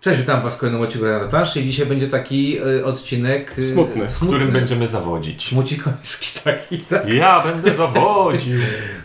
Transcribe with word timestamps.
Cześć, 0.00 0.20
witam 0.20 0.42
Was 0.42 0.54
w 0.54 0.58
kolejnym 0.58 0.82
odcinku 0.82 1.06
na 1.06 1.20
planszy 1.20 1.60
i 1.60 1.64
dzisiaj 1.64 1.86
będzie 1.86 2.08
taki 2.08 2.58
y, 2.66 2.84
odcinek... 2.84 3.58
y, 3.58 3.62
Smutny, 3.64 4.08
w 4.10 4.16
którym 4.20 4.50
będziemy 4.50 4.88
zawodzić. 4.88 5.48
Smucikoński 5.48 6.40
taki, 6.44 6.78
tak? 6.78 7.08
Ja 7.12 7.42
będę 7.46 7.74
zawodził. 7.74 8.58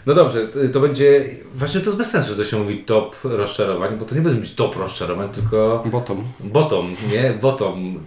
No 0.05 0.13
dobrze, 0.13 0.47
y, 0.63 0.69
to 0.69 0.79
będzie... 0.79 1.25
Właśnie 1.53 1.79
to 1.79 1.85
jest 1.85 1.97
bez 1.97 2.09
sensu, 2.09 2.29
że 2.29 2.35
to 2.35 2.43
się 2.43 2.57
mówi 2.59 2.77
top 2.77 3.15
rozczarowań, 3.23 3.97
bo 3.99 4.05
to 4.05 4.15
nie 4.15 4.21
będzie 4.21 4.41
być 4.41 4.53
top 4.55 4.75
rozczarowań, 4.77 5.29
tylko 5.29 5.83
Bottom. 5.91 6.23
bottom, 6.39 6.95
nie? 7.11 7.33
Bottom. 7.41 7.99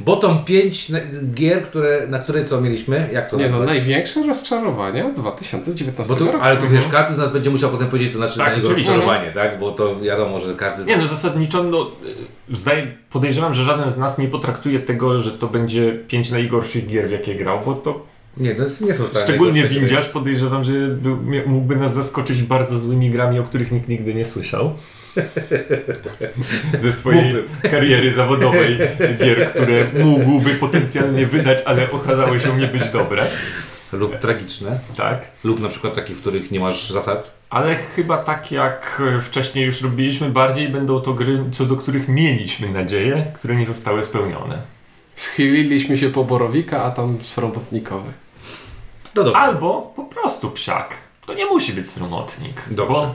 Bottom 0.00 0.44
5 0.44 0.88
na- 0.88 0.98
gier, 1.34 1.62
które, 1.62 2.06
na 2.08 2.18
które 2.18 2.44
co 2.44 2.60
mieliśmy? 2.60 3.08
Jak 3.12 3.30
to 3.30 3.36
Nie 3.36 3.48
no, 3.48 3.58
największe 3.62 4.22
rozczarowania 4.26 5.10
2019 5.10 6.14
Bo 6.14 6.18
tu, 6.20 6.26
roku. 6.32 6.38
ale 6.44 6.56
tu 6.56 6.68
wiesz, 6.68 6.86
każdy 6.88 7.14
z 7.14 7.18
nas 7.18 7.32
będzie 7.32 7.50
musiał 7.50 7.70
potem 7.70 7.88
powiedzieć, 7.88 8.12
co 8.12 8.18
znaczy 8.18 8.38
Tak, 8.38 8.46
dla 8.46 8.56
niego 8.56 8.68
oczywiście. 8.68 8.92
rozczarowanie, 8.92 9.32
tak? 9.32 9.58
Bo 9.58 9.70
to 9.70 10.00
wiadomo, 10.00 10.40
że 10.40 10.54
każdy 10.54 10.82
z 10.82 10.86
Nie 10.86 10.96
nas... 10.96 11.02
no, 11.04 11.08
zasadniczo, 11.16 11.62
no, 11.62 11.90
zdaję, 12.50 12.94
podejrzewam, 13.10 13.54
że 13.54 13.64
żaden 13.64 13.90
z 13.90 13.96
nas 13.96 14.18
nie 14.18 14.28
potraktuje 14.28 14.78
tego, 14.78 15.20
że 15.20 15.30
to 15.30 15.46
będzie 15.46 15.92
pięć 16.08 16.30
najgorszych 16.30 16.86
gier, 16.86 17.08
w 17.08 17.10
jakie 17.10 17.34
grał, 17.34 17.60
bo 17.66 17.74
to 17.74 18.06
Nie, 18.36 18.54
no, 18.54 18.64
nie 18.86 18.94
są 18.94 19.06
wcale 19.06 19.24
szczególnie 19.24 19.64
windziarz 19.64 20.08
podejrzewam, 20.08 20.64
że 20.64 20.72
był, 20.88 21.18
mógłby 21.46 21.76
nas 21.76 21.94
zaskoczyć 21.94 22.42
bardzo 22.42 22.78
złymi 22.78 23.10
grami, 23.10 23.38
o 23.38 23.44
których 23.44 23.72
nikt 23.72 23.88
nigdy 23.88 24.14
nie 24.14 24.24
słyszał. 24.24 24.74
Ze 26.78 26.92
swojej 26.92 27.24
Mógłby. 27.24 27.68
kariery 27.68 28.12
zawodowej 28.12 28.78
gier, 29.18 29.48
które 29.48 29.86
mógłby 30.04 30.50
potencjalnie 30.50 31.26
wydać, 31.26 31.62
ale 31.64 31.90
okazały 31.90 32.40
się 32.40 32.56
nie 32.56 32.66
być 32.66 32.88
dobre. 32.88 33.26
Lub 33.92 34.18
tragiczne. 34.18 34.78
Tak. 34.96 35.30
Lub 35.44 35.60
na 35.60 35.68
przykład 35.68 35.94
takie, 35.94 36.14
w 36.14 36.20
których 36.20 36.50
nie 36.50 36.60
masz 36.60 36.90
zasad. 36.90 37.35
Ale 37.50 37.76
chyba 37.76 38.18
tak 38.18 38.52
jak 38.52 39.02
e, 39.16 39.20
wcześniej 39.20 39.66
już 39.66 39.82
robiliśmy, 39.82 40.30
bardziej 40.30 40.68
będą 40.68 41.00
to 41.00 41.14
gry, 41.14 41.44
co 41.52 41.66
do 41.66 41.76
których 41.76 42.08
mieliśmy 42.08 42.68
nadzieję, 42.68 43.26
które 43.34 43.56
nie 43.56 43.66
zostały 43.66 44.02
spełnione. 44.02 44.62
Schyliliśmy 45.16 45.98
się 45.98 46.10
po 46.10 46.24
Borowika, 46.24 46.84
a 46.84 46.90
tam 46.90 47.18
srobotnikowy. 47.22 48.12
No 49.14 49.24
dobrze. 49.24 49.40
Albo 49.40 49.92
po 49.96 50.04
prostu 50.04 50.50
psiak. 50.50 50.94
To 51.26 51.34
nie 51.34 51.46
musi 51.46 51.72
być 51.72 51.90
sromotnik. 51.90 52.62
Dobrze. 52.70 52.94
Bo 52.94 53.14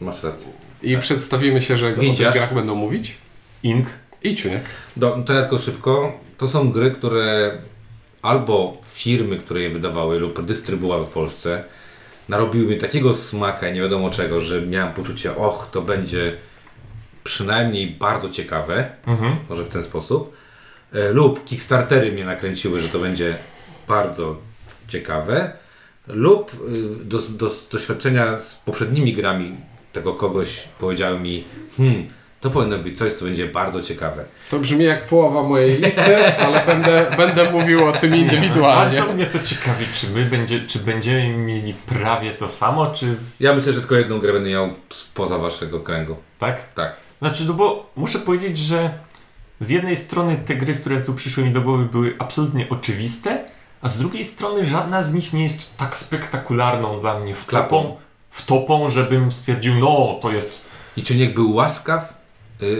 Masz 0.00 0.22
rację. 0.22 0.52
I 0.82 0.98
przedstawimy 0.98 1.62
się, 1.62 1.78
że 1.78 1.88
o 1.88 2.00
tych 2.00 2.32
grach 2.32 2.54
będą 2.54 2.74
mówić. 2.74 3.16
Ink. 3.62 3.86
I 4.22 4.34
Ciuniek. 4.34 4.62
Do, 4.96 5.18
to 5.26 5.32
ja 5.32 5.40
tylko 5.40 5.58
szybko. 5.58 6.12
To 6.38 6.48
są 6.48 6.70
gry, 6.70 6.90
które 6.90 7.52
albo 8.22 8.76
firmy, 8.84 9.36
które 9.36 9.60
je 9.60 9.70
wydawały 9.70 10.18
lub 10.18 10.42
dystrybuowały 10.42 11.06
w 11.06 11.08
Polsce 11.08 11.64
narobiły 12.28 12.66
mi 12.66 12.76
takiego 12.78 13.16
smaka 13.16 13.68
i 13.68 13.72
nie 13.72 13.80
wiadomo 13.80 14.10
czego, 14.10 14.40
że 14.40 14.62
miałem 14.62 14.94
poczucie, 14.94 15.36
och, 15.36 15.66
to 15.72 15.82
będzie 15.82 16.36
przynajmniej 17.24 17.86
bardzo 17.86 18.28
ciekawe, 18.28 18.90
Mhm. 19.06 19.36
może 19.48 19.64
w 19.64 19.68
ten 19.68 19.82
sposób. 19.82 20.36
E, 20.92 21.12
lub 21.12 21.44
Kickstartery 21.44 22.12
mnie 22.12 22.24
nakręciły, 22.24 22.80
że 22.80 22.88
to 22.88 22.98
będzie 22.98 23.36
bardzo 23.88 24.36
ciekawe. 24.88 25.52
Lub 26.06 26.52
y, 27.00 27.04
do, 27.04 27.18
do, 27.18 27.48
z 27.50 27.68
doświadczenia 27.68 28.40
z 28.40 28.54
poprzednimi 28.54 29.12
grami 29.12 29.56
tego 29.92 30.14
kogoś 30.14 30.64
powiedziały 30.78 31.20
mi, 31.20 31.44
hmm, 31.76 32.06
to 32.40 32.50
powinno 32.50 32.78
być 32.78 32.98
coś, 32.98 33.12
co 33.12 33.24
będzie 33.24 33.46
bardzo 33.46 33.82
ciekawe. 33.82 34.24
To 34.50 34.58
brzmi 34.58 34.84
jak 34.84 35.06
połowa 35.06 35.42
mojej 35.42 35.80
listy, 35.82 36.34
ale 36.38 36.66
będę, 36.66 37.06
będę 37.16 37.50
mówił 37.52 37.86
o 37.86 37.92
tym 37.92 38.16
indywidualnie. 38.16 38.98
Bardzo 38.98 39.14
mnie 39.14 39.26
to 39.26 39.38
ciekawi, 39.38 39.86
czy 39.94 40.06
my 40.10 40.24
będzie, 40.24 40.60
czy 40.66 40.78
będziemy 40.78 41.28
mieli 41.28 41.74
prawie 41.74 42.32
to 42.32 42.48
samo, 42.48 42.86
czy 42.86 43.16
Ja 43.40 43.52
myślę, 43.54 43.72
że 43.72 43.80
tylko 43.80 43.94
jedną 43.94 44.18
grę 44.18 44.32
będę 44.32 44.50
miał 44.50 44.70
spoza 44.90 45.38
waszego 45.38 45.80
kręgu. 45.80 46.16
tak? 46.38 46.72
Tak. 46.74 46.96
Znaczy, 47.18 47.44
no 47.44 47.52
bo 47.54 47.90
muszę 47.96 48.18
powiedzieć, 48.18 48.58
że 48.58 48.90
z 49.60 49.70
jednej 49.70 49.96
strony 49.96 50.36
te 50.46 50.54
gry, 50.56 50.74
które 50.74 51.00
tu 51.00 51.14
przyszły 51.14 51.44
mi 51.44 51.50
do 51.50 51.60
głowy, 51.60 51.84
były 51.84 52.16
absolutnie 52.18 52.66
oczywiste, 52.70 53.44
a 53.82 53.88
z 53.88 53.98
drugiej 53.98 54.24
strony 54.24 54.64
żadna 54.66 55.02
z 55.02 55.12
nich 55.12 55.32
nie 55.32 55.42
jest 55.42 55.76
tak 55.76 55.96
spektakularną 55.96 57.00
dla 57.00 57.18
mnie 57.20 57.34
Klapą. 57.46 57.80
wtopą, 57.82 57.96
wtopą 58.30 58.90
żebym 58.90 59.32
stwierdził, 59.32 59.74
no 59.74 60.18
to 60.22 60.30
jest. 60.32 60.60
I 60.96 61.02
Czuniek 61.02 61.34
był 61.34 61.54
łaskaw, 61.54 62.17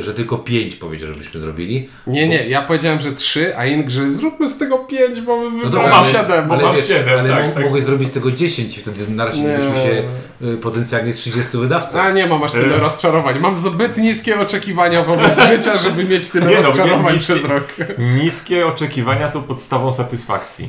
że 0.01 0.15
tylko 0.15 0.39
pięć 0.39 0.77
powiedział, 0.77 1.09
żebyśmy 1.13 1.41
zrobili. 1.41 1.89
Nie, 2.07 2.29
nie, 2.29 2.49
ja 2.49 2.63
powiedziałem, 2.63 3.01
że 3.01 3.13
trzy, 3.13 3.57
a 3.57 3.67
Ink, 3.67 3.91
że 3.91 4.11
zróbmy 4.11 4.49
z 4.51 4.59
tego 4.59 4.79
pięć, 4.79 5.21
bo 5.21 5.51
No 5.51 5.51
wybrałem 5.51 5.91
mam 5.91 6.05
siedem. 6.05 6.49
bo 6.49 6.55
ale 6.55 6.63
mam 6.63 6.77
wiesz, 6.77 6.89
siedem, 6.89 7.19
ale 7.19 7.29
tak, 7.31 7.55
tak. 7.55 7.65
mogłeś 7.65 7.85
zrobić 7.85 8.09
z 8.09 8.13
tego 8.13 8.33
10 8.33 8.79
i 8.79 8.81
wtedy 8.81 9.09
narazilibyśmy 9.09 9.71
Nie. 9.71 9.77
się 9.85 10.03
y, 10.47 10.57
potencjalnie 10.57 11.15
30 11.15 11.59
wydawców. 11.59 11.97
A 11.97 12.11
nie 12.11 12.27
mam 12.27 12.43
aż 12.43 12.53
tyle 12.53 12.77
E. 12.77 12.79
rozczarowań. 12.81 13.39
Mam 13.39 13.57
zbyt 13.57 13.97
niskie 13.99 14.41
oczekiwania 14.41 15.05
wobec 15.05 15.41
życia, 15.51 15.79
żeby 15.79 16.05
mieć 16.05 16.29
tyle 16.31 16.47
Nie 16.47 16.57
no, 16.57 16.63
rozczarowań 16.63 17.07
nie 17.07 17.13
niskie. 17.13 17.35
przez 17.35 17.45
rok. 17.45 17.65
Niskie 17.99 18.67
oczekiwania 18.67 19.29
są 19.29 19.43
podstawą 19.43 19.93
satysfakcji. 19.93 20.69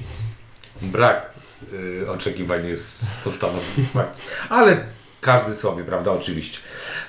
Brak 0.81 1.29
y, 1.73 2.11
oczekiwań 2.11 2.67
jest 2.67 3.05
podstawą 3.23 3.53
satysfakcji. 3.69 4.23
Ale 4.49 4.77
każdy 5.21 5.55
sobie, 5.55 5.83
prawda? 5.83 6.11
Oczywiście. 6.11 6.59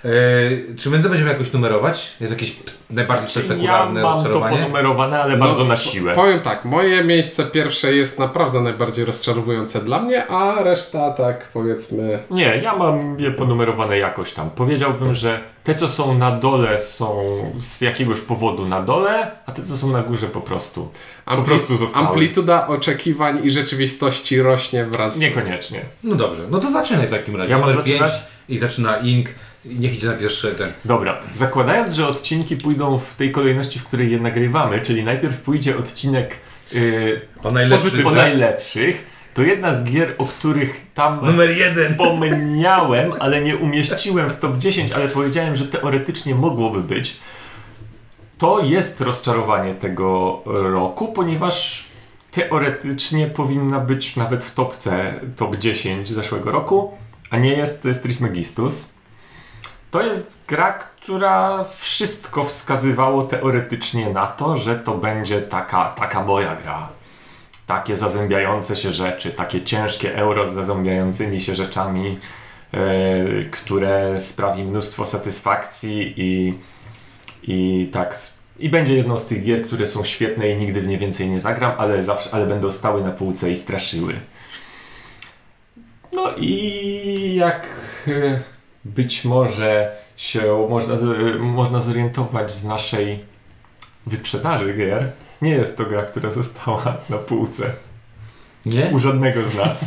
Y, 0.04 0.74
czy 0.78 0.90
my 0.90 0.98
to 1.02 1.08
będziemy 1.08 1.30
jakoś 1.30 1.52
numerować? 1.52 2.16
Jest 2.20 2.32
jakieś 2.32 2.56
najbardziej 2.90 3.24
Ja 3.26 3.30
spektakularne 3.30 4.02
mam 4.02 4.12
to 4.12 4.16
rozczarowanie? 4.18 4.56
ponumerowane, 4.56 5.22
ale 5.22 5.36
bardzo 5.36 5.62
No, 5.62 5.68
na 5.68 5.74
po- 5.74 5.80
siłę. 5.80 6.14
Powiem 6.14 6.40
tak, 6.40 6.64
moje 6.64 7.04
miejsce 7.04 7.44
pierwsze 7.44 7.94
jest 7.94 8.18
naprawdę 8.18 8.60
najbardziej 8.60 9.04
rozczarowujące 9.04 9.80
dla 9.80 9.98
mnie, 10.02 10.26
a 10.26 10.62
reszta 10.62 11.10
tak 11.10 11.48
powiedzmy... 11.52 12.22
Nie, 12.30 12.56
ja 12.62 12.76
mam 12.76 13.20
je 13.20 13.30
ponumerowane 13.30 13.98
jakoś 13.98 14.32
tam. 14.32 14.50
Powiedziałbym, 14.50 15.14
że 15.14 15.40
te, 15.64 15.74
co 15.74 15.88
są 15.88 16.18
na 16.18 16.30
dole, 16.32 16.78
są 16.78 17.22
z 17.58 17.80
jakiegoś 17.80 18.20
powodu 18.20 18.68
na 18.68 18.82
dole, 18.82 19.30
a 19.46 19.52
te, 19.52 19.62
co 19.62 19.76
są 19.76 19.90
na 19.90 20.02
górze, 20.02 20.26
po 20.26 20.40
prostu. 20.40 20.90
Po 21.24 21.30
ampli- 21.32 21.44
prostu 21.44 21.76
zostały. 21.76 22.06
Amplituda 22.06 22.66
oczekiwań 22.66 23.40
i 23.46 23.50
rzeczywistości 23.50 24.42
rośnie 24.42 24.84
wraz 24.84 25.16
z... 25.16 25.20
Niekoniecznie. 25.20 25.80
No 26.04 26.14
dobrze, 26.16 26.42
no 26.50 26.58
to 26.58 26.70
zaczynaj 26.70 27.06
w 27.06 27.10
takim 27.10 27.36
razie. 27.36 27.50
Ja 27.50 27.58
mam 27.58 27.70
Numer 27.70 27.84
pięć? 27.84 28.10
I 28.48 28.58
zaczyna 28.58 28.96
Ink. 28.98 29.28
I 29.64 29.78
Niech 29.78 29.94
idzie 29.94 30.06
na 30.06 30.12
pierwszy 30.12 30.54
ten. 30.54 30.72
Dobra, 30.84 31.20
zakładając, 31.34 31.92
że 31.92 32.06
odcinki 32.08 32.56
pójdą 32.56 32.98
w 32.98 33.14
tej 33.14 33.32
kolejności, 33.32 33.78
w 33.78 33.84
której 33.84 34.10
je 34.10 34.20
nagrywamy, 34.20 34.80
czyli 34.80 35.04
najpierw 35.04 35.40
pójdzie 35.40 35.78
odcinek 35.78 36.36
yy, 36.72 37.20
O 37.42 37.50
najlepszy. 37.50 38.06
o 38.06 38.10
najlepszych, 38.10 39.06
to 39.34 39.42
jedna 39.42 39.72
z 39.72 39.84
gier, 39.84 40.14
o 40.18 40.26
których 40.26 40.86
tam 40.94 41.26
Numer 41.26 41.50
jeden. 41.50 41.92
wspomniałem, 41.92 43.12
ale 43.18 43.40
nie 43.40 43.56
umieściłem 43.56 44.30
w 44.30 44.36
top 44.36 44.58
10, 44.58 44.92
ale 44.92 45.08
powiedziałem, 45.08 45.56
że 45.56 45.64
teoretycznie 45.64 46.34
mogłoby 46.34 46.80
być, 46.80 47.16
to 48.38 48.60
jest 48.60 49.00
rozczarowanie 49.00 49.74
tego 49.74 50.42
roku, 50.46 51.12
ponieważ 51.12 51.84
teoretycznie 52.30 53.26
powinna 53.26 53.80
być 53.80 54.16
nawet 54.16 54.44
w 54.44 54.54
topce 54.54 55.20
top 55.36 55.56
10 55.56 56.08
zeszłego 56.08 56.50
roku, 56.50 56.92
a 57.30 57.36
nie 57.36 57.52
jest, 57.52 57.82
to 57.82 57.88
jest 57.88 58.02
Trismegistus. 58.02 58.94
To 59.90 60.02
jest 60.02 60.38
gra, 60.48 60.72
która 60.72 61.64
wszystko 61.78 62.44
wskazywało 62.44 63.22
teoretycznie 63.22 64.10
na 64.10 64.26
to, 64.26 64.56
że 64.56 64.76
to 64.76 64.94
będzie 64.94 65.42
taka, 65.42 65.84
taka 65.84 66.24
moja 66.24 66.56
gra. 66.56 66.88
Takie 67.70 67.96
zazębiające 67.96 68.76
się 68.76 68.92
rzeczy, 68.92 69.30
takie 69.30 69.62
ciężkie 69.62 70.16
euro 70.16 70.46
z 70.46 70.52
zazębiającymi 70.54 71.40
się 71.40 71.54
rzeczami, 71.54 72.18
e, 72.74 72.78
które 73.50 74.20
sprawi 74.20 74.64
mnóstwo 74.64 75.06
satysfakcji 75.06 76.14
i, 76.16 76.54
i 77.42 77.86
tak. 77.92 78.18
I 78.58 78.68
będzie 78.68 78.94
jedną 78.96 79.18
z 79.18 79.26
tych 79.26 79.42
gier, 79.44 79.66
które 79.66 79.86
są 79.86 80.04
świetne 80.04 80.50
i 80.50 80.56
nigdy 80.56 80.80
w 80.80 80.86
nie 80.86 80.98
więcej 80.98 81.28
nie 81.28 81.40
zagram, 81.40 81.72
ale, 81.78 82.04
zawsze, 82.04 82.30
ale 82.32 82.46
będą 82.46 82.70
stały 82.70 83.04
na 83.04 83.10
półce 83.10 83.50
i 83.50 83.56
straszyły. 83.56 84.14
No 86.12 86.30
i 86.36 87.34
jak 87.34 87.66
e, 88.08 88.40
być 88.84 89.24
może 89.24 89.92
się 90.16 90.66
można, 90.70 90.96
z- 90.96 91.40
można 91.40 91.80
zorientować 91.80 92.52
z 92.52 92.64
naszej 92.64 93.24
wyprzedaży 94.06 94.74
gier, 94.74 95.10
nie 95.42 95.50
jest 95.50 95.76
to 95.76 95.84
gra, 95.84 96.02
która 96.02 96.30
została 96.30 96.96
na 97.08 97.16
półce 97.16 97.62
Nie? 98.66 98.86
u 98.92 98.98
żadnego 98.98 99.44
z 99.46 99.54
nas. 99.54 99.84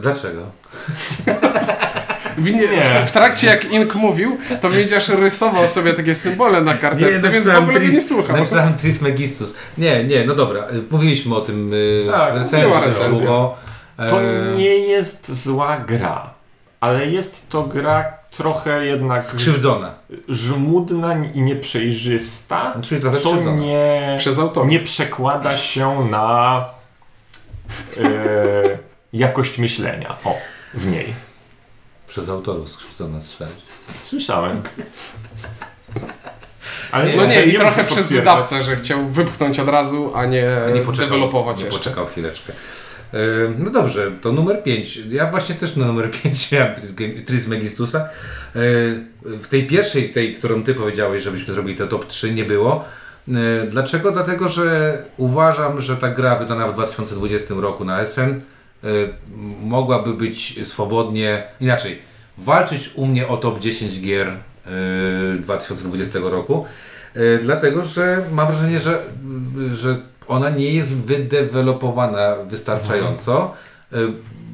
Dlaczego? 0.00 0.42
W, 2.38 2.44
nie, 2.44 2.52
Nie. 2.68 3.06
w, 3.06 3.12
trakcie 3.12 3.46
jak 3.46 3.64
Ink 3.64 3.94
mówił, 3.94 4.38
to 4.60 4.70
Wiedziarz 4.70 5.08
rysował 5.08 5.68
sobie 5.68 5.92
takie 5.92 6.14
symbole 6.14 6.60
na 6.60 6.74
karteczce, 6.74 7.30
więc 7.30 7.48
w 7.48 7.56
ogóle 7.56 7.80
Tris- 7.80 7.92
nie 7.92 8.02
słuchał. 8.02 8.36
Napisałem 8.36 8.74
Trismegistus. 8.74 9.54
Nie, 9.78 10.04
nie, 10.04 10.24
no 10.26 10.34
dobra. 10.34 10.60
y, 10.60 10.82
Mówiliśmy 10.90 11.34
o 11.36 11.40
tym 11.40 11.72
y, 11.74 12.06
Tak, 12.10 12.34
recenzji. 12.34 13.24
Było, 13.24 13.56
To 13.98 14.20
nie 14.56 14.78
jest 14.78 15.42
zła 15.44 15.76
gra, 15.88 16.30
ale 16.80 17.06
jest 17.06 17.48
to 17.50 17.62
gra 17.62 18.12
trochę 18.36 18.86
jednak 18.86 19.24
Skrzywdzona. 19.24 19.94
żmudna 20.28 21.14
i 21.34 21.42
nieprzejrzysta, 21.42 22.74
Czyli 22.82 23.00
trochę 23.00 23.16
co 23.16 23.28
skrzywdzona. 23.28 23.56
nie, 23.60 24.16
Przez 24.18 24.38
autora. 24.38 24.66
nie 24.66 24.80
przekłada 24.80 25.56
się 25.56 26.04
na 26.10 26.64
e, 27.96 28.02
jakość 29.12 29.58
myślenia 29.58 30.16
o, 30.24 30.34
w 30.74 30.86
niej. 30.86 31.14
Przez 32.06 32.28
autorów 32.28 32.68
skrzywdzona 32.70 33.20
strzelić. 33.22 33.54
Słyszałem. 34.02 34.62
Ale 36.92 37.16
No 37.16 37.26
nie, 37.26 37.44
i 37.44 37.54
trochę 37.54 37.84
przez 37.84 38.12
wydawcę, 38.12 38.64
że 38.64 38.76
chciał 38.76 39.06
wypchnąć 39.06 39.58
od 39.60 39.68
razu, 39.68 40.12
a 40.14 40.26
nie, 40.26 40.44
nie 40.74 40.80
poczekał, 40.80 41.10
dewelopować 41.10 41.58
nie 41.58 41.64
jeszcze. 41.64 41.78
poczekał 41.78 42.06
chwileczkę. 42.06 42.52
No 43.58 43.70
dobrze, 43.70 44.10
to 44.20 44.32
numer 44.32 44.62
5. 44.62 44.96
Ja 44.96 45.30
właśnie 45.30 45.54
też 45.54 45.76
na 45.76 45.86
numer 45.86 46.10
5 46.10 46.48
miałem 46.52 46.74
Tris- 46.74 47.24
Trismegistusa. 47.24 48.08
W 49.24 49.46
tej 49.50 49.66
pierwszej, 49.66 50.10
tej, 50.10 50.34
którą 50.34 50.62
ty 50.62 50.74
powiedziałeś, 50.74 51.22
żebyśmy 51.22 51.54
zrobili 51.54 51.78
te 51.78 51.86
top 51.86 52.06
3, 52.06 52.34
nie 52.34 52.44
było. 52.44 52.84
Dlaczego? 53.70 54.12
Dlatego, 54.12 54.48
że 54.48 54.98
uważam, 55.16 55.80
że 55.80 55.96
ta 55.96 56.10
gra 56.10 56.36
wydana 56.36 56.68
w 56.68 56.74
2020 56.74 57.54
roku 57.54 57.84
na 57.84 58.06
SN 58.06 58.40
mogłaby 59.62 60.14
być 60.14 60.66
swobodnie, 60.68 61.42
inaczej, 61.60 61.98
walczyć 62.38 62.90
u 62.94 63.06
mnie 63.06 63.28
o 63.28 63.36
top 63.36 63.60
10 63.60 64.00
gier 64.00 64.28
e, 64.28 64.36
2020 65.38 66.18
roku. 66.18 66.64
Dlatego, 67.42 67.84
że 67.84 68.24
mam 68.32 68.46
wrażenie, 68.46 68.78
że, 68.78 69.02
że 69.74 70.00
ona 70.28 70.50
nie 70.50 70.72
jest 70.72 70.96
wydevelopowana 71.06 72.36
wystarczająco. 72.46 73.52
E, 73.92 73.96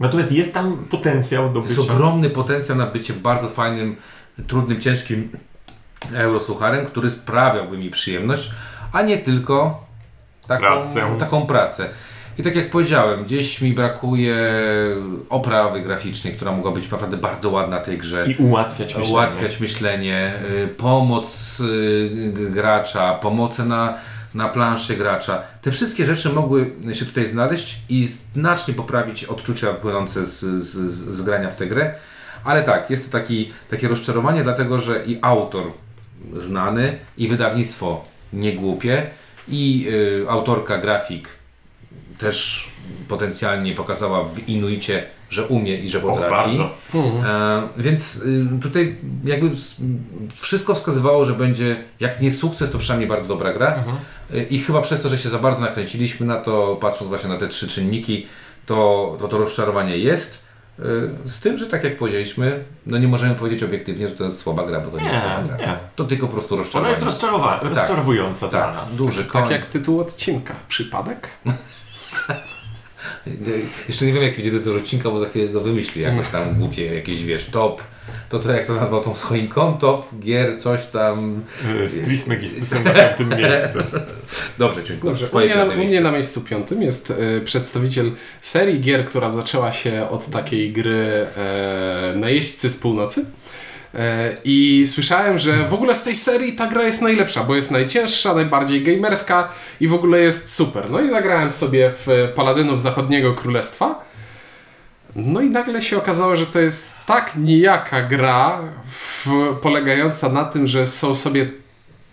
Natomiast 0.01 0.33
jest 0.33 0.55
tam 0.55 0.77
potencjał 0.91 1.53
do 1.53 1.61
Jest 1.61 1.77
bycia. 1.77 1.93
ogromny 1.93 2.31
potencjał 2.31 2.79
na 2.79 2.87
bycie 2.87 3.13
bardzo 3.13 3.49
fajnym, 3.51 3.97
trudnym, 4.47 4.81
ciężkim 4.81 5.29
eurosucharem, 6.15 6.87
który 6.87 7.11
sprawiałby 7.11 7.79
mi 7.79 7.91
przyjemność, 7.91 8.51
a 8.93 9.03
nie 9.03 9.19
tylko 9.19 9.85
taką 10.49 10.61
Pracę. 10.61 11.17
Taką 11.19 11.47
pracę. 11.47 11.89
I 12.39 12.43
tak 12.43 12.57
jak 12.57 12.71
powiedziałem, 12.71 13.25
gdzieś 13.25 13.61
mi 13.61 13.73
brakuje 13.73 14.37
oprawy 15.29 15.81
graficznej, 15.81 16.35
która 16.35 16.53
mogła 16.53 16.71
być 16.73 16.91
naprawdę 16.91 17.17
bardzo 17.17 17.51
ładna 17.51 17.81
tej 17.81 17.99
grze 17.99 18.27
I 18.31 18.37
ułatwiać 18.37 18.89
myślenie. 18.95 19.11
ułatwiać 19.13 19.61
myślenie, 19.61 20.33
y, 20.65 20.69
pomoc 20.69 21.61
y, 21.61 22.33
gracza, 22.51 23.15
pomocy 23.15 23.65
na, 23.65 23.95
na 24.35 24.49
planszy 24.49 24.97
gracza. 24.97 25.43
Te 25.63 25.71
wszystkie 25.71 26.07
rzeczy 26.07 26.29
mogły 26.29 26.73
się 26.93 27.05
tutaj 27.05 27.29
znaleźć 27.29 27.79
i 27.89 28.09
znacznie 28.35 28.75
poprawić 28.75 29.25
odczucia 29.25 29.73
płynące 29.73 30.25
z, 30.25 30.41
z, 30.41 30.71
z, 31.17 31.23
grania 31.23 31.51
w 31.51 31.57
tę 31.57 31.67
grę. 31.67 31.95
Ale 32.45 32.63
tak, 32.63 32.91
jest 32.91 33.05
to 33.05 33.19
taki, 33.19 33.53
takie 33.71 33.89
rozczarowanie, 33.89 34.43
dlatego 34.43 34.79
że 34.79 35.05
i 35.07 35.19
autor 35.23 35.73
znany, 36.35 36.99
i 37.17 37.29
wydawnictwo 37.29 38.05
niegłupie, 38.33 39.07
i 39.49 39.89
y, 40.23 40.31
autorka 40.31 40.79
grafik 40.79 41.29
też 42.19 42.69
potencjalnie 43.09 43.75
pokazała 43.75 44.25
w 44.25 44.49
Inuicie, 44.49 45.07
że 45.31 45.47
umie 45.47 45.77
i 45.77 45.89
że 45.89 46.01
potrafi. 46.01 46.31
bardzo. 46.31 46.71
E, 46.95 47.63
więc 47.77 48.17
y, 48.17 48.47
tutaj 48.63 48.97
jakby 49.25 49.51
wszystko 50.37 50.75
wskazywało, 50.75 51.25
że 51.25 51.33
będzie, 51.35 51.85
jak 52.01 52.21
nie 52.21 52.33
sukces, 52.33 52.71
to 52.71 52.79
przynajmniej 52.79 53.09
bardzo 53.09 53.29
dobra 53.29 53.53
gra. 53.53 53.85
Y, 54.35 54.43
I 54.51 54.59
chyba 54.59 54.83
przez 54.83 55.03
to, 55.03 55.09
że 55.09 55.19
się 55.19 55.29
za 55.29 55.39
bardzo 55.39 55.61
nakręciliśmy 55.61 56.27
na 56.27 56.37
to, 56.37 56.79
patrząc 56.81 57.09
właśnie 57.09 57.29
na 57.29 57.37
te 57.37 57.49
trzy 57.49 57.69
czynniki, 57.69 58.27
to 58.67 59.17
to, 59.21 59.29
to 59.29 59.39
rozczarowanie 59.39 59.99
jest. 59.99 60.39
Y, 60.79 60.83
Z 61.29 61.41
tym, 61.41 61.59
że 61.59 61.67
tak 61.67 61.85
jak 61.85 61.99
powiedzieliśmy, 61.99 62.65
no 62.87 62.99
nie 62.99 63.09
możemy 63.09 63.35
powiedzieć 63.35 63.63
obiektywnie, 63.63 64.09
że 64.09 64.15
to 64.15 64.25
jest 64.25 64.39
słaba 64.39 64.67
gra, 64.67 64.81
bo 64.81 64.91
to 64.91 64.97
nie, 64.99 65.05
Nie, 65.05 65.11
jest 65.11 65.23
słaba 65.25 65.43
gra. 65.57 65.67
nie. 65.67 65.79
To 65.97 66.05
tylko 66.05 66.27
po 66.27 66.33
prostu 66.33 66.55
Ona 66.55 66.63
rozczarowanie. 66.63 66.91
jest 66.95 67.05
rozczarowa- 67.05 67.69
rozczarowująca 67.69 68.49
dla 68.49 68.61
tak, 68.61 68.75
nas. 68.75 68.97
duży 68.97 69.25
koń. 69.25 69.43
Tak 69.43 69.51
jak 69.51 69.65
tytuł 69.67 70.01
odcinka. 70.01 70.55
Przypadek? 70.69 71.29
Jeszcze 73.89 74.05
nie 74.05 74.13
wiem, 74.13 74.23
jak 74.23 74.35
wyjdzie 74.35 74.51
tytuł 74.51 74.77
odcinka, 74.77 75.11
bo 75.11 75.21
za 75.21 75.29
chwilę 75.29 75.49
go 75.49 75.61
wymyśli 75.61 76.03
jakoś 76.03 76.29
tam 76.29 76.55
głupie, 76.55 76.95
jakieś 76.95 77.25
wiesz, 77.25 77.45
top. 77.47 77.83
To 78.29 78.39
co, 78.39 78.53
jak 78.53 78.67
to 78.67 78.75
nazwał 78.75 79.05
tą 79.05 79.15
choinką? 79.15 79.79
Top, 79.79 80.07
gier, 80.21 80.61
coś 80.61 80.87
tam. 80.87 81.43
Y, 81.83 81.89
Z 81.89 82.05
Trismegistusem 82.05 82.85
na 82.85 82.93
piątym 82.95 83.29
miejscu. 83.39 83.79
Dobrze, 84.59 84.85
Ciuńku, 84.85 85.07
Dobrze, 85.07 85.27
u 85.33 85.39
mnie, 85.39 85.49
piąte 85.49 85.75
u 85.75 85.79
mnie 85.79 86.01
na 86.01 86.13
miejscu 86.13 86.41
piątym 86.41 86.83
jest 86.83 87.11
e, 87.11 87.41
przedstawiciel 87.41 88.13
serii 88.41 88.81
gier, 88.81 89.07
która 89.07 89.31
zaczęła 89.31 89.73
się 89.73 90.09
od 90.11 90.27
takiej 90.31 90.73
gry 90.73 91.27
e, 91.37 92.13
Najeźdźcy 92.17 92.71
z 92.71 92.77
północy. 92.77 93.25
E, 93.95 94.37
I 94.45 94.85
słyszałem, 94.87 95.39
że 95.39 95.69
w 95.69 95.75
ogóle 95.75 95.95
z 95.95 96.05
tej 96.05 96.15
serii 96.15 96.53
ta 96.53 96.67
gra 96.67 96.83
jest 96.83 97.03
najlepsza, 97.03 97.45
bo 97.45 97.57
jest 97.57 97.71
najcięższa, 97.71 98.35
najbardziej 98.35 98.83
gamerska 98.83 99.49
i 99.81 99.89
w 99.89 99.95
ogóle 99.95 100.21
jest 100.21 100.55
super. 100.55 100.91
No 100.91 101.01
i 101.01 101.11
zagrałem 101.11 101.53
sobie 101.53 101.93
w 102.07 102.33
Paladynów 102.35 102.83
Zachodniego 102.83 103.35
Królestwa. 103.35 104.05
No 105.17 105.41
i 105.41 105.51
nagle 105.51 105.83
się 105.83 105.99
okazało, 105.99 106.37
że 106.37 106.47
to 106.47 106.61
jest 106.61 106.91
tak 107.07 107.37
nijaka 107.37 108.03
gra, 108.03 108.61
w, 108.91 109.57
polegająca 109.63 110.29
na 110.29 110.45
tym, 110.45 110.67
że 110.67 110.87
są 110.87 111.15
sobie 111.15 111.51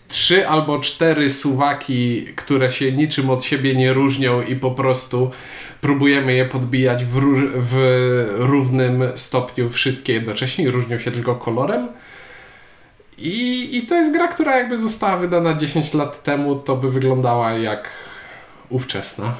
trzy 0.07 0.47
albo 0.47 0.79
cztery 0.79 1.29
suwaki, 1.29 2.25
które 2.35 2.71
się 2.71 2.91
niczym 2.91 3.29
od 3.29 3.43
siebie 3.43 3.75
nie 3.75 3.93
różnią 3.93 4.41
i 4.41 4.55
po 4.55 4.71
prostu 4.71 5.31
próbujemy 5.81 6.33
je 6.33 6.45
podbijać 6.45 7.05
w, 7.05 7.11
w 7.55 7.75
równym 8.37 9.03
stopniu 9.15 9.69
wszystkie 9.69 10.13
jednocześnie, 10.13 10.71
różnią 10.71 10.99
się 10.99 11.11
tylko 11.11 11.35
kolorem. 11.35 11.87
I, 13.17 13.69
I 13.77 13.81
to 13.81 13.95
jest 13.95 14.13
gra, 14.13 14.27
która 14.27 14.57
jakby 14.57 14.77
została 14.77 15.17
wydana 15.17 15.53
10 15.53 15.93
lat 15.93 16.23
temu, 16.23 16.55
to 16.55 16.75
by 16.75 16.91
wyglądała 16.91 17.51
jak 17.51 17.89
ówczesna. 18.69 19.33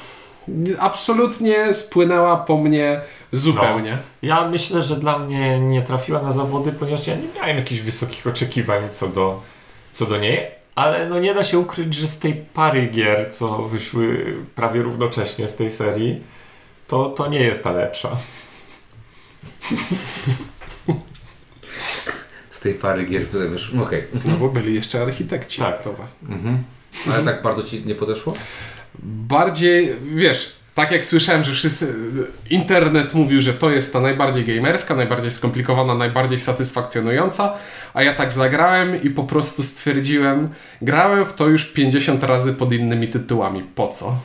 Absolutnie 0.80 1.74
spłynęła 1.74 2.38
po 2.38 2.58
mnie 2.58 3.02
zupełnie. 3.32 3.98
Ja 4.22 4.50
myślę, 4.50 4.84
że 4.84 4.96
dla 4.96 5.20
mnie 5.20 5.60
nie 5.60 5.82
trafiła 5.82 6.22
na 6.22 6.32
zawody, 6.32 6.72
ponieważ 6.72 7.08
ja 7.08 7.16
nie 7.16 7.28
miałem 7.36 7.58
jakichś 7.58 7.82
wysokich 7.82 8.28
oczekiwań 8.28 8.90
co 8.90 9.08
do, 9.08 9.42
co 9.94 10.06
do 10.06 10.18
niej, 10.18 10.48
ale 10.78 11.10
no 11.10 11.20
nie 11.20 11.34
da 11.34 11.44
się 11.44 11.60
ukryć, 11.60 11.94
że 11.94 12.08
z 12.08 12.20
tej 12.20 12.34
pary 12.34 12.88
gier, 12.88 13.34
co 13.34 13.58
wyszły 13.58 14.36
prawie 14.56 14.82
równocześnie 14.82 15.48
z 15.48 15.56
tej 15.56 15.72
serii, 15.72 16.22
to, 16.88 17.10
to 17.10 17.28
nie 17.28 17.40
jest 17.40 17.64
ta 17.64 17.72
lepsza. 17.72 18.18
Z 22.50 22.60
tej 22.60 22.74
pary 22.74 23.06
gier, 23.06 23.28
które 23.28 23.48
wyszły. 23.48 23.82
Okej. 23.82 24.04
No 24.26 24.38
bo 24.38 24.50
byli 24.50 24.76
jeszcze 24.76 25.02
architekci. 25.02 25.60
Tak. 25.60 25.84
To 25.84 25.94
właśnie. 25.94 26.36
Mhm. 26.36 26.64
Ale 27.14 27.24
tak 27.24 27.42
bardzo 27.42 27.64
Ci 27.64 27.86
nie 27.86 27.96
podeszło? 27.96 28.34
bardziej, 29.04 29.96
wiesz, 30.16 30.56
tak 30.78 30.92
jak 30.92 31.06
słyszałem, 31.06 31.44
że 31.44 31.54
wszyscy, 31.54 31.96
internet 32.50 33.14
mówił, 33.14 33.42
że 33.42 33.54
to 33.54 33.70
jest 33.70 33.94
ta 33.94 34.00
najbardziej 34.00 34.46
gamerska, 34.46 34.96
najbardziej 34.96 35.32
skomplikowana, 35.32 35.96
najbardziej 35.96 36.40
satysfakcjonująca, 36.40 37.54
a 37.94 38.04
ja 38.04 38.14
tak 38.14 38.32
zagrałem 38.32 39.04
i 39.04 39.10
po 39.10 39.24
prostu 39.24 39.64
stwierdziłem, 39.64 40.50
grałem 40.82 41.26
w 41.26 41.34
to 41.34 41.48
już 41.48 41.66
50 41.66 42.24
razy 42.24 42.54
pod 42.54 42.74
innymi 42.74 43.08
tytułami, 43.08 43.64
po 43.76 43.88
co? 43.88 44.16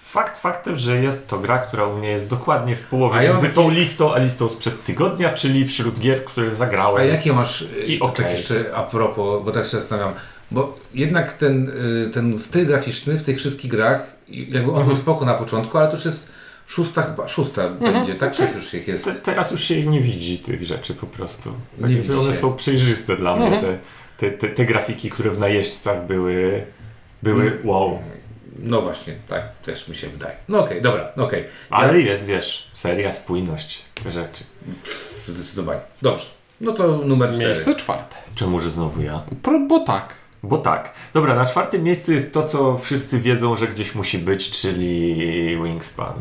Fakt 0.00 0.40
faktem, 0.40 0.76
że 0.78 1.00
jest 1.02 1.28
to 1.28 1.38
gra, 1.38 1.58
która 1.58 1.86
u 1.86 1.96
mnie 1.96 2.08
jest 2.08 2.30
dokładnie 2.30 2.76
w 2.76 2.82
połowie 2.86 3.18
A 3.18 3.22
ja 3.22 3.30
między 3.30 3.46
taki- 3.46 3.54
tą 3.56 3.70
listą, 3.70 4.14
a 4.14 4.18
listą 4.18 4.48
sprzed 4.48 4.84
tygodnia, 4.84 5.32
czyli 5.32 5.64
wśród 5.64 6.00
gier, 6.00 6.24
które 6.24 6.54
zagrałem. 6.54 7.02
A 7.02 7.04
jakie 7.04 7.32
masz, 7.32 7.62
y, 7.62 7.66
I 7.86 7.98
to 7.98 8.06
tak 8.08 8.14
okej. 8.14 8.32
jeszcze 8.36 8.64
a 8.74 8.82
propos, 8.82 9.44
bo 9.44 9.52
tak 9.52 9.64
się 9.64 9.70
zastanawiam, 9.70 10.14
bo 10.50 10.78
jednak 10.94 11.32
ten, 11.32 11.68
y, 12.06 12.10
ten 12.10 12.38
styl 12.38 12.66
graficzny 12.66 13.18
w 13.18 13.22
tych 13.22 13.38
wszystkich 13.38 13.70
grach, 13.70 14.16
jakby 14.28 14.72
on 14.72 14.86
był 14.86 14.96
spoko 14.96 15.24
na 15.24 15.34
początku, 15.34 15.78
ale 15.78 15.88
to 15.88 15.94
już 15.96 16.04
jest 16.04 16.28
szósta 16.66 17.02
chyba, 17.02 17.28
szósta 17.28 17.68
będzie, 17.68 18.14
tak? 18.14 18.34
Sześć 18.34 18.54
już 18.54 18.74
ich 18.74 18.88
jest. 18.88 19.04
Te, 19.04 19.14
teraz 19.14 19.50
już 19.50 19.64
się 19.64 19.82
nie 19.86 20.00
widzi 20.00 20.38
tych 20.38 20.64
rzeczy 20.64 20.94
po 20.94 21.06
prostu. 21.06 21.52
Nie 21.78 21.88
Nie 21.88 21.96
widzi 21.96 22.12
one 22.12 22.32
się. 22.32 22.38
są 22.38 22.56
przejrzyste 22.56 23.16
dla 23.16 23.36
mnie. 23.36 23.60
Te, 23.60 23.78
te, 24.16 24.30
te, 24.38 24.48
te 24.48 24.64
grafiki, 24.64 25.10
które 25.10 25.30
w 25.30 25.38
najeźdźcach 25.38 26.06
były, 26.06 26.62
były 27.22 27.42
Mm. 27.42 27.58
wow. 27.68 27.98
No 28.58 28.82
właśnie, 28.82 29.14
tak 29.28 29.42
też 29.62 29.88
mi 29.88 29.96
się 29.96 30.08
wydaje. 30.08 30.36
No 30.48 30.58
okej, 30.64 30.82
dobra, 30.82 31.12
okej. 31.16 31.44
Ale 31.70 32.00
Ja- 32.00 32.06
jest, 32.10 32.26
wiesz, 32.26 32.70
seria, 32.72 33.12
spójność, 33.12 33.84
te 34.04 34.10
rzeczy. 34.10 34.44
Zdecydowanie. 35.26 35.80
Dobrze. 36.02 36.26
No 36.60 36.72
to 36.72 36.96
numer 36.96 37.30
cztery. 37.30 37.44
Miejsce 37.46 37.74
czwarte. 37.74 38.16
Czemuże 38.34 38.70
znowu 38.70 39.02
ja? 39.02 39.22
Pro, 39.42 39.60
bo 39.68 39.80
tak. 39.80 40.14
Bo 40.48 40.58
tak. 40.58 40.92
Dobra, 41.14 41.34
na 41.34 41.46
czwartym 41.46 41.82
miejscu 41.84 42.12
jest 42.12 42.34
to, 42.34 42.46
co 42.46 42.78
wszyscy 42.78 43.20
wiedzą, 43.20 43.56
że 43.56 43.68
gdzieś 43.68 43.94
musi 43.94 44.18
być, 44.18 44.50
czyli 44.50 45.16
Wingspan. 45.64 46.12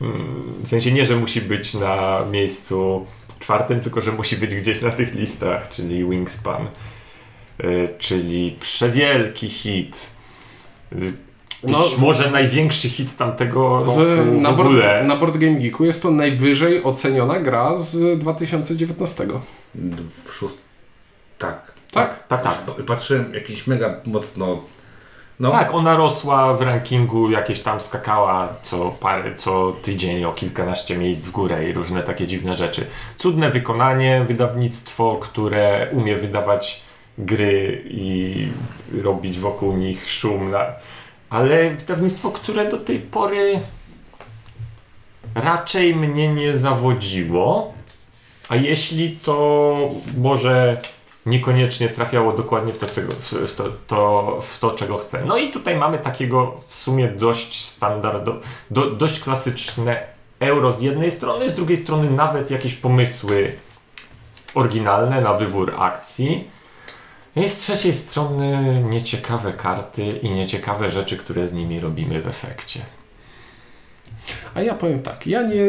Mm, 0.00 0.42
W 0.62 0.68
sensie 0.68 0.92
nie, 0.92 1.04
że 1.04 1.16
musi 1.16 1.40
być 1.40 1.74
na 1.74 2.20
miejscu 2.30 3.06
czwartym, 3.40 3.80
tylko 3.80 4.00
że 4.00 4.12
musi 4.12 4.36
być 4.36 4.54
gdzieś 4.54 4.82
na 4.82 4.90
tych 4.90 5.14
listach, 5.14 5.68
czyli 5.70 6.04
Wingspan. 6.10 6.66
Y, 7.64 7.88
Czyli 7.98 8.56
przewielki 8.60 9.48
hit. 9.48 10.10
Y, 10.92 10.96
Być 10.96 11.72
No, 11.72 11.84
może 11.98 12.30
największy 12.30 12.88
hit 12.88 13.16
tamtego 13.16 13.68
roku 13.78 13.90
Z, 13.90 13.96
na, 14.42 14.52
w 14.52 14.56
board, 14.56 14.68
ogóle. 14.70 15.04
na 15.04 15.16
Board 15.16 15.36
Game 15.36 15.54
Geeku 15.60 15.84
jest 15.84 16.02
to 16.02 16.10
najwyżej 16.10 16.82
oceniona 16.84 17.40
gra 17.40 17.76
z 17.80 18.18
2019. 18.18 19.26
W 20.10 20.32
szóst... 20.32 20.58
Tak. 21.38 21.73
Tak? 21.94 22.26
Tak, 22.28 22.42
tak. 22.42 22.58
Pa- 22.58 22.82
Patrzyłem 22.86 23.34
jakiś 23.34 23.66
mega 23.66 23.94
mocno... 24.06 24.60
No, 25.40 25.50
Tak, 25.50 25.74
ona 25.74 25.96
rosła 25.96 26.54
w 26.54 26.62
rankingu, 26.62 27.30
jakieś 27.30 27.60
tam 27.60 27.80
skakała 27.80 28.54
co, 28.62 28.90
parę, 28.90 29.34
co 29.34 29.76
tydzień 29.82 30.24
o 30.24 30.32
kilkanaście 30.32 30.96
miejsc 30.98 31.26
w 31.26 31.30
górę 31.30 31.68
i 31.68 31.72
różne 31.72 32.02
takie 32.02 32.26
dziwne 32.26 32.54
rzeczy. 32.54 32.86
Cudne 33.16 33.50
wykonanie, 33.50 34.24
wydawnictwo, 34.28 35.18
które 35.22 35.88
umie 35.92 36.16
wydawać 36.16 36.82
gry 37.18 37.82
i 37.86 38.48
robić 39.02 39.38
wokół 39.38 39.72
nich 39.72 40.10
szum. 40.10 40.52
Ale 41.30 41.70
wydawnictwo, 41.70 42.30
które 42.30 42.68
do 42.68 42.78
tej 42.78 42.98
pory 42.98 43.60
raczej 45.34 45.94
mnie 45.96 46.28
nie 46.28 46.56
zawodziło. 46.56 47.74
A 48.48 48.56
jeśli 48.56 49.10
to 49.10 49.76
może 50.18 50.80
niekoniecznie 51.26 51.88
trafiało 51.88 52.32
dokładnie 52.32 52.72
w 52.72 52.78
to, 52.78 52.86
w, 53.46 53.54
to, 53.56 53.64
to, 53.86 54.38
w 54.42 54.58
to, 54.58 54.70
czego 54.70 54.98
chcę. 54.98 55.24
No 55.26 55.36
i 55.36 55.50
tutaj 55.50 55.76
mamy 55.76 55.98
takiego 55.98 56.56
w 56.66 56.74
sumie 56.74 57.08
dość 57.08 57.64
standardowe, 57.64 58.40
do, 58.70 58.90
dość 58.90 59.20
klasyczne 59.20 60.06
euro 60.40 60.72
z 60.72 60.80
jednej 60.80 61.10
strony, 61.10 61.50
z 61.50 61.54
drugiej 61.54 61.76
strony 61.76 62.10
nawet 62.10 62.50
jakieś 62.50 62.74
pomysły 62.74 63.52
oryginalne 64.54 65.20
na 65.20 65.34
wybór 65.34 65.74
akcji. 65.78 66.48
No 67.36 67.42
I 67.42 67.48
z 67.48 67.56
trzeciej 67.56 67.94
strony 67.94 68.80
nieciekawe 68.88 69.52
karty 69.52 70.02
i 70.02 70.30
nieciekawe 70.30 70.90
rzeczy, 70.90 71.16
które 71.16 71.46
z 71.46 71.52
nimi 71.52 71.80
robimy 71.80 72.22
w 72.22 72.26
efekcie. 72.26 72.80
A 74.54 74.62
ja 74.62 74.74
powiem 74.74 75.02
tak, 75.02 75.26
ja 75.26 75.42
nie, 75.42 75.64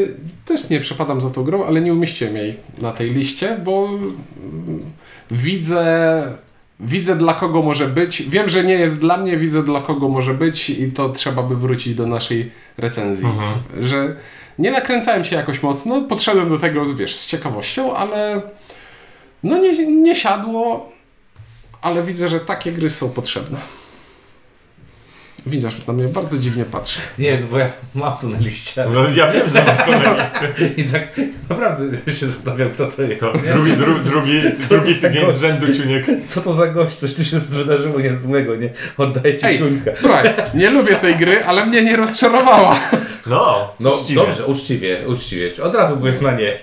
też 0.46 0.70
nie 0.70 0.80
przepadam 0.80 1.22
za 1.22 1.30
tą 1.30 1.44
grą, 1.44 1.66
ale 1.66 1.82
nie 1.82 1.94
umieściłem 1.94 2.36
jej 2.36 2.58
na 2.78 2.92
tej 2.92 3.12
liście, 3.12 3.58
bo 3.64 3.88
mm, 3.88 4.92
widzę, 5.32 6.24
widzę 6.80 7.16
dla 7.16 7.34
kogo 7.34 7.62
może 7.62 7.88
być. 7.88 8.22
Wiem, 8.30 8.50
że 8.50 8.64
nie 8.64 8.74
jest 8.74 9.00
dla 9.00 9.18
mnie, 9.18 9.38
widzę 9.38 9.64
dla 9.64 9.82
kogo 9.82 10.10
może 10.10 10.34
być 10.34 10.70
i 10.70 10.92
to 10.92 11.10
trzeba 11.10 11.44
by 11.44 11.56
wrócić 11.56 11.96
do 11.96 12.08
naszej 12.08 12.52
recenzji. 12.78 13.26
Mhm. 13.26 13.60
Że 13.82 14.16
nie 14.60 14.72
nakręcałem 14.72 15.26
się 15.26 15.36
jakoś 15.36 15.64
mocno, 15.64 16.02
podszedłem 16.02 16.50
do 16.50 16.58
tego, 16.58 16.86
wiesz, 16.86 17.16
z 17.16 17.28
ciekawością, 17.28 17.96
ale 17.96 18.42
no 19.44 19.58
nie, 19.58 19.88
nie 20.02 20.16
siadło, 20.16 20.92
ale 21.82 22.04
widzę, 22.04 22.30
że 22.30 22.40
takie 22.40 22.72
gry 22.72 22.90
są 22.90 23.10
potrzebne. 23.10 23.58
Widzisz, 25.48 25.88
na 25.88 25.94
mnie 25.94 26.08
bardzo 26.08 26.38
dziwnie 26.38 26.66
patrzy. 26.66 27.00
Nie, 27.20 27.40
no 27.40 27.48
bo 27.52 27.58
ja 27.60 27.70
mam 27.96 28.18
to 28.18 28.28
na 28.28 28.38
liście. 28.40 28.86
No 28.94 29.10
ja 29.16 29.32
wiem, 29.32 29.50
że 29.50 29.66
masz 29.66 29.80
to 29.86 29.92
na 29.92 30.14
liście. 30.24 30.54
I 30.82 30.84
tak 30.84 31.08
naprawdę 31.50 31.98
się 32.14 32.28
zastanawiam, 32.28 32.70
kto 32.72 32.88
to 32.88 33.02
jest. 33.02 33.20
To 33.20 33.34
nie? 33.38 33.54
drugi, 33.54 33.72
dru, 33.74 34.00
drugi, 34.00 34.42
Co 34.60 34.68
drugi 34.70 34.96
tydzień 34.96 35.26
gość? 35.26 35.38
z 35.38 35.42
rzędu 35.42 35.74
ciuniek. 35.74 36.06
Co 36.26 36.42
to 36.42 36.54
za 36.54 36.68
gość? 36.68 36.96
Coś 36.96 37.14
tu 37.14 37.24
się 37.24 37.38
wydarzyło 37.38 38.00
nie? 38.56 38.70
Oddajcie 38.98 39.48
Ej, 39.48 39.58
ciuńkę. 39.58 39.92
słuchaj, 39.96 40.34
nie 40.54 40.70
lubię 40.70 40.96
tej 40.96 41.16
gry, 41.16 41.44
ale 41.46 41.66
mnie 41.66 41.84
nie 41.84 41.96
rozczarowała. 41.96 42.80
No, 43.26 43.74
No 43.80 43.92
uczciwie. 43.92 44.22
dobrze, 44.26 44.46
uczciwie, 44.46 44.98
uczciwie. 45.08 45.52
Od 45.64 45.76
razu 45.76 45.98
byłeś 45.98 46.22
na 46.22 46.32
nie. 46.32 46.54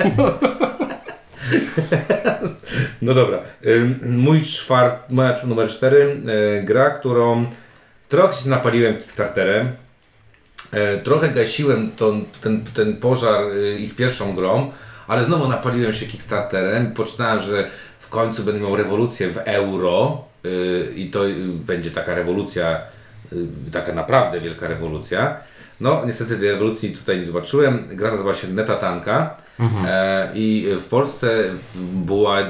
No 3.03 3.15
dobra. 3.15 3.39
Mój 4.07 4.43
czwart, 4.43 5.11
moja 5.11 5.37
numer 5.45 5.69
4, 5.69 6.21
gra, 6.65 6.91
którą 6.91 7.47
trochę 8.13 8.35
się 8.35 8.49
napaliłem 8.49 8.99
Kickstarterem. 8.99 9.73
E, 10.73 10.99
Trochę 10.99 11.29
gasiłem 11.29 11.91
ton, 11.91 12.25
ten, 12.41 12.65
ten 12.75 12.97
pożar 12.97 13.45
y, 13.53 13.79
ich 13.79 13.97
pierwszą 13.97 14.35
grą, 14.35 14.71
ale 15.09 15.25
znowu 15.25 15.49
napaliłem 15.49 15.93
się 15.93 16.07
Kickstarterem. 16.07 16.93
Poczytałem, 16.93 17.43
że 17.43 17.71
w 18.01 18.09
końcu 18.09 18.45
będę 18.45 18.61
miał 18.61 18.77
rewolucję 18.77 19.31
w 19.31 19.37
euro 19.37 20.25
y, 20.47 20.93
i 20.97 21.11
to 21.11 21.21
będzie 21.67 21.91
taka 21.91 22.15
rewolucja, 22.15 22.81
taka 23.73 23.93
naprawdę 23.93 24.41
wielka 24.41 24.69
rewolucja. 24.69 25.37
No, 25.81 26.03
niestety 26.07 26.39
tej 26.39 26.49
rewolucji 26.49 26.91
tutaj 26.91 27.19
nie 27.19 27.27
zobaczyłem. 27.27 27.89
Gra 27.91 28.11
nazywa 28.11 28.35
się 28.35 28.49
Netatanka 28.49 29.37
e, 29.87 30.31
i 30.35 30.69
w 30.81 30.85
Polsce 30.85 31.45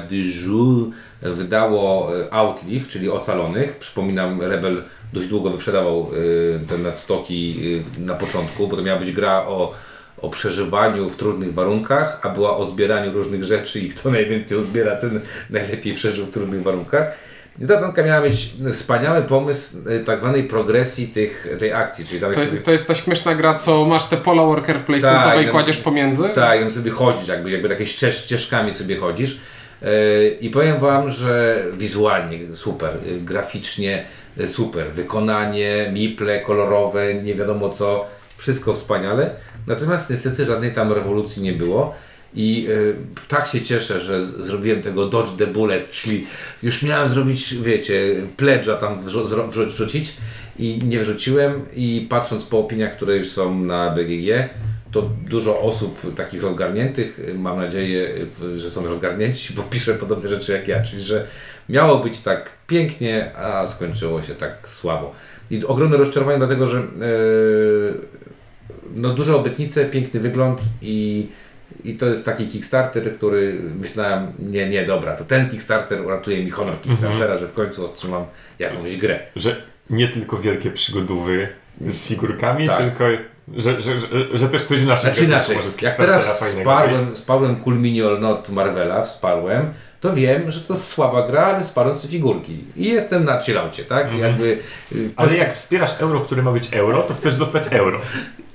de 0.09 0.15
Jour 0.15 0.89
wydało 1.23 2.09
e, 2.19 2.33
Outlive, 2.33 2.87
czyli 2.87 3.09
Ocalonych. 3.09 3.77
Przypominam, 3.77 4.41
Rebel 4.41 4.83
dość 5.13 5.27
długo 5.27 5.49
wyprzedawał 5.49 6.09
e, 6.55 6.59
te 6.67 6.77
nadstoki 6.77 7.59
e, 7.97 8.01
na 8.01 8.13
początku, 8.13 8.67
bo 8.67 8.75
to 8.75 8.81
miała 8.81 8.99
być 8.99 9.11
gra 9.11 9.45
o, 9.47 9.73
o 10.21 10.29
przeżywaniu 10.29 11.09
w 11.09 11.15
trudnych 11.15 11.53
warunkach, 11.53 12.19
a 12.23 12.29
była 12.29 12.57
o 12.57 12.65
zbieraniu 12.65 13.11
różnych 13.11 13.43
rzeczy 13.43 13.79
i 13.79 13.89
kto 13.89 14.11
najwięcej 14.11 14.57
uzbiera, 14.57 14.95
ten 14.95 15.21
najlepiej 15.49 15.93
przeżył 15.93 16.25
w 16.25 16.31
trudnych 16.31 16.63
warunkach. 16.63 17.11
I 17.59 17.67
ta 17.67 17.81
tanka 17.81 18.03
miała 18.03 18.21
mieć 18.21 18.53
wspaniały 18.73 19.21
pomysł 19.21 19.77
tak 20.05 20.19
zwanej 20.19 20.43
progresji 20.43 21.07
tych, 21.07 21.47
tej 21.59 21.73
akcji, 21.73 22.05
czyli 22.05 22.21
tam 22.21 22.29
To 22.33 22.39
sobie- 22.39 22.51
jest, 22.53 22.65
to 22.65 22.71
jest 22.71 22.87
ta 22.87 22.95
śmieszna 22.95 23.35
gra, 23.35 23.55
co 23.55 23.85
masz 23.85 24.05
te 24.09 24.17
pola 24.17 24.43
worker 24.43 24.77
placementowe 24.79 25.35
Tak, 25.35 25.47
i 25.47 25.49
kładziesz 25.49 25.77
pomiędzy. 25.77 26.29
Tak, 26.29 26.59
tam 26.59 26.71
sobie 26.71 26.91
chodzisz, 26.91 27.27
jakby, 27.27 27.51
jakby 27.51 27.69
takie 27.69 27.85
ścież, 27.85 28.23
ścieżkami 28.23 28.73
sobie 28.73 28.97
chodzisz. 28.97 29.39
I 30.41 30.49
powiem 30.49 30.79
Wam, 30.79 31.09
że 31.09 31.63
wizualnie 31.73 32.55
super, 32.55 32.91
graficznie 33.21 34.05
super, 34.47 34.91
wykonanie, 34.91 35.89
miple 35.93 36.39
kolorowe, 36.39 37.13
nie 37.13 37.35
wiadomo 37.35 37.69
co, 37.69 38.05
wszystko 38.37 38.73
wspaniale. 38.73 39.29
Natomiast 39.67 40.09
niestety 40.09 40.45
żadnej 40.45 40.73
tam 40.73 40.93
rewolucji 40.93 41.43
nie 41.43 41.53
było. 41.53 41.95
I 42.35 42.63
yy, 42.63 42.95
tak 43.27 43.47
się 43.47 43.61
cieszę, 43.61 43.99
że 43.99 44.21
z, 44.21 44.45
zrobiłem 44.45 44.81
tego 44.81 45.07
Dodge 45.07 45.37
the 45.37 45.47
Bullet, 45.47 45.91
czyli 45.91 46.27
już 46.63 46.83
miałem 46.83 47.09
zrobić, 47.09 47.55
wiecie, 47.55 48.15
pledge'a 48.37 48.77
tam 48.77 49.05
wrzu- 49.05 49.67
wrzucić 49.67 50.13
i 50.59 50.79
nie 50.83 50.99
wrzuciłem 50.99 51.65
i 51.75 52.07
patrząc 52.09 52.43
po 52.43 52.59
opiniach, 52.59 52.95
które 52.95 53.17
już 53.17 53.31
są 53.31 53.59
na 53.59 53.89
BGG, 53.89 54.49
to 54.93 55.09
dużo 55.29 55.59
osób 55.59 56.15
takich 56.15 56.43
rozgarniętych, 56.43 57.19
mam 57.35 57.57
nadzieję, 57.57 58.09
że 58.55 58.69
są 58.69 58.85
rozgarnięci, 58.85 59.53
bo 59.53 59.63
piszę 59.63 59.93
podobne 59.93 60.29
rzeczy 60.29 60.51
jak 60.51 60.67
ja, 60.67 60.81
czyli 60.81 61.03
że 61.03 61.27
miało 61.69 61.97
być 61.99 62.21
tak 62.21 62.49
pięknie, 62.67 63.35
a 63.35 63.67
skończyło 63.67 64.21
się 64.21 64.35
tak 64.35 64.69
słabo. 64.69 65.13
I 65.51 65.65
ogromne 65.65 65.97
rozczarowanie 65.97 66.37
dlatego, 66.37 66.67
że 66.67 66.77
yy, 66.77 68.01
no 68.95 69.09
duże 69.09 69.35
obietnice, 69.35 69.85
piękny 69.85 70.19
wygląd 70.19 70.61
i, 70.81 71.27
i 71.83 71.93
to 71.95 72.05
jest 72.05 72.25
taki 72.25 72.47
Kickstarter, 72.47 73.13
który 73.13 73.59
myślałem, 73.79 74.27
nie, 74.39 74.69
nie, 74.69 74.85
dobra, 74.85 75.15
to 75.15 75.23
ten 75.23 75.49
Kickstarter 75.49 76.05
uratuje 76.05 76.43
mi 76.43 76.49
honor 76.49 76.81
Kickstartera, 76.81 77.37
że 77.37 77.47
w 77.47 77.53
końcu 77.53 77.85
otrzymam 77.85 78.25
jakąś 78.59 78.97
grę. 78.97 79.19
Że 79.35 79.61
nie 79.89 80.07
tylko 80.07 80.37
wielkie 80.37 80.71
przygodówy 80.71 81.47
z 81.81 82.07
figurkami, 82.07 82.67
Tak. 82.67 82.79
tylko 82.79 83.05
że, 83.47 83.81
że, 83.81 83.97
że, 83.97 84.07
że 84.33 84.49
też 84.49 84.63
coś 84.63 84.81
naszego 84.81 85.13
Znaczy 85.13 85.25
inaczej, 85.25 85.57
jak 85.81 85.97
teraz 85.97 86.43
Cool 87.63 87.79
Mini 87.79 88.01
or 88.01 88.19
Not 88.19 88.49
Marvela, 88.49 89.03
wsparłem, 89.03 89.73
to 90.01 90.13
wiem, 90.13 90.51
że 90.51 90.61
to 90.61 90.73
jest 90.73 90.87
słaba 90.87 91.27
gra, 91.27 91.45
ale 91.45 91.63
wsparłem 91.63 91.95
sobie 91.95 92.11
figurki. 92.11 92.63
I 92.75 92.85
jestem 92.85 93.25
na 93.25 93.41
chillaucie, 93.41 93.83
tak? 93.83 94.17
Jakby 94.17 94.59
y, 94.91 95.09
Ale 95.15 95.37
jak 95.37 95.55
wspierasz 95.55 95.91
euro, 95.99 96.21
które 96.21 96.41
ma 96.41 96.51
być 96.51 96.73
euro, 96.73 97.01
to 97.01 97.13
chcesz 97.13 97.35
dostać 97.35 97.67
euro. 97.71 98.01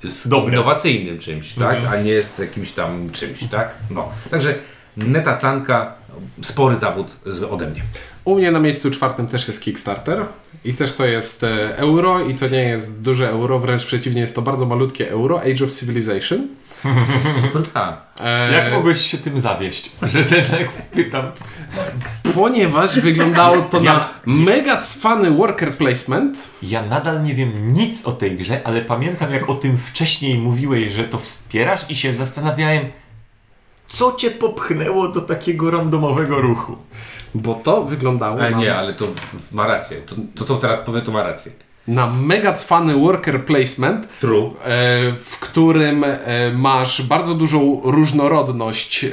z 0.05 0.29
dobre. 0.29 0.53
innowacyjnym 0.53 1.19
czymś, 1.19 1.55
tak? 1.55 1.77
Mhm. 1.77 1.93
A 1.93 2.03
nie 2.03 2.23
z 2.23 2.39
jakimś 2.39 2.73
tam 2.73 3.11
czymś, 3.11 3.45
tak? 3.51 3.71
No. 3.91 4.09
Także 4.31 4.55
neta 4.97 5.37
tanka, 5.37 5.95
spory 6.43 6.77
zawód 6.77 7.17
ode 7.51 7.67
mnie. 7.67 7.83
U 8.29 8.35
mnie 8.37 8.51
na 8.51 8.61
miejscu 8.61 8.91
czwartym 8.91 9.27
też 9.27 9.49
jest 9.49 9.63
Kickstarter 9.63 10.27
i 10.65 10.75
też 10.75 10.93
to 10.93 11.07
jest 11.07 11.45
e, 11.45 11.77
euro 11.79 12.21
i 12.25 12.35
to 12.35 12.49
nie 12.49 12.63
jest 12.63 13.03
duże 13.03 13.31
euro, 13.31 13.59
wręcz 13.59 13.87
przeciwnie, 13.87 14.21
jest 14.21 14.35
to 14.35 14.43
bardzo 14.43 14.67
malutkie 14.67 15.11
euro, 15.11 15.41
Age 15.41 15.65
of 15.65 15.73
Civilization. 15.73 16.49
A, 17.75 17.97
E, 18.21 18.53
Jak 18.53 18.73
mogłeś 18.73 19.11
się 19.11 19.19
tym 19.19 19.41
zawieść? 19.41 19.93
Że 20.03 20.25
cię 20.25 20.43
tak 20.43 20.73
spytam. 20.73 21.25
Ponieważ 22.35 23.01
wyglądało 23.01 23.57
to 23.57 23.81
Ja- 23.83 23.93
na 23.93 24.09
mega 24.27 24.77
cwany 24.81 25.31
worker 25.31 25.75
placement. 25.75 26.39
Ja 26.63 26.83
nadal 26.83 27.23
nie 27.25 27.35
wiem 27.35 27.73
nic 27.75 28.07
o 28.07 28.13
tej 28.13 28.37
grze, 28.37 28.61
ale 28.65 28.83
pamiętam 28.83 29.33
jak 29.33 29.49
o 29.51 29.55
tym 29.55 29.79
wcześniej 29.79 30.39
mówiłeś, 30.39 30.93
że 30.93 31.05
to 31.05 31.19
wspierasz 31.19 31.81
i 31.91 31.97
się 31.97 32.15
zastanawiałem, 32.15 32.85
co 33.89 34.13
cię 34.13 34.31
popchnęło 34.31 35.09
do 35.09 35.21
takiego 35.21 35.71
randomowego 35.71 36.41
ruchu. 36.41 36.77
Bo 37.35 37.55
to 37.55 37.85
wyglądało 37.85 38.41
ale 38.41 38.51
na, 38.51 38.59
nie, 38.59 38.75
ale 38.77 38.95
to 38.95 39.07
w, 39.07 39.21
w, 39.21 39.53
ma 39.53 39.67
rację. 39.67 39.97
To, 39.97 40.15
to, 40.35 40.45
co 40.45 40.57
teraz 40.57 40.81
powiem, 40.81 41.03
to 41.03 41.13
ma 41.13 41.23
rację. 41.23 41.53
na 41.89 42.07
mega 42.07 42.53
cwany 42.53 42.95
worker 42.95 43.45
placement, 43.45 44.09
True. 44.21 44.47
e, 44.47 44.53
w 45.13 45.39
którym 45.41 46.05
e, 46.05 46.17
masz 46.55 47.03
bardzo 47.03 47.35
dużą 47.35 47.81
różnorodność 47.85 49.05
e, 49.05 49.11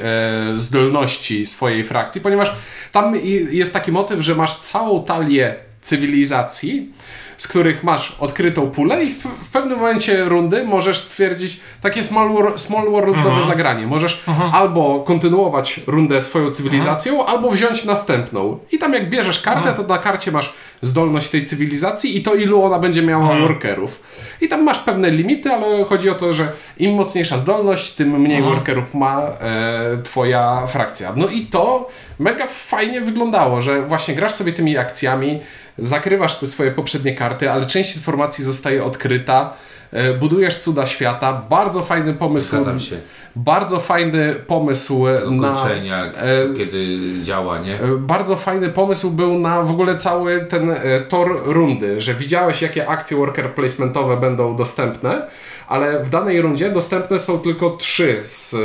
zdolności 0.56 1.46
swojej 1.46 1.84
frakcji, 1.84 2.20
ponieważ 2.20 2.52
tam 2.92 3.16
jest 3.50 3.72
taki 3.72 3.92
motyw, 3.92 4.20
że 4.20 4.34
masz 4.34 4.58
całą 4.58 5.04
talię 5.04 5.54
cywilizacji, 5.82 6.92
z 7.38 7.48
których 7.48 7.84
masz 7.84 8.16
odkrytą 8.20 8.70
pulę 8.70 9.04
i 9.04 9.10
w, 9.10 9.22
w 9.22 9.48
pewnym 9.52 9.78
momencie 9.78 10.24
rundy 10.24 10.64
możesz 10.64 10.98
stwierdzić 10.98 11.60
takie 11.80 12.02
small, 12.02 12.28
wor- 12.28 12.58
small 12.58 12.90
worldowe 12.90 13.42
zagranie. 13.42 13.86
Możesz 13.86 14.24
albo 14.52 15.00
kontynuować 15.00 15.80
rundę 15.86 16.20
swoją 16.20 16.50
cywilizacją, 16.50 17.26
albo 17.26 17.50
wziąć 17.50 17.84
następną. 17.84 18.58
I 18.72 18.78
tam 18.78 18.92
jak 18.92 19.10
bierzesz 19.10 19.40
kartę, 19.40 19.74
to 19.74 19.82
na 19.82 19.98
karcie 19.98 20.32
masz 20.32 20.54
zdolność 20.82 21.30
tej 21.30 21.44
cywilizacji 21.44 22.16
i 22.18 22.22
to 22.22 22.34
ilu 22.34 22.62
ona 22.62 22.78
będzie 22.78 23.02
miała 23.02 23.38
workerów. 23.38 24.02
I 24.40 24.48
tam 24.48 24.64
masz 24.64 24.78
pewne 24.78 25.10
limity, 25.10 25.50
ale 25.50 25.84
chodzi 25.84 26.10
o 26.10 26.14
to, 26.14 26.32
że 26.32 26.52
im 26.78 26.94
mocniejsza 26.94 27.38
zdolność, 27.38 27.94
tym 27.94 28.20
mniej 28.20 28.42
workerów 28.42 28.94
ma 28.94 29.22
e, 29.22 29.98
twoja 30.04 30.66
frakcja. 30.66 31.12
No 31.16 31.28
i 31.28 31.40
to 31.40 31.88
mega 32.18 32.46
fajnie 32.46 33.00
wyglądało, 33.00 33.60
że 33.60 33.82
właśnie 33.82 34.14
grasz 34.14 34.32
sobie 34.32 34.52
tymi 34.52 34.78
akcjami, 34.78 35.40
zakrywasz 35.78 36.38
te 36.38 36.46
swoje 36.46 36.70
poprzednie 36.70 37.14
karty, 37.14 37.50
ale 37.50 37.66
część 37.66 37.96
informacji 37.96 38.44
zostaje 38.44 38.84
odkryta. 38.84 39.54
E, 39.92 40.14
Budujesz 40.14 40.56
cuda 40.56 40.86
świata. 40.86 41.42
Bardzo 41.50 41.82
fajny 41.82 42.14
pomysł. 42.14 42.48
Zgadzam 42.56 42.80
się. 42.80 42.96
Bardzo 43.36 43.80
fajny 43.80 44.34
pomysł 44.46 45.06
na. 45.30 45.52
Ukończenia, 45.52 46.04
e, 46.04 46.12
kiedy 46.56 46.98
działa, 47.22 47.58
nie? 47.58 47.74
E, 47.74 47.96
Bardzo 47.98 48.36
fajny 48.36 48.68
pomysł 48.68 49.10
był 49.10 49.38
na 49.38 49.62
w 49.62 49.70
ogóle 49.70 49.96
cały 49.96 50.40
ten 50.44 50.74
tor 51.08 51.42
rundy, 51.44 52.00
że 52.00 52.14
widziałeś 52.14 52.62
jakie 52.62 52.88
akcje 52.88 53.16
worker 53.16 53.50
placementowe 53.54 54.16
będą 54.16 54.56
dostępne, 54.56 55.26
ale 55.68 56.04
w 56.04 56.10
danej 56.10 56.40
rundzie 56.42 56.70
dostępne 56.70 57.18
są 57.18 57.38
tylko 57.38 57.70
trzy 57.70 58.20
z 58.22 58.56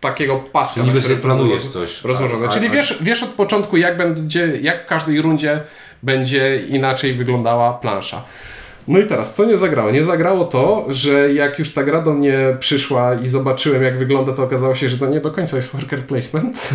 takiego 0.00 0.36
paska. 0.36 0.80
Niby 0.82 0.94
na 0.94 1.00
sobie 1.00 1.16
planujesz 1.16 1.64
coś. 1.64 2.04
Rozłożone. 2.04 2.46
A- 2.46 2.48
a- 2.48 2.52
Czyli 2.52 2.66
a- 2.66 2.70
wiesz, 2.70 2.98
wiesz 3.00 3.22
od 3.22 3.28
początku 3.30 3.76
jak 3.76 3.96
będzie, 3.96 4.58
jak 4.62 4.82
w 4.84 4.86
każdej 4.86 5.22
rundzie 5.22 5.60
będzie 6.02 6.62
inaczej 6.68 7.14
wyglądała 7.14 7.72
plansza. 7.72 8.22
No 8.88 8.98
i 8.98 9.06
teraz, 9.06 9.34
co 9.34 9.44
nie 9.44 9.56
zagrało? 9.56 9.90
Nie 9.90 10.04
zagrało 10.04 10.44
to, 10.44 10.86
że 10.88 11.32
jak 11.32 11.58
już 11.58 11.72
ta 11.72 11.82
gra 11.82 12.02
do 12.02 12.12
mnie 12.14 12.56
przyszła 12.60 13.14
i 13.14 13.26
zobaczyłem, 13.26 13.82
jak 13.82 13.98
wygląda, 13.98 14.32
to 14.32 14.42
okazało 14.42 14.74
się, 14.74 14.88
że 14.88 14.98
to 14.98 15.06
nie 15.06 15.20
do 15.20 15.30
końca 15.30 15.56
jest 15.56 15.76
worker 15.76 16.06
placement. 16.06 16.58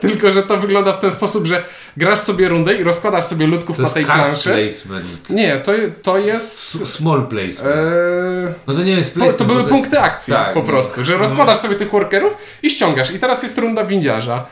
Tylko, 0.00 0.32
że 0.32 0.42
to 0.42 0.56
wygląda 0.56 0.92
w 0.92 1.00
ten 1.00 1.10
sposób, 1.12 1.46
że 1.46 1.62
grasz 1.96 2.20
sobie 2.20 2.48
rundę 2.48 2.74
i 2.74 2.84
rozkładasz 2.84 3.24
sobie 3.24 3.46
ludków 3.46 3.76
To 3.76 3.82
na 3.82 3.88
tej 3.88 4.04
planszy. 4.04 4.50
placement. 4.50 5.30
Nie, 5.30 5.56
to, 5.56 5.72
to 6.02 6.18
jest... 6.18 6.74
S- 6.82 6.88
Small 6.88 7.26
placement. 7.26 7.76
Eee, 7.76 8.52
No 8.66 8.74
to 8.74 8.82
nie 8.82 8.92
jest 8.92 9.14
placement. 9.14 9.38
to 9.38 9.44
były 9.44 9.64
punkty 9.64 10.00
akcji 10.00 10.32
Tak, 10.34 10.54
po 10.54 10.60
no. 10.60 10.66
prostu, 10.66 11.04
że 11.04 11.16
rozkładasz 11.18 11.58
sobie 11.58 11.76
tych 11.76 11.90
workerów 11.90 12.36
i 12.62 12.70
ściągasz. 12.70 13.10
I 13.14 13.18
teraz 13.18 13.42
jest 13.42 13.58
runda 13.58 13.84
windziarza. 13.84 14.46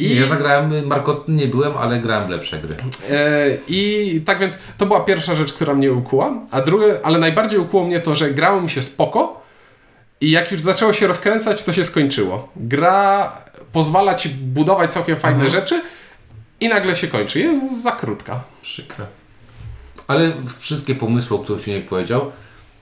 Nie, 0.00 0.14
ja 0.14 0.26
zagrałem, 0.26 0.86
markotny 0.86 1.34
nie 1.34 1.46
byłem, 1.46 1.76
ale 1.76 1.98
grałem 1.98 2.26
w 2.26 2.30
lepsze 2.30 2.58
gry. 2.58 2.76
E, 3.10 3.46
I 3.68 4.22
tak 4.26 4.38
więc 4.38 4.58
to 4.78 4.86
była 4.86 5.00
pierwsza 5.00 5.34
rzecz, 5.34 5.52
która 5.52 5.74
mnie 5.74 5.92
ukuła, 5.92 6.34
a 6.50 6.60
drugie, 6.62 6.86
ale 7.02 7.18
najbardziej 7.18 7.58
ukuło 7.58 7.84
mnie 7.84 8.00
to, 8.00 8.14
że 8.14 8.30
grało 8.30 8.60
mi 8.60 8.70
się 8.70 8.82
spoko 8.82 9.46
i 10.20 10.30
jak 10.30 10.52
już 10.52 10.60
zaczęło 10.60 10.92
się 10.92 11.06
rozkręcać, 11.06 11.64
to 11.64 11.72
się 11.72 11.84
skończyło. 11.84 12.48
Gra 12.56 13.32
pozwala 13.72 14.14
ci 14.14 14.28
budować 14.28 14.92
całkiem 14.92 15.16
fajne 15.16 15.50
rzeczy 15.50 15.82
i 16.60 16.68
nagle 16.68 16.96
się 16.96 17.08
kończy. 17.08 17.40
Jest 17.40 17.82
za 17.82 17.92
krótka. 17.92 18.44
Przykre. 18.62 19.06
Ale 20.08 20.32
wszystkie 20.58 20.94
pomysły, 20.94 21.36
o 21.36 21.38
których 21.38 21.64
Ciuniek 21.64 21.88
powiedział 21.88 22.32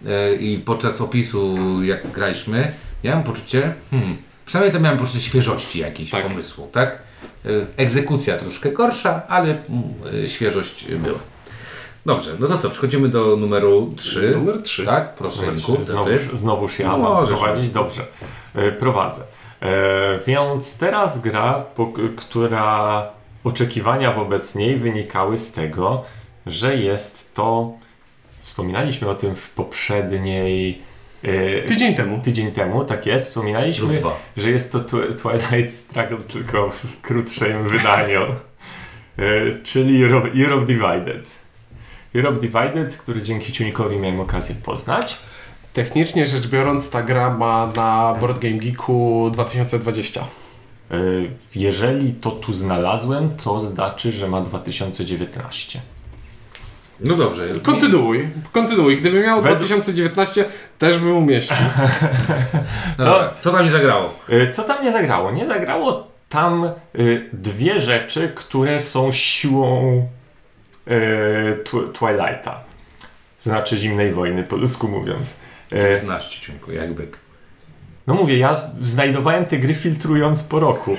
e, 0.07 0.35
i 0.35 0.59
podczas 0.59 1.01
opisu, 1.01 1.57
jak 1.83 2.11
graliśmy, 2.11 2.73
miałem 3.05 3.23
poczucie, 3.23 3.75
hmm, 3.91 4.17
przynajmniej 4.47 4.73
to 4.73 4.81
miałem 4.81 4.99
poczucie 4.99 5.21
świeżości 5.21 5.79
jakiejś 5.79 6.11
Tak. 6.11 6.29
pomysłu, 6.29 6.69
tak? 6.73 6.99
E, 7.45 7.49
egzekucja 7.77 8.39
troszkę 8.39 8.73
gorsza, 8.73 9.23
ale 9.29 9.57
e, 10.25 10.29
świeżość 10.29 10.87
była. 10.95 11.19
Dobrze, 12.07 12.31
no 12.39 12.47
to 12.49 12.59
co, 12.59 12.71
przechodzimy 12.71 13.09
do 13.09 13.37
numeru 13.37 13.93
3. 13.97 14.31
Numer 14.31 14.63
trzy. 14.63 14.85
Tak, 14.85 15.15
proszę 15.15 15.47
Rynku. 15.47 15.77
Znowuż, 15.83 16.23
znowuż 16.33 16.79
ja 16.79 16.89
No 16.89 16.99
mam 16.99 17.27
prowadzić? 17.27 17.71
Dobrze. 17.71 18.07
E, 18.55 18.73
prowadzę. 18.73 19.23
E, 19.61 20.19
więc 20.27 20.79
teraz 20.79 21.21
gra, 21.21 21.53
po, 21.75 21.93
która 22.17 23.09
oczekiwania 23.45 24.13
wobec 24.13 24.55
niej 24.55 24.77
wynikały 24.77 25.39
z 25.39 25.53
tego, 25.53 26.05
że 26.47 26.77
jest 26.77 27.35
to. 27.35 27.73
Wspominaliśmy 28.41 29.09
o 29.09 29.15
tym 29.15 29.37
w 29.37 29.51
poprzedniej. 29.51 30.83
E, 31.25 31.63
Tydzień 31.63 31.95
temu. 31.95 32.21
tydzień 32.21 32.53
temu, 32.53 32.85
tak 32.85 33.07
jest. 33.07 33.27
Wspominaliśmy, 33.29 34.01
że 34.37 34.51
jest 34.51 34.73
to 34.73 34.79
Twi- 34.81 35.15
Twilight 35.23 35.75
Struggle 35.75 36.19
tylko 36.33 36.71
w 36.71 37.01
krótszym 37.03 37.69
wydaniu. 37.69 38.21
E, 39.19 39.23
czyli 39.63 40.05
Euro- 40.05 40.45
Europe 40.45 40.67
Divided. 40.67 41.27
Europe 42.15 42.41
Divided, 42.41 42.97
który 42.97 43.23
dzięki 43.23 43.53
Tunikowi 43.53 43.97
miałem 43.97 44.21
okazję 44.21 44.55
poznać. 44.55 45.19
Technicznie 45.73 46.27
rzecz 46.27 46.47
biorąc, 46.49 46.91
ta 46.91 47.03
gra 47.03 47.31
ma 47.31 47.73
na 47.77 48.17
Board 48.21 48.39
Game 48.39 48.55
Geeku 48.59 49.31
2020. 49.33 50.21
E, 50.91 50.97
Jeżeli 51.55 52.13
to 52.13 52.31
tu 52.31 52.53
znalazłem, 52.55 53.31
to 53.45 53.63
znaczy, 53.63 54.13
że 54.13 54.29
ma 54.29 54.41
2019. 54.41 55.81
No 57.01 57.17
dobrze. 57.17 57.49
Kontynuuj, 57.63 58.29
kontynuuj. 58.53 58.97
Gdyby 58.97 59.21
miał 59.21 59.43
Według- 59.43 59.59
2019, 59.59 60.45
też 60.79 60.99
bym 60.99 61.17
umieścił. 61.17 61.57
Dobra, 62.99 63.33
co 63.41 63.53
tam 63.53 63.65
nie 63.65 63.71
zagrało? 63.71 64.15
E, 64.29 64.51
Co 64.51 64.63
tam 64.63 64.85
nie 64.85 64.93
zagrało? 64.93 65.31
Nie 65.31 65.47
zagrało 65.47 66.07
tam 66.29 66.65
e, 66.65 66.71
dwie 67.33 67.81
rzeczy, 67.81 68.33
które 68.35 68.81
są 68.81 69.13
siłą 69.13 70.09
Tw- 71.65 71.93
Twilighta. 71.93 72.61
Znaczy 73.41 73.79
zimnej 73.79 74.13
wojny, 74.13 74.43
po 74.43 74.57
ludzku 74.57 74.89
mówiąc. 74.89 75.37
E, 75.73 75.79
19 75.83 76.41
ciunku, 76.41 76.73
jak 76.73 76.93
byk. 76.93 77.19
No 78.07 78.15
mówię, 78.15 78.39
ja 78.39 78.61
znajdowałem 78.81 79.45
te 79.45 79.59
gry 79.59 79.75
filtrując 79.75 80.43
po 80.43 80.61
roku, 80.61 80.97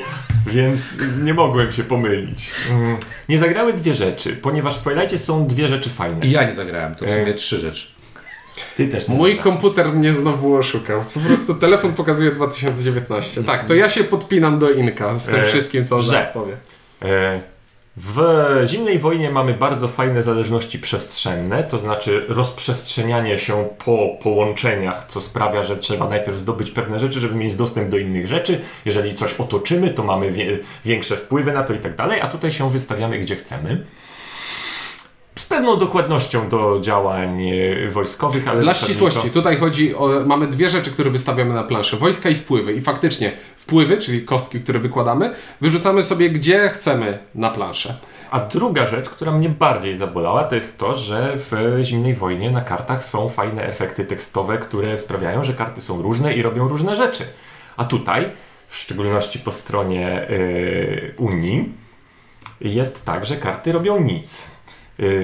więc 0.47 0.97
nie 1.23 1.33
mogłem 1.33 1.71
się 1.71 1.83
pomylić. 1.83 2.51
Mm, 2.71 2.97
Nie 3.29 3.39
zagrały 3.39 3.73
dwie 3.73 3.93
rzeczy, 3.93 4.35
ponieważ 4.35 4.79
w 4.79 4.83
Twilightie 4.83 5.17
są 5.17 5.47
dwie 5.47 5.67
rzeczy 5.67 5.89
fajne. 5.89 6.25
I 6.25 6.31
ja 6.31 6.43
nie 6.43 6.53
zagrałem, 6.53 6.95
to 6.95 7.05
w 7.05 7.09
sumie 7.09 7.27
E. 7.27 7.33
trzy 7.33 7.59
rzeczy. 7.59 7.87
Ty 8.77 8.87
też 8.87 9.07
nie 9.07 9.15
Mój 9.15 9.31
zagrałeś. 9.31 9.43
komputer 9.43 9.93
mnie 9.93 10.13
znowu 10.13 10.55
oszukał. 10.55 11.03
Po 11.13 11.19
prostu 11.19 11.55
telefon 11.55 11.93
pokazuje 11.93 12.31
2019. 12.31 13.43
Tak, 13.43 13.65
to 13.65 13.75
ja 13.75 13.89
się 13.89 14.03
podpinam 14.03 14.59
do 14.59 14.71
Inka 14.71 15.15
z 15.19 15.25
tym 15.25 15.35
E, 15.35 15.43
wszystkim, 15.43 15.85
co 15.85 15.95
on 15.95 16.01
że- 16.01 16.09
zaraz 16.09 16.33
powie. 16.33 16.53
E, 17.01 17.41
W 17.97 18.19
zimnej 18.65 18.99
wojnie 18.99 19.31
mamy 19.31 19.53
bardzo 19.53 19.87
fajne 19.87 20.23
zależności 20.23 20.79
przestrzenne, 20.79 21.63
to 21.63 21.79
znaczy 21.79 22.25
rozprzestrzenianie 22.27 23.39
się 23.39 23.69
po 23.85 24.07
połączeniach, 24.23 25.05
co 25.07 25.21
sprawia, 25.21 25.63
że 25.63 25.77
trzeba 25.77 26.09
najpierw 26.09 26.39
zdobyć 26.39 26.71
pewne 26.71 26.99
rzeczy, 26.99 27.19
żeby 27.19 27.35
mieć 27.35 27.55
dostęp 27.55 27.89
do 27.89 27.97
innych 27.97 28.27
rzeczy. 28.27 28.61
Jeżeli 28.85 29.15
coś 29.15 29.33
otoczymy, 29.33 29.89
to 29.89 30.03
mamy 30.03 30.33
większe 30.85 31.17
wpływy 31.17 31.53
na 31.53 31.63
to 31.63 31.73
i 31.73 31.77
tak 31.77 31.95
dalej, 31.95 32.21
a 32.21 32.27
tutaj 32.27 32.51
się 32.51 32.69
wystawiamy 32.69 33.19
gdzie 33.19 33.35
chcemy. 33.35 33.85
Z 35.39 35.45
pewną 35.45 35.77
dokładnością 35.77 36.49
do 36.49 36.79
działań 36.81 37.49
e, 37.49 37.89
wojskowych, 37.89 38.47
ale 38.47 38.61
Dla 38.61 38.73
ścisłości, 38.73 39.31
tutaj 39.31 39.57
chodzi 39.57 39.95
o. 39.95 40.09
Mamy 40.25 40.47
dwie 40.47 40.69
rzeczy, 40.69 40.91
które 40.91 41.09
wystawiamy 41.09 41.53
na 41.53 41.63
planszę: 41.63 41.97
wojska 41.97 42.29
i 42.29 42.35
wpływy. 42.35 42.73
I 42.73 42.81
faktycznie 42.81 43.31
wpływy, 43.57 43.97
czyli 43.97 44.21
kostki, 44.21 44.59
które 44.59 44.79
wykładamy, 44.79 45.35
wyrzucamy 45.61 46.03
sobie 46.03 46.29
gdzie 46.29 46.69
chcemy 46.69 47.19
na 47.35 47.49
planszę. 47.49 47.97
A 48.31 48.39
druga 48.39 48.87
rzecz, 48.87 49.09
która 49.09 49.31
mnie 49.31 49.49
bardziej 49.49 49.95
zabolała, 49.95 50.43
to 50.43 50.55
jest 50.55 50.77
to, 50.77 50.97
że 50.97 51.33
w 51.35 51.79
Zimnej 51.83 52.13
Wojnie 52.13 52.51
na 52.51 52.61
kartach 52.61 53.05
są 53.05 53.29
fajne 53.29 53.63
efekty 53.63 54.05
tekstowe, 54.05 54.57
które 54.57 54.97
sprawiają, 54.97 55.43
że 55.43 55.53
karty 55.53 55.81
są 55.81 56.01
różne 56.01 56.33
i 56.33 56.41
robią 56.41 56.67
różne 56.67 56.95
rzeczy. 56.95 57.23
A 57.77 57.83
tutaj, 57.83 58.29
w 58.67 58.77
szczególności 58.77 59.39
po 59.39 59.51
stronie 59.51 60.27
yy, 60.29 61.13
Unii, 61.17 61.73
jest 62.61 63.05
tak, 63.05 63.25
że 63.25 63.35
karty 63.37 63.71
robią 63.71 64.01
nic 64.01 64.54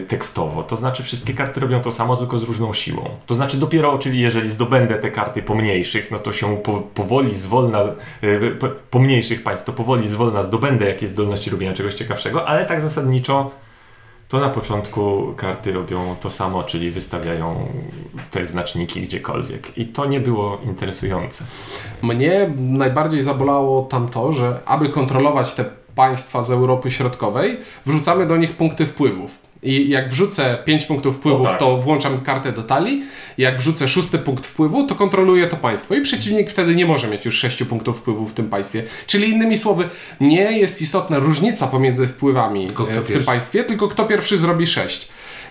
tekstowo. 0.08 0.64
To 0.64 0.76
znaczy, 0.76 1.04
wszystkie 1.04 1.34
karty 1.34 1.60
robią 1.60 1.82
to 1.82 1.92
samo, 1.92 2.18
tylko 2.18 2.40
z 2.40 2.44
różną 2.44 2.74
siłą. 2.74 3.10
To 3.26 3.36
znaczy, 3.36 3.58
dopiero, 3.58 3.98
czyli 3.98 4.20
jeżeli 4.20 4.50
zdobędę 4.50 4.96
te 4.96 5.12
karty 5.12 5.42
pomniejszych, 5.42 6.12
no 6.12 6.20
to 6.20 6.34
się 6.34 6.58
po, 6.58 6.74
powoli, 6.74 7.36
zwolna, 7.36 7.84
yy, 8.22 8.56
po, 8.60 8.68
pomniejszych 8.68 9.44
państw, 9.44 9.66
to 9.66 9.74
powoli, 9.74 10.08
zwolna 10.08 10.44
zdobędę 10.44 10.86
jakieś 10.86 11.10
zdolności 11.10 11.50
robienia 11.50 11.74
czegoś 11.74 11.94
ciekawszego, 11.94 12.48
ale 12.48 12.66
tak 12.66 12.82
zasadniczo 12.82 13.52
to 14.28 14.40
na 14.40 14.50
początku 14.50 15.34
karty 15.38 15.72
robią 15.72 16.16
to 16.22 16.30
samo, 16.30 16.64
czyli 16.64 16.92
wystawiają 16.92 17.68
te 18.32 18.46
znaczniki 18.46 19.02
gdziekolwiek. 19.02 19.78
I 19.78 19.86
to 19.86 20.06
nie 20.06 20.20
było 20.20 20.60
interesujące. 20.64 21.44
Mnie 22.02 22.54
najbardziej 22.58 23.24
zabolało 23.24 23.82
tam 23.82 24.08
to, 24.08 24.34
że 24.34 24.60
aby 24.66 24.90
kontrolować 24.90 25.54
te 25.54 25.66
państwa 25.96 26.44
z 26.44 26.52
Europy 26.52 26.92
Środkowej, 26.92 27.58
wrzucamy 27.86 28.28
do 28.28 28.38
nich 28.38 28.58
punkty 28.58 28.86
wpływów. 28.86 29.51
I 29.64 29.90
jak 29.90 30.10
wrzucę 30.10 30.58
5 30.66 30.86
punktów 30.86 31.18
wpływu, 31.18 31.42
O 31.42 31.46
tak. 31.46 31.60
to 31.60 31.78
włączam 31.78 32.18
kartę 32.18 32.52
do 32.52 32.64
talii. 32.64 33.04
Jak 33.38 33.60
wrzucę 33.60 33.88
szósty 33.88 34.18
punkt 34.20 34.48
wpływu, 34.48 34.88
to 34.88 34.96
kontroluję 34.96 35.48
to 35.48 35.58
państwo. 35.58 35.96
I 35.96 36.02
przeciwnik 36.02 36.50
wtedy 36.50 36.76
nie 36.76 36.86
może 36.86 37.08
mieć 37.08 37.26
już 37.26 37.36
6 37.36 37.64
punktów 37.64 37.98
wpływu 37.98 38.28
w 38.28 38.34
tym 38.34 38.50
państwie. 38.50 38.84
Czyli 39.08 39.30
innymi 39.30 39.58
słowy, 39.58 39.90
nie 40.22 40.60
jest 40.60 40.82
istotna 40.82 41.20
różnica 41.20 41.68
pomiędzy 41.68 42.08
wpływami 42.08 42.68
e, 42.90 43.02
w 43.02 43.08
tym 43.08 43.24
państwie, 43.24 43.64
tylko 43.64 43.88
kto 43.88 44.06
pierwszy 44.06 44.38
zrobi 44.38 44.68
6. 44.68 45.10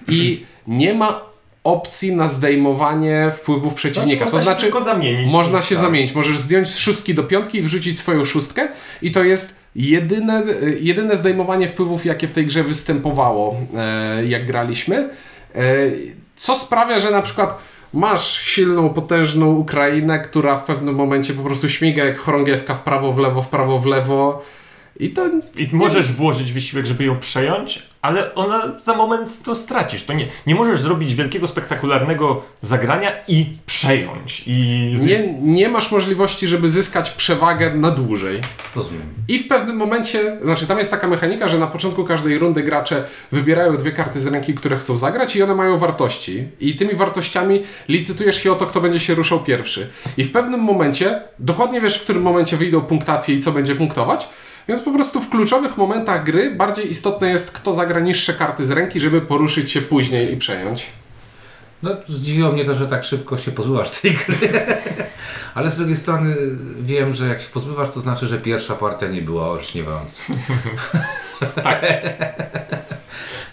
I 0.08 0.44
nie 0.66 0.94
ma 0.94 1.29
opcji 1.64 2.16
na 2.16 2.28
zdejmowanie 2.28 3.32
wpływów 3.36 3.74
przeciwnika. 3.74 4.24
można 4.24 4.38
to 4.38 4.44
znaczy, 4.44 4.62
tylko 4.62 4.80
zamienić. 4.80 5.32
można 5.32 5.62
się 5.62 5.74
Tak. 5.74 5.84
zamienić. 5.84 6.14
Możesz 6.14 6.38
zdjąć 6.38 6.68
z 6.68 6.78
szóstki 6.78 7.14
do 7.14 7.22
piątki 7.22 7.58
i 7.58 7.62
wrzucić 7.62 7.98
swoją 7.98 8.24
szóstkę 8.24 8.68
i 9.02 9.10
to 9.12 9.24
jest 9.24 9.60
jedyne, 9.76 10.42
jedyne 10.80 11.16
zdejmowanie 11.16 11.68
wpływów, 11.68 12.06
jakie 12.06 12.28
w 12.28 12.32
tej 12.32 12.46
grze 12.46 12.64
występowało, 12.64 13.56
e, 13.76 14.26
jak 14.26 14.46
graliśmy. 14.46 14.96
E, 15.54 15.60
co 16.36 16.56
sprawia, 16.56 17.00
że 17.00 17.10
na 17.10 17.22
przykład 17.22 17.58
masz 17.94 18.40
silną, 18.40 18.88
potężną 18.90 19.56
Ukrainę, 19.56 20.18
która 20.18 20.58
w 20.58 20.64
pewnym 20.64 20.94
momencie 20.94 21.34
po 21.34 21.42
prostu 21.42 21.68
śmiga 21.68 22.04
jak 22.04 22.18
chorągiewka 22.18 22.74
w 22.74 22.80
prawo, 22.80 23.12
w 23.12 23.18
lewo, 23.18 23.42
w 23.42 23.48
prawo, 23.48 23.78
w 23.78 23.86
lewo 23.86 24.42
i 24.96 25.10
to 25.10 25.26
I 25.56 25.68
możesz 25.72 26.12
włożyć 26.12 26.52
wysiłek, 26.52 26.86
żeby 26.86 27.04
ją 27.04 27.18
przejąć, 27.18 27.82
ale 28.02 28.34
ona 28.34 28.80
za 28.80 28.96
moment 28.96 29.42
to 29.42 29.54
stracisz. 29.54 30.04
To 30.04 30.12
nie, 30.12 30.26
nie 30.46 30.54
możesz 30.54 30.80
zrobić 30.80 31.14
wielkiego, 31.14 31.48
spektakularnego 31.48 32.42
zagrania 32.62 33.12
i 33.28 33.46
przejąć. 33.66 34.42
I 34.46 34.92
nie, 35.06 35.32
nie 35.42 35.68
masz 35.68 35.92
możliwości, 35.92 36.48
żeby 36.48 36.68
zyskać 36.68 37.10
przewagę 37.10 37.74
na 37.74 37.90
dłużej. 37.90 38.40
Rozumiem. 38.76 39.02
I 39.28 39.38
w 39.38 39.48
pewnym 39.48 39.76
momencie, 39.76 40.38
znaczy 40.42 40.66
tam 40.66 40.78
jest 40.78 40.90
taka 40.90 41.08
mechanika, 41.08 41.48
że 41.48 41.58
na 41.58 41.66
początku 41.66 42.04
każdej 42.04 42.38
rundy 42.38 42.62
gracze 42.62 43.04
wybierają 43.32 43.76
dwie 43.76 43.92
karty 43.92 44.20
z 44.20 44.26
ręki, 44.26 44.54
które 44.54 44.76
chcą 44.76 44.98
zagrać 44.98 45.36
i 45.36 45.42
one 45.42 45.54
mają 45.54 45.78
wartości. 45.78 46.48
I 46.60 46.74
tymi 46.74 46.94
wartościami 46.94 47.62
licytujesz 47.88 48.42
się 48.42 48.52
o 48.52 48.56
to, 48.56 48.66
kto 48.66 48.80
będzie 48.80 49.00
się 49.00 49.14
ruszał 49.14 49.40
pierwszy. 49.40 49.88
I 50.16 50.24
w 50.24 50.32
pewnym 50.32 50.60
momencie, 50.60 51.22
dokładnie 51.38 51.80
wiesz, 51.80 51.98
w 51.98 52.02
którym 52.02 52.22
momencie 52.22 52.56
wyjdą 52.56 52.80
punktacje 52.80 53.34
i 53.34 53.40
co 53.40 53.52
będzie 53.52 53.74
punktować, 53.74 54.28
więc 54.68 54.80
po 54.80 54.92
prostu 54.92 55.20
w 55.20 55.28
kluczowych 55.28 55.76
momentach 55.76 56.24
gry 56.24 56.50
bardziej 56.50 56.90
istotne 56.90 57.30
jest, 57.30 57.52
kto 57.52 57.72
zagra 57.72 58.00
niższe 58.00 58.34
karty 58.34 58.64
z 58.64 58.70
ręki, 58.70 59.00
żeby 59.00 59.20
poruszyć 59.20 59.70
się 59.70 59.82
później 59.82 60.32
i 60.32 60.36
przejąć. 60.36 60.86
No, 61.82 61.90
zdziwiło 62.06 62.52
mnie 62.52 62.64
to, 62.64 62.74
że 62.74 62.86
tak 62.86 63.04
szybko 63.04 63.38
się 63.38 63.52
pozbywasz 63.52 63.90
tej 63.90 64.12
gry. 64.12 64.36
Ale 65.54 65.70
z 65.70 65.76
drugiej 65.76 65.96
strony 65.96 66.36
wiem, 66.80 67.14
że 67.14 67.28
jak 67.28 67.40
się 67.40 67.48
pozbywasz, 67.48 67.90
to 67.90 68.00
znaczy, 68.00 68.26
że 68.26 68.38
pierwsza 68.38 68.74
partia 68.74 69.08
nie 69.08 69.22
była 69.22 69.48
olśniewająca. 69.48 70.22
tak. 71.62 71.82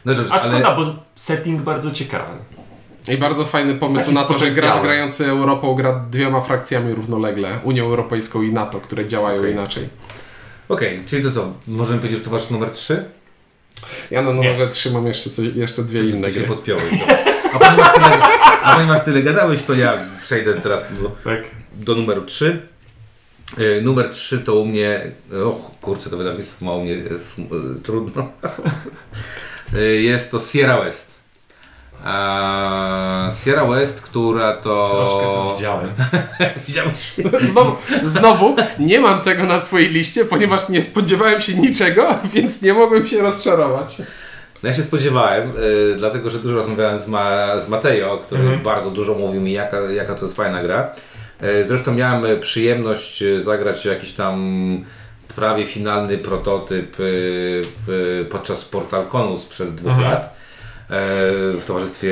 No, 0.06 0.14
dobrze, 0.14 0.34
A 0.34 0.42
ale 0.42 0.44
szkoda, 0.44 0.76
bo 0.76 0.96
setting 1.16 1.62
bardzo 1.62 1.92
ciekawy. 1.92 2.32
I 3.08 3.18
bardzo 3.18 3.46
fajny 3.46 3.76
pomysł 3.76 4.06
Taki 4.06 4.16
na 4.16 4.24
to, 4.24 4.38
że 4.38 4.52
gracz 4.52 4.80
grający 4.82 5.30
Europą 5.30 5.76
gra 5.76 6.06
dwiema 6.12 6.42
frakcjami 6.42 6.94
równolegle, 6.94 7.60
Unią 7.64 7.86
Europejską 7.86 8.42
i 8.42 8.54
NATO, 8.54 8.80
które 8.80 9.08
działają 9.08 9.40
Okej. 9.40 9.52
inaczej. 9.52 9.90
Okej, 10.70 11.04
czyli 11.06 11.24
to 11.24 11.32
co? 11.32 11.54
Możemy 11.68 12.00
powiedzieć, 12.00 12.20
że 12.20 12.26
to 12.26 12.32
wasz 12.32 12.50
numer 12.50 12.72
3? 12.72 13.06
Ja 14.12 14.22
na 14.22 14.30
Nie. 14.30 14.36
numerze 14.36 14.68
trzymam 14.68 15.08
jeszcze, 15.08 15.30
coś, 15.30 15.46
jeszcze 15.56 15.84
dwie 15.84 16.00
inne 16.10 16.28
Ty 16.28 16.34
się 16.34 16.40
gry. 16.40 16.48
podpiąłeś. 16.48 16.84
dobra. 16.84 17.18
A 17.54 17.60
ponieważ 17.60 17.94
tyle, 17.94 18.18
a 18.64 18.76
ponieważ 18.76 19.02
tyle 19.06 19.24
gadałeś, 19.24 19.64
to 19.64 19.74
ja 19.74 19.98
przejdę 20.22 20.54
teraz 20.54 20.84
do, 21.02 21.10
Tak. 21.24 21.44
do 21.74 21.96
numeru 21.96 22.26
3. 22.26 22.62
E, 23.58 23.82
Numer 23.82 24.10
3 24.10 24.38
to 24.40 24.56
u 24.56 24.66
mnie. 24.66 25.12
Och, 25.46 25.80
kurczę, 25.82 26.10
to 26.10 26.18
wydawnictwo 26.18 26.66
ma 26.66 26.74
u 26.74 26.84
mnie 26.84 26.94
e, 26.94 27.14
sm- 27.20 27.78
e, 27.78 27.82
trudno. 27.84 28.32
E, 29.76 29.80
Jest 29.82 30.32
to 30.32 30.40
Sierra 30.40 30.82
West. 30.84 31.17
A 32.06 33.30
Sierra 33.44 33.66
West, 33.66 34.02
która 34.02 34.54
to. 34.54 34.90
Troszkę 34.92 35.24
to 35.24 35.56
widziałem. 35.58 35.90
Widziałeś? 36.68 37.14
Znowu, 37.52 37.76
znowu 38.04 38.56
nie 38.80 39.00
mam 39.00 39.22
tego 39.22 39.44
na 39.44 39.60
swojej 39.60 39.90
liście, 39.90 40.26
ponieważ 40.26 40.70
nie 40.70 40.82
spodziewałem 40.82 41.42
się 41.42 41.54
niczego, 41.54 42.16
więc 42.34 42.62
nie 42.62 42.74
mogłem 42.74 43.06
się 43.06 43.22
rozczarować. 43.22 43.98
No 44.64 44.70
ja 44.70 44.76
się 44.76 44.84
spodziewałem, 44.84 45.50
y, 45.50 45.96
dlatego 45.98 46.30
że 46.30 46.40
dużo 46.40 46.56
rozmawiałem 46.56 47.00
z, 47.00 47.08
Ma, 47.08 47.60
z 47.60 47.70
Mateo, 47.70 48.18
który 48.18 48.42
Mhm. 48.42 48.62
bardzo 48.62 48.92
dużo 48.92 49.14
mówił 49.14 49.42
mi, 49.42 49.52
jaka, 49.54 49.80
jaka 49.82 50.16
to 50.16 50.26
jest 50.26 50.36
fajna 50.36 50.64
gra. 50.64 50.90
Y, 51.44 51.68
zresztą 51.68 51.94
miałem 51.94 52.26
y, 52.26 52.38
przyjemność 52.38 53.22
y, 53.22 53.42
zagrać 53.44 53.86
jakiś 53.86 54.12
tam 54.12 54.38
prawie 55.36 55.68
finalny 55.68 56.18
prototyp 56.18 57.00
y, 57.00 57.62
w, 57.88 58.26
podczas 58.32 58.66
PortalConu 58.66 59.40
sprzed 59.40 59.76
dwóch 59.76 59.92
Mhm. 59.92 60.12
lat. 60.12 60.38
Y, 60.88 61.62
w 61.62 61.66
towarzystwie 61.66 62.10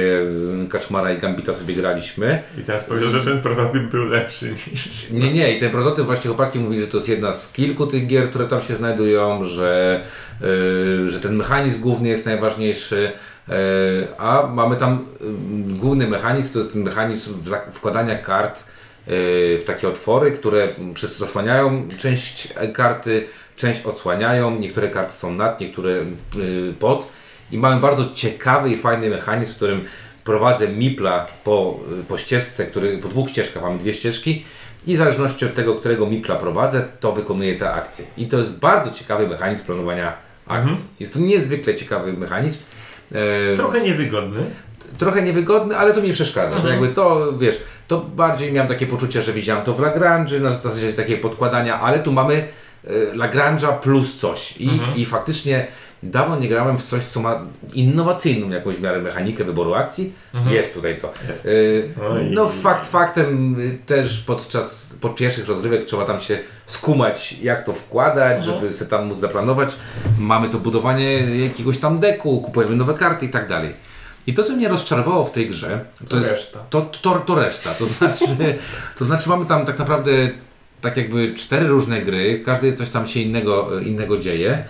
y, 0.66 0.68
Kaczmara 0.70 1.12
i 1.12 1.18
Gambita 1.18 1.54
sobie 1.54 1.76
graliśmy. 1.76 2.44
I 2.58 2.64
teraz 2.64 2.84
powiedział, 2.84 3.10
że 3.10 3.22
ten 3.22 3.42
prototyp 3.42 3.84
był 3.84 4.08
lepszy 4.08 4.52
niż... 4.52 5.12
Nie, 5.12 5.34
nie, 5.34 5.58
i 5.58 5.60
ten 5.60 5.72
prototyp 5.72 6.06
właśnie 6.06 6.28
chłopaki 6.28 6.60
mówili, 6.60 6.82
że 6.82 6.88
to 6.88 6.98
jest 6.98 7.10
jedna 7.10 7.34
z 7.34 7.54
kilku 7.54 7.88
tych 7.88 8.08
gier, 8.08 8.30
które 8.30 8.46
tam 8.46 8.62
się 8.62 8.76
znajdują, 8.76 9.44
że, 9.44 10.04
yy, 10.42 11.10
że 11.10 11.20
ten 11.20 11.36
mechanizm 11.36 11.82
główny 11.82 12.10
jest 12.10 12.26
najważniejszy, 12.26 13.12
a 14.18 14.50
mamy 14.54 14.76
tam 14.76 15.06
główny 15.68 16.08
mechanizm, 16.08 16.54
to 16.54 16.60
jest 16.60 16.74
ten 16.74 16.84
mechanizm 16.84 17.34
wkładania 17.72 18.16
kart 18.16 18.64
w 19.08 19.64
takie 19.66 19.88
otwory, 19.88 20.32
które 20.32 20.68
przez 20.94 21.18
zasłaniają 21.18 21.88
część 21.98 22.54
karty, 22.74 23.28
część 23.56 23.86
odsłaniają, 23.86 24.60
niektóre 24.60 24.90
karty 24.90 25.14
są 25.14 25.34
nad, 25.34 25.60
niektóre 25.60 25.92
pod 26.80 27.12
i 27.56 27.58
mamy 27.58 27.82
bardzo 27.82 28.06
ciekawy 28.14 28.70
i 28.70 28.78
fajny 28.78 29.10
mechanizm, 29.10 29.54
w 29.54 29.56
którym 29.56 29.86
prowadzę 30.24 30.68
Mipla 30.68 31.28
po, 31.44 31.80
po 32.08 32.18
ścieżce, 32.18 32.66
który, 32.66 32.98
po 32.98 33.08
dwóch 33.08 33.30
ścieżkach, 33.30 33.64
mamy 33.64 33.78
dwie 33.80 33.94
ścieżki 33.94 34.46
i 34.88 34.96
w 34.96 34.98
zależności 34.98 35.46
od 35.46 35.56
tego, 35.56 35.76
którego 35.76 36.06
Mipla 36.06 36.36
prowadzę, 36.36 36.88
to 37.00 37.12
wykonuję 37.12 37.56
te 37.56 37.72
akcje. 37.72 38.06
I 38.18 38.28
to 38.28 38.38
jest 38.38 38.52
bardzo 38.52 38.92
ciekawy 38.92 39.28
mechanizm 39.28 39.64
planowania 39.66 40.14
akcji. 40.48 40.70
Mhm. 40.72 40.88
Jest 41.00 41.14
to 41.14 41.20
niezwykle 41.20 41.76
ciekawy 41.76 42.14
mechanizm. 42.14 42.58
E, 43.54 43.56
Trochę 43.56 43.82
niewygodny. 43.82 44.40
trochę 44.98 45.22
niewygodny, 45.22 45.78
ale 45.78 45.94
to 45.94 46.02
mi 46.02 46.14
przeszkadza. 46.14 46.56
Mhm. 46.56 46.74
Jakby 46.74 46.96
to, 46.96 47.34
wiesz, 47.38 47.60
to 47.88 47.98
bardziej 48.00 48.52
miałem 48.52 48.70
takie 48.70 48.88
poczucie, 48.88 49.22
że 49.22 49.34
widziałem 49.34 49.66
to 49.66 49.74
w 49.74 49.80
Lagrange, 49.80 50.40
na 50.40 50.56
zasadzie 50.56 50.94
takiego 50.94 51.22
podkładania, 51.30 51.80
ale 51.80 52.00
tu 52.00 52.12
mamy 52.12 52.34
e, 52.88 52.90
Lagrange'a 53.16 53.80
plus 53.80 54.18
coś. 54.18 54.58
I, 54.58 54.70
Mhm. 54.70 54.96
I 54.96 55.06
faktycznie 55.06 55.68
dawno 56.06 56.40
nie 56.40 56.50
grałem 56.50 56.78
w 56.78 56.84
coś, 56.84 57.04
co 57.04 57.20
ma 57.20 57.42
innowacyjną 57.74 58.50
jakąś 58.50 58.80
miarę 58.80 59.02
mechanikę 59.02 59.44
wyboru 59.44 59.74
akcji. 59.74 60.14
Jest 60.50 60.74
tutaj 60.74 60.98
to. 61.02 61.08
Mhm. 61.10 61.30
Jest. 61.30 61.46
E, 61.46 61.50
Oj. 62.10 62.30
No 62.32 62.50
fakt 62.50 62.88
faktem 62.88 63.60
y, 63.60 63.78
też 63.86 64.20
podczas 64.20 64.94
pod 65.02 65.16
pierwszych 65.16 65.48
rozgrywek 65.48 65.86
trzeba 65.86 66.06
tam 66.06 66.20
się 66.22 66.40
skumać 66.68 67.34
jak 67.42 67.66
to 67.66 67.74
wkładać, 67.74 68.38
Mhm. 68.38 68.56
żeby 68.62 68.74
sobie 68.74 68.90
tam 68.90 69.06
móc 69.08 69.20
zaplanować. 69.20 69.76
Mamy 70.20 70.50
to 70.50 70.58
budowanie 70.58 71.14
jakiegoś 71.46 71.78
tam 71.78 72.00
deku, 72.00 72.42
kupujemy 72.42 72.76
nowe 72.76 72.94
karty 72.94 73.26
i 73.26 73.30
tak 73.30 73.48
dalej. 73.50 73.74
I 74.28 74.34
to 74.34 74.44
co 74.44 74.54
mnie 74.56 74.68
rozczarowało 74.70 75.26
w 75.26 75.32
tej 75.32 75.50
grze, 75.50 75.86
to, 76.00 76.06
To 76.10 76.18
jest 76.18 76.32
reszta. 76.32 76.60
To, 76.70 76.82
to, 76.82 77.16
to 77.20 77.36
reszta. 77.36 77.70
To 77.74 77.86
znaczy, 77.86 78.26
to 78.98 79.06
znaczy 79.06 79.30
mamy 79.30 79.46
tam 79.46 79.66
tak 79.66 79.80
naprawdę 79.80 80.12
tak 80.82 80.98
jakby 80.98 81.34
cztery 81.34 81.68
różne 81.68 82.02
gry, 82.02 82.42
każdej 82.46 82.78
coś 82.78 82.90
tam 82.90 83.08
się 83.08 83.20
innego, 83.20 83.80
innego 83.80 84.18
dzieje, 84.18 84.64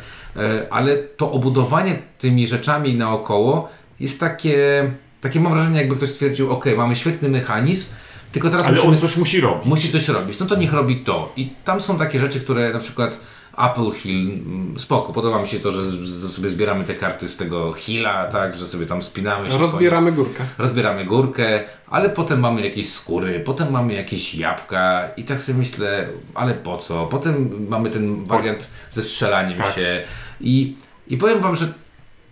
ale 0.69 0.98
to 0.98 1.32
obudowanie 1.32 2.00
tymi 2.19 2.48
rzeczami 2.48 2.93
naokoło 2.95 3.69
jest 4.00 4.19
takie, 4.19 4.91
takie 5.21 5.39
mam 5.39 5.54
wrażenie 5.54 5.80
jakby 5.80 5.95
ktoś 5.95 6.10
stwierdził, 6.10 6.52
ok, 6.52 6.65
mamy 6.78 6.95
świetny 6.95 7.30
mechanizm, 7.30 7.93
tylko 8.32 8.50
teraz 8.50 8.65
Ale 8.67 8.82
on 8.82 8.98
coś 8.98 9.17
musi 9.17 9.41
robić. 9.41 9.65
musi 9.65 9.91
coś 9.91 10.08
robić, 10.08 10.39
no 10.39 10.45
to 10.45 10.56
niech 10.56 10.74
robi 10.74 10.98
to. 10.98 11.34
I 11.38 11.50
tam 11.65 11.82
są 11.82 11.98
takie 11.98 12.19
rzeczy, 12.19 12.39
które 12.41 12.74
na 12.74 12.80
przykład 12.80 13.19
Apple 13.58 13.91
Hill, 13.91 14.32
mm, 14.32 14.80
spoko, 14.80 15.13
podoba 15.13 15.41
mi 15.41 15.48
się 15.48 15.60
to, 15.60 15.71
że 15.71 15.82
z, 15.91 15.93
z, 15.93 16.36
sobie 16.36 16.50
zbieramy 16.50 16.84
te 16.84 16.95
karty 16.95 17.30
z 17.30 17.38
tego 17.38 17.74
Hilla, 17.74 18.26
tak, 18.26 18.56
że 18.56 18.65
sobie 18.67 18.86
tam 18.86 19.02
spinamy 19.02 19.50
się. 19.52 19.58
Rozbieramy 19.58 20.12
górkę. 20.12 20.43
Rozbieramy 20.58 21.06
górkę, 21.06 21.63
ale 21.88 22.10
potem 22.10 22.39
mamy 22.39 22.62
jakieś 22.62 22.89
skóry, 22.93 23.39
potem 23.39 23.71
mamy 23.71 23.93
jakieś 23.93 24.36
jabłka 24.36 25.10
i 25.17 25.24
tak 25.24 25.39
sobie 25.39 25.58
myślę, 25.60 26.08
ale 26.34 26.54
po 26.54 26.78
co? 26.78 27.06
Potem 27.06 27.65
mamy 27.69 27.89
ten 27.89 28.26
wariant 28.26 28.69
ze 28.91 29.04
strzelaniem 29.04 29.58
Tak. 29.58 29.76
się 29.76 30.04
i, 30.41 30.76
i 31.08 31.17
powiem 31.17 31.39
Wam, 31.39 31.56
że 31.56 31.74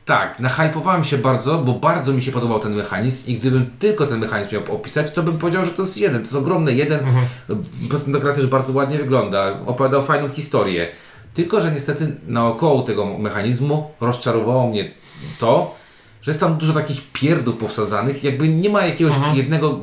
tak, 0.06 0.39
nahypowałem 0.39 1.04
się 1.04 1.18
bardzo, 1.18 1.58
bo 1.58 1.74
bardzo 1.74 2.13
mi 2.13 2.22
się 2.22 2.32
podobał 2.32 2.60
ten 2.60 2.76
mechanizm 2.76 3.32
i 3.32 3.36
gdybym 3.36 3.70
tylko 3.80 4.08
ten 4.08 4.20
mechanizm 4.20 4.56
miał 4.56 4.76
opisać, 4.76 5.12
to 5.12 5.24
bym 5.24 5.38
powiedział, 5.38 5.63
że 5.63 5.72
to 5.72 5.82
jest 5.82 5.98
jeden, 5.98 6.18
to 6.18 6.24
jest 6.24 6.36
ogromny 6.36 6.74
jeden, 6.74 7.00
prostu 7.89 8.12
gra 8.12 8.34
też 8.34 8.48
bardzo 8.48 8.74
ładnie 8.74 8.98
wygląda, 8.98 9.60
opowiadał 9.66 10.04
fajną 10.04 10.30
historię. 10.30 10.88
Tylko, 11.34 11.62
że 11.62 11.72
niestety 11.72 12.16
naokoło 12.28 12.82
tego 12.82 13.18
mechanizmu 13.18 13.92
rozczarowało 14.02 14.70
mnie 14.70 14.92
to, 15.39 15.76
że 16.22 16.32
jest 16.32 16.39
tam 16.39 16.58
dużo 16.58 16.74
takich 16.74 17.12
pierdół 17.13 17.54
powsadzanych, 17.54 18.24
jakby 18.24 18.48
nie 18.48 18.70
ma 18.70 18.86
jakiegoś 18.86 19.16
jednego, 19.34 19.80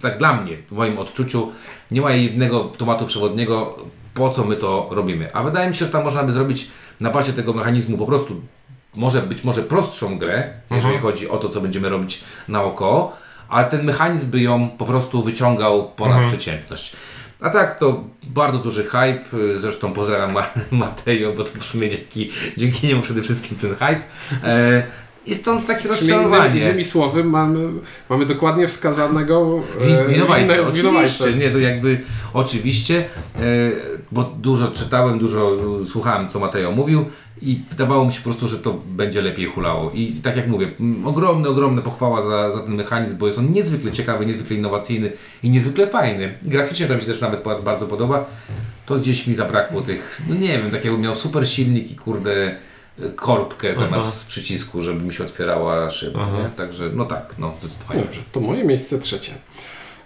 tak 0.00 0.18
dla 0.18 0.40
mnie, 0.42 0.56
w 0.68 0.72
moim 0.72 0.98
odczuciu, 0.98 1.52
nie 1.90 2.00
ma 2.00 2.12
jednego 2.12 2.64
tomatu 2.64 3.06
przewodniego, 3.06 3.78
po 4.14 4.30
co 4.30 4.44
my 4.44 4.56
to 4.56 4.88
robimy. 4.90 5.34
A 5.34 5.42
wydaje 5.42 5.68
mi 5.68 5.74
się, 5.74 5.84
że 5.84 5.90
tam 5.90 6.04
można 6.04 6.22
by 6.22 6.32
zrobić 6.32 6.68
na 7.00 7.10
bazie 7.10 7.32
tego 7.32 7.52
mechanizmu 7.52 7.98
po 7.98 8.06
prostu 8.06 8.40
może 8.94 9.22
być 9.22 9.44
może 9.44 9.62
prostszą 9.62 10.18
grę, 10.18 10.50
jeżeli 10.70 10.98
chodzi 10.98 11.28
o 11.28 11.36
to, 11.36 11.48
co 11.48 11.60
będziemy 11.60 11.88
robić 11.88 12.20
naokoło, 12.48 13.16
ale 13.48 13.64
ten 13.68 13.84
mechanizm 13.84 14.30
by 14.30 14.40
ją 14.40 14.68
po 14.78 14.84
prostu 14.84 15.22
wyciągał 15.22 15.90
ponad 15.96 16.26
przeciętność. 16.28 16.96
A 17.40 17.50
tak, 17.50 17.78
to 17.78 18.04
bardzo 18.22 18.58
duży 18.58 18.84
hype. 18.84 19.24
Zresztą 19.56 19.92
pozdrawiam 19.92 20.32
Ma- 20.32 20.50
Matejo, 20.70 21.32
bo 21.32 21.44
to 21.44 21.50
w 21.60 21.64
sumie 21.64 21.90
dzięki, 21.90 22.30
dzięki 22.56 22.86
niemu 22.86 23.02
przede 23.02 23.22
wszystkim 23.22 23.56
ten 23.58 23.70
hype. 23.70 24.00
E, 24.44 24.82
I 25.26 25.34
stąd 25.34 25.66
takie 25.66 25.88
innymi, 25.88 26.00
rozczarowanie. 26.00 26.60
innymi 26.60 26.84
słowy 26.84 27.24
mamy, 27.24 27.68
mamy 28.08 28.26
dokładnie 28.26 28.68
wskazanego 28.68 29.60
e, 29.80 30.06
Winowajcę, 30.08 30.54
winne- 30.56 30.72
winowajcę. 30.72 31.14
oczywiście, 31.24 31.38
nie, 31.46 31.50
to 31.50 31.58
jakby 31.58 32.00
oczywiście, 32.32 33.04
e, 33.36 33.40
bo 34.14 34.22
dużo 34.22 34.68
czytałem, 34.68 35.18
dużo 35.18 35.52
e, 35.82 35.86
słuchałem, 35.86 36.28
co 36.28 36.38
Mateo 36.38 36.70
mówił 36.70 37.04
i 37.42 37.60
wydawało 37.70 38.04
mi 38.04 38.12
się 38.12 38.18
po 38.18 38.24
prostu, 38.24 38.48
że 38.48 38.58
to 38.58 38.80
będzie 38.86 39.22
lepiej 39.22 39.46
hulało. 39.46 39.90
I 39.94 40.12
tak 40.12 40.36
jak 40.36 40.48
mówię, 40.48 40.70
m, 40.80 41.06
ogromny, 41.06 41.48
ogromna 41.48 41.82
pochwała 41.82 42.22
za, 42.22 42.50
za 42.50 42.60
ten 42.60 42.74
mechanizm, 42.74 43.16
bo 43.18 43.26
jest 43.26 43.38
on 43.38 43.52
niezwykle 43.52 43.90
ciekawy, 43.92 44.26
niezwykle 44.26 44.56
innowacyjny 44.56 45.12
i 45.42 45.50
niezwykle 45.50 45.86
fajny. 45.86 46.38
Graficznie 46.42 46.86
to 46.86 46.94
mi 46.94 47.00
się 47.00 47.06
też 47.06 47.20
nawet 47.20 47.42
ba- 47.42 47.62
bardzo 47.62 47.86
podoba. 47.86 48.24
To 48.86 48.96
gdzieś 48.96 49.26
mi 49.26 49.34
zabrakło 49.34 49.80
tych, 49.82 50.22
no 50.28 50.34
nie 50.34 50.58
wiem, 50.58 50.70
takiego 50.70 50.98
miał 50.98 51.16
super 51.16 51.48
silnik 51.48 51.90
i 51.92 51.96
kurde 51.96 52.56
e, 53.02 53.08
korbkę 53.16 53.74
zamiast 53.74 54.26
przycisku, 54.26 54.82
żeby 54.82 55.00
mi 55.04 55.12
się 55.12 55.24
otwierała 55.24 55.90
szyba? 55.90 56.26
Także 56.56 56.90
no 56.94 57.04
tak, 57.04 57.34
no 57.38 57.54
zdecydowanie. 57.62 58.02
Dobrze, 58.02 58.20
to 58.32 58.40
moje 58.40 58.64
miejsce 58.64 58.98
trzecie. 58.98 59.32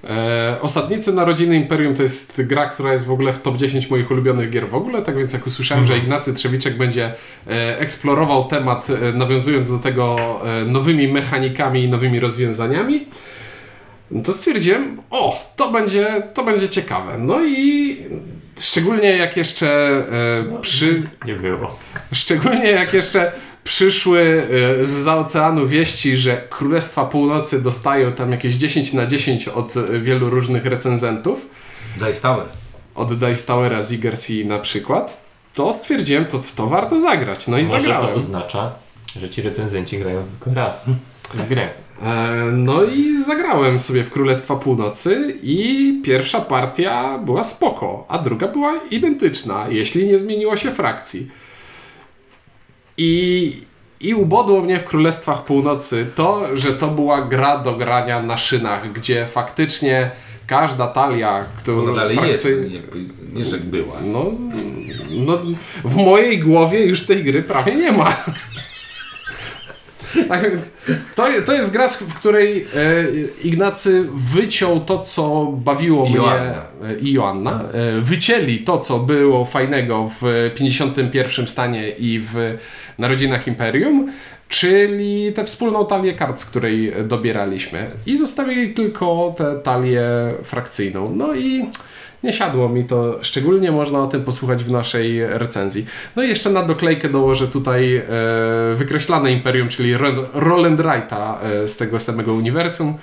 E, 0.04 0.58
Osadnicy 0.60 1.12
Narodziny 1.12 1.56
Imperium 1.56 1.94
to 1.94 2.02
jest 2.02 2.42
gra, 2.42 2.66
która 2.66 2.92
jest 2.92 3.06
w 3.06 3.10
ogóle 3.10 3.32
w 3.32 3.42
top 3.42 3.56
10 3.56 3.90
moich 3.90 4.10
ulubionych 4.10 4.50
gier 4.50 4.68
w 4.68 4.74
ogóle, 4.74 5.02
tak 5.02 5.16
więc 5.16 5.32
jak 5.32 5.46
usłyszałem, 5.46 5.86
że 5.86 5.98
Ignacy 5.98 6.34
Trzewiczek 6.34 6.76
będzie 6.76 7.14
e, 7.46 7.78
eksplorował 7.78 8.44
temat, 8.44 8.86
e, 8.90 9.12
nawiązując 9.12 9.70
do 9.70 9.78
tego 9.78 10.16
nowymi 10.66 11.08
mechanikami 11.08 11.82
i 11.82 11.88
nowymi 11.88 12.20
rozwiązaniami, 12.20 13.06
no 14.10 14.22
to 14.22 14.32
stwierdziłem, 14.32 15.02
o, 15.10 15.52
to 15.56 15.70
będzie, 15.70 16.22
to 16.34 16.44
będzie 16.44 16.68
ciekawe. 16.68 17.18
No 17.18 17.44
i 17.44 17.96
szczególnie 18.60 19.16
jak 19.16 19.36
jeszcze 19.36 19.68
e, 20.48 20.60
przy, 20.60 21.02
Nie 21.24 21.34
było. 21.34 21.78
Szczególnie 22.12 22.70
jak 22.70 22.94
jeszcze 22.94 23.32
przyszły 23.64 24.42
e, 24.80 24.84
z 24.84 24.88
za 24.88 25.16
oceanu 25.16 25.66
wieści, 25.68 26.16
że 26.16 26.42
Królestwa 26.50 27.04
Północy 27.04 27.62
dostają 27.62 28.12
tam 28.12 28.30
jakieś 28.32 28.54
10 28.54 28.92
na 28.92 29.06
10 29.06 29.48
od 29.48 29.76
e, 29.76 30.00
wielu 30.00 30.30
różnych 30.30 30.66
recenzentów, 30.66 31.46
Dice 31.96 32.20
Tower. 32.20 32.44
od 32.94 33.14
Dice 33.18 33.46
Towera 33.46 33.82
z 33.82 33.92
Igersi 33.92 34.46
na 34.46 34.58
przykład, 34.58 35.22
to 35.54 35.72
stwierdziłem, 35.72 36.24
to 36.24 36.42
w 36.42 36.52
to 36.52 36.66
warto 36.66 37.00
zagrać. 37.00 37.48
No 37.48 37.58
i 37.58 37.62
Może 37.62 37.72
to 37.76 37.80
zagrałem. 37.82 38.14
oznacza, 38.16 38.72
że 39.20 39.28
ci 39.28 39.42
recenzenci 39.42 39.98
grają 39.98 40.22
tylko 40.22 40.54
raz 40.60 40.86
w 41.34 41.48
grę. 41.48 41.68
E, 42.02 42.34
No 42.52 42.84
i 42.84 43.22
zagrałem 43.22 43.80
sobie 43.80 44.04
w 44.04 44.10
Królestwa 44.10 44.56
Północy 44.56 45.38
i 45.42 45.92
pierwsza 46.04 46.40
partia 46.40 47.18
była 47.18 47.44
spoko, 47.44 48.04
a 48.08 48.18
druga 48.18 48.48
była 48.48 48.74
identyczna, 48.90 49.66
jeśli 49.70 50.06
nie 50.06 50.18
zmieniło 50.18 50.56
się 50.56 50.70
frakcji. 50.72 51.28
I, 52.98 53.52
I 54.00 54.14
ubodło 54.14 54.60
mnie 54.60 54.78
w 54.78 54.84
Królestwach 54.84 55.44
Północy 55.44 56.06
to, 56.14 56.56
że 56.56 56.72
to 56.72 56.88
była 56.88 57.22
gra 57.22 57.58
do 57.58 57.72
grania 57.76 58.22
na 58.22 58.36
szynach, 58.36 58.92
gdzie 58.92 59.26
faktycznie 59.26 60.10
każda 60.46 60.86
talia, 60.86 61.44
którą 61.58 61.86
No 61.86 61.94
dalej 61.94 62.16
jest, 62.16 62.44
frakcy- 62.44 62.72
jakby, 62.74 62.98
nie 63.32 63.44
że 63.44 63.58
była. 63.58 63.94
no, 64.04 64.24
no, 65.10 65.38
w 65.84 65.96
mojej 65.96 66.38
głowie 66.38 66.84
już 66.84 67.06
tej 67.06 67.24
gry 67.24 67.42
prawie 67.42 67.74
nie 67.74 67.92
ma. 67.92 68.16
Tak 70.28 70.50
więc 70.50 70.76
to, 71.14 71.26
to 71.46 71.52
jest 71.52 71.72
gra, 71.72 71.88
w 71.88 72.14
której 72.14 72.66
e, 72.76 73.04
Ignacy 73.44 74.06
wyciął 74.14 74.80
to, 74.80 74.98
co 74.98 75.44
bawiło 75.56 76.06
I 76.06 76.08
mnie 76.08 76.16
Joanna. 76.18 76.62
e, 76.84 76.98
i 76.98 77.12
Joanna. 77.12 77.60
E, 77.72 78.00
wycięli 78.00 78.58
to, 78.58 78.78
co 78.78 78.98
było 78.98 79.44
fajnego 79.44 80.10
w 80.20 80.50
51 80.54 81.48
stanie 81.48 81.88
i 81.88 82.20
w 82.20 82.56
Narodzinach 82.98 83.46
Imperium, 83.46 84.12
czyli 84.48 85.32
tę 85.32 85.44
wspólną 85.44 85.86
talię 85.86 86.12
kart, 86.14 86.40
z 86.40 86.44
której 86.46 86.92
dobieraliśmy. 87.04 87.90
I 88.06 88.16
zostawili 88.16 88.74
tylko 88.74 89.34
tę 89.38 89.60
talię 89.62 90.04
frakcyjną. 90.44 91.14
No 91.14 91.34
i 91.34 91.64
nie 92.22 92.32
siadło 92.32 92.68
mi 92.68 92.84
to, 92.84 93.18
szczególnie 93.22 93.72
można 93.72 94.02
o 94.02 94.06
tym 94.06 94.24
posłuchać 94.24 94.64
w 94.64 94.70
naszej 94.70 95.26
recenzji. 95.26 95.86
No 96.16 96.22
i 96.22 96.28
jeszcze 96.28 96.50
na 96.50 96.62
doklejkę 96.62 97.08
dołożę 97.08 97.48
tutaj 97.48 97.96
e, 97.96 98.02
wykreślane 98.76 99.32
Imperium, 99.32 99.68
czyli 99.68 99.96
Ro- 99.96 100.28
Roll 100.34 100.64
and 100.64 100.80
Write'a 100.80 101.34
e, 101.42 101.68
z 101.68 101.76
tego 101.76 102.00
samego 102.00 102.34
uniwersum, 102.34 102.94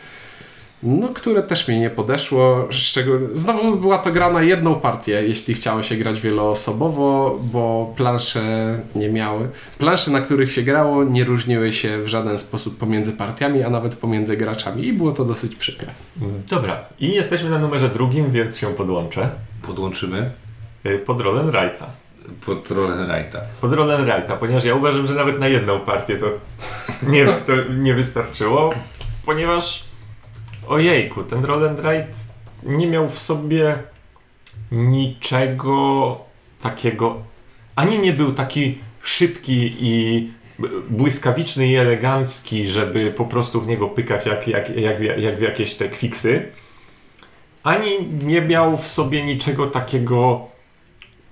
no, 0.83 1.07
które 1.07 1.43
też 1.43 1.67
mi 1.67 1.79
nie 1.79 1.89
podeszło. 1.89 2.67
Szczegól... 2.69 3.29
Znowu 3.33 3.75
była 3.75 3.97
to 3.97 4.11
gra 4.11 4.29
na 4.31 4.41
jedną 4.43 4.75
partię, 4.75 5.23
jeśli 5.27 5.53
chciało 5.53 5.83
się 5.83 5.95
grać 5.95 6.21
wieloosobowo, 6.21 7.39
bo 7.43 7.93
plansze 7.97 8.43
nie 8.95 9.09
miały. 9.09 9.49
Plansze, 9.77 10.11
na 10.11 10.21
których 10.21 10.51
się 10.51 10.63
grało, 10.63 11.03
nie 11.03 11.23
różniły 11.23 11.73
się 11.73 12.01
w 12.03 12.07
żaden 12.07 12.37
sposób 12.37 12.77
pomiędzy 12.77 13.13
partiami, 13.13 13.63
a 13.63 13.69
nawet 13.69 13.95
pomiędzy 13.95 14.37
graczami 14.37 14.85
i 14.85 14.93
było 14.93 15.11
to 15.11 15.25
dosyć 15.25 15.55
przykre. 15.55 15.87
Dobra, 16.49 16.85
i 16.99 17.13
jesteśmy 17.13 17.49
na 17.49 17.59
numerze 17.59 17.89
drugim, 17.89 18.31
więc 18.31 18.57
się 18.57 18.67
podłączę. 18.73 19.29
Podłączymy 19.61 20.31
Y, 20.85 20.99
Pod 20.99 21.17
Roll'n'Wright'a. 21.17 21.85
pod 22.45 22.67
Roll'n'Wright'a. 22.69 23.37
Pod 23.61 23.71
Roll'n'Wright'a, 23.71 24.37
ponieważ 24.37 24.63
ja 24.63 24.75
uważam, 24.75 25.07
że 25.07 25.13
nawet 25.13 25.39
na 25.39 25.47
jedną 25.47 25.79
partię 25.79 26.15
to 26.17 26.25
nie, 27.11 27.25
to 27.25 27.51
nie 27.79 27.93
wystarczyło, 27.93 28.73
ponieważ 29.25 29.83
ojejku, 30.67 31.23
ten 31.23 31.41
Roll'n'Wright 31.41 32.13
nie 32.63 32.87
miał 32.87 33.09
w 33.09 33.19
sobie 33.19 33.77
niczego 34.71 36.17
takiego, 36.61 37.17
ani 37.75 37.99
nie 37.99 38.13
był 38.13 38.33
taki 38.33 38.77
szybki 39.01 39.75
i 39.79 40.31
błyskawiczny 40.89 41.67
i 41.67 41.75
elegancki, 41.75 42.69
żeby 42.69 43.11
po 43.11 43.25
prostu 43.25 43.61
w 43.61 43.67
niego 43.67 43.87
pykać 43.87 44.25
jak, 44.25 44.47
jak, 44.47 44.77
jak, 44.77 44.99
jak 44.99 45.37
w 45.37 45.41
jakieś 45.41 45.73
te 45.73 45.89
kwiksy, 45.89 46.51
ani 47.63 47.89
nie 48.23 48.41
miał 48.41 48.77
w 48.77 48.87
sobie 48.87 49.25
niczego 49.25 49.67
takiego 49.67 50.47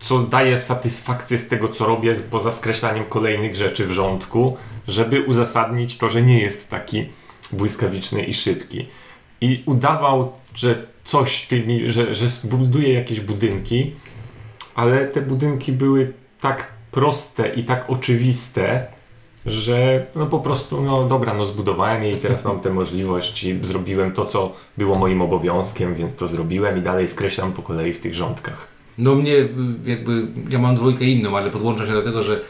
co 0.04 0.19
daje 0.19 0.58
satysfakcję 0.58 1.38
z 1.38 1.48
tego, 1.48 1.69
co 1.69 1.86
robię, 1.86 2.15
poza 2.32 2.52
skreślaniem 2.52 3.06
kolejnych 3.06 3.56
rzeczy 3.56 3.88
w 3.88 3.91
rządku, 3.91 4.58
żeby 4.88 5.22
uzasadnić 5.22 5.98
to, 5.98 6.10
że 6.10 6.22
nie 6.22 6.39
jest 6.39 6.69
taki 6.69 7.10
błyskawiczny 7.52 8.24
i 8.24 8.34
szybki. 8.34 8.86
I 9.44 9.64
udawał, 9.66 10.32
że 10.56 10.76
coś 11.04 11.48
tymi, 11.48 11.92
że, 11.92 12.16
że 12.16 12.26
buduje 12.44 12.94
jakieś 12.94 13.20
budynki, 13.20 13.96
ale 14.76 15.08
te 15.08 15.22
budynki 15.22 15.72
były 15.72 16.14
tak 16.40 16.68
proste 16.92 17.50
i 17.50 17.64
tak 17.64 17.90
oczywiste, 17.90 18.88
że 19.46 20.06
no 20.16 20.26
po 20.26 20.40
prostu, 20.40 20.82
no 20.82 21.08
dobra, 21.08 21.34
no 21.34 21.46
zbudowałem 21.46 22.04
je 22.04 22.12
i 22.12 22.18
teraz 22.18 22.46
mam 22.46 22.60
tę 22.60 22.70
możliwość 22.70 23.44
i 23.44 23.60
zrobiłem 23.62 24.12
to, 24.12 24.26
co 24.26 24.54
było 24.78 25.00
moim 25.00 25.22
obowiązkiem, 25.22 25.96
więc 25.96 26.16
to 26.16 26.28
zrobiłem 26.28 26.78
i 26.78 26.82
dalej 26.82 27.08
skreślam 27.08 27.54
po 27.54 27.62
kolei 27.62 27.94
w 27.94 28.00
tych 28.00 28.14
rządkach. 28.14 28.68
No 28.98 29.16
mnie 29.16 29.36
jakby, 29.86 30.28
ja 30.50 30.60
mam 30.60 30.76
dwójkę 30.76 31.06
inną, 31.06 31.38
ale 31.38 31.50
podłączam 31.50 31.88
się 31.88 31.94
do 31.94 32.02
tego, 32.02 32.24
że 32.24 32.42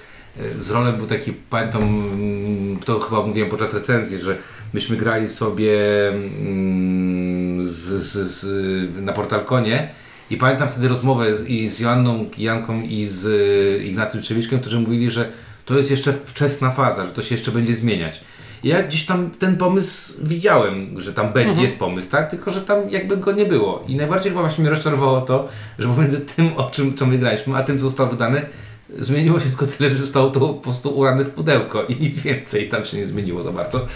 y, 0.41 0.63
z 0.63 0.71
rolem 0.71 0.95
był 0.95 1.07
taki, 1.07 1.33
pamiętam, 1.33 1.81
mm, 1.83 2.77
to 2.77 2.99
chyba 2.99 3.21
mówiłem 3.21 3.49
podczas 3.49 3.73
recenzji, 3.73 4.17
że 4.17 4.37
myśmy 4.73 4.97
grali 4.97 5.29
sobie 5.29 6.07
mm, 6.09 7.67
z, 7.67 8.03
z, 8.03 8.31
z, 8.31 8.45
na 9.01 9.13
Portalkonie 9.13 9.89
i 10.29 10.37
pamiętam 10.37 10.69
wtedy 10.69 10.87
rozmowę 10.87 11.35
z, 11.35 11.47
i 11.47 11.69
z 11.69 11.79
Joanną 11.79 12.25
Janką 12.37 12.81
i 12.81 13.05
z 13.05 13.25
y, 13.25 13.83
Ignacym 13.85 14.21
Trzewiczkiem, 14.21 14.59
którzy 14.59 14.79
mówili, 14.79 15.11
że 15.11 15.31
to 15.65 15.77
jest 15.77 15.91
jeszcze 15.91 16.13
wczesna 16.25 16.71
faza, 16.71 17.05
że 17.05 17.11
to 17.11 17.21
się 17.21 17.35
jeszcze 17.35 17.51
będzie 17.51 17.75
zmieniać. 17.75 18.21
I 18.63 18.67
Ja 18.67 18.83
gdzieś 18.83 19.05
tam 19.05 19.31
ten 19.31 19.57
pomysł 19.57 20.13
widziałem, 20.23 21.01
że 21.01 21.13
tam 21.13 21.33
będzie, 21.33 21.61
jest 21.61 21.79
pomysł, 21.79 22.09
tak? 22.09 22.29
Tylko, 22.29 22.51
że 22.51 22.61
tam 22.61 22.89
jakby 22.89 23.17
go 23.17 23.31
nie 23.31 23.45
było. 23.45 23.83
I 23.87 23.95
najbardziej 23.95 24.31
chyba 24.31 24.41
właśnie 24.41 24.61
mnie 24.61 24.71
rozczarowało 24.71 25.21
to, 25.21 25.47
że 25.79 25.87
pomiędzy 25.87 26.21
tym, 26.21 26.57
o 26.57 26.69
czym 26.69 26.93
co 26.93 27.05
my 27.05 27.17
graliśmy, 27.17 27.55
a 27.55 27.63
tym, 27.63 27.79
co 27.79 27.83
zostało 27.85 28.09
wydane, 28.09 28.45
zmieniło 28.99 29.39
się 29.39 29.45
tylko 29.45 29.67
tyle, 29.67 29.89
że 29.89 29.95
zostało 29.95 30.29
to 30.29 30.39
po 30.39 30.53
prostu 30.53 30.89
urane 30.89 31.23
w 31.23 31.29
pudełko 31.29 31.83
i 31.83 31.95
nic 31.95 32.19
więcej 32.19 32.69
tam 32.69 32.85
się 32.85 32.97
nie 32.97 33.05
zmieniło 33.05 33.43
za 33.43 33.51
bardzo. 33.51 33.87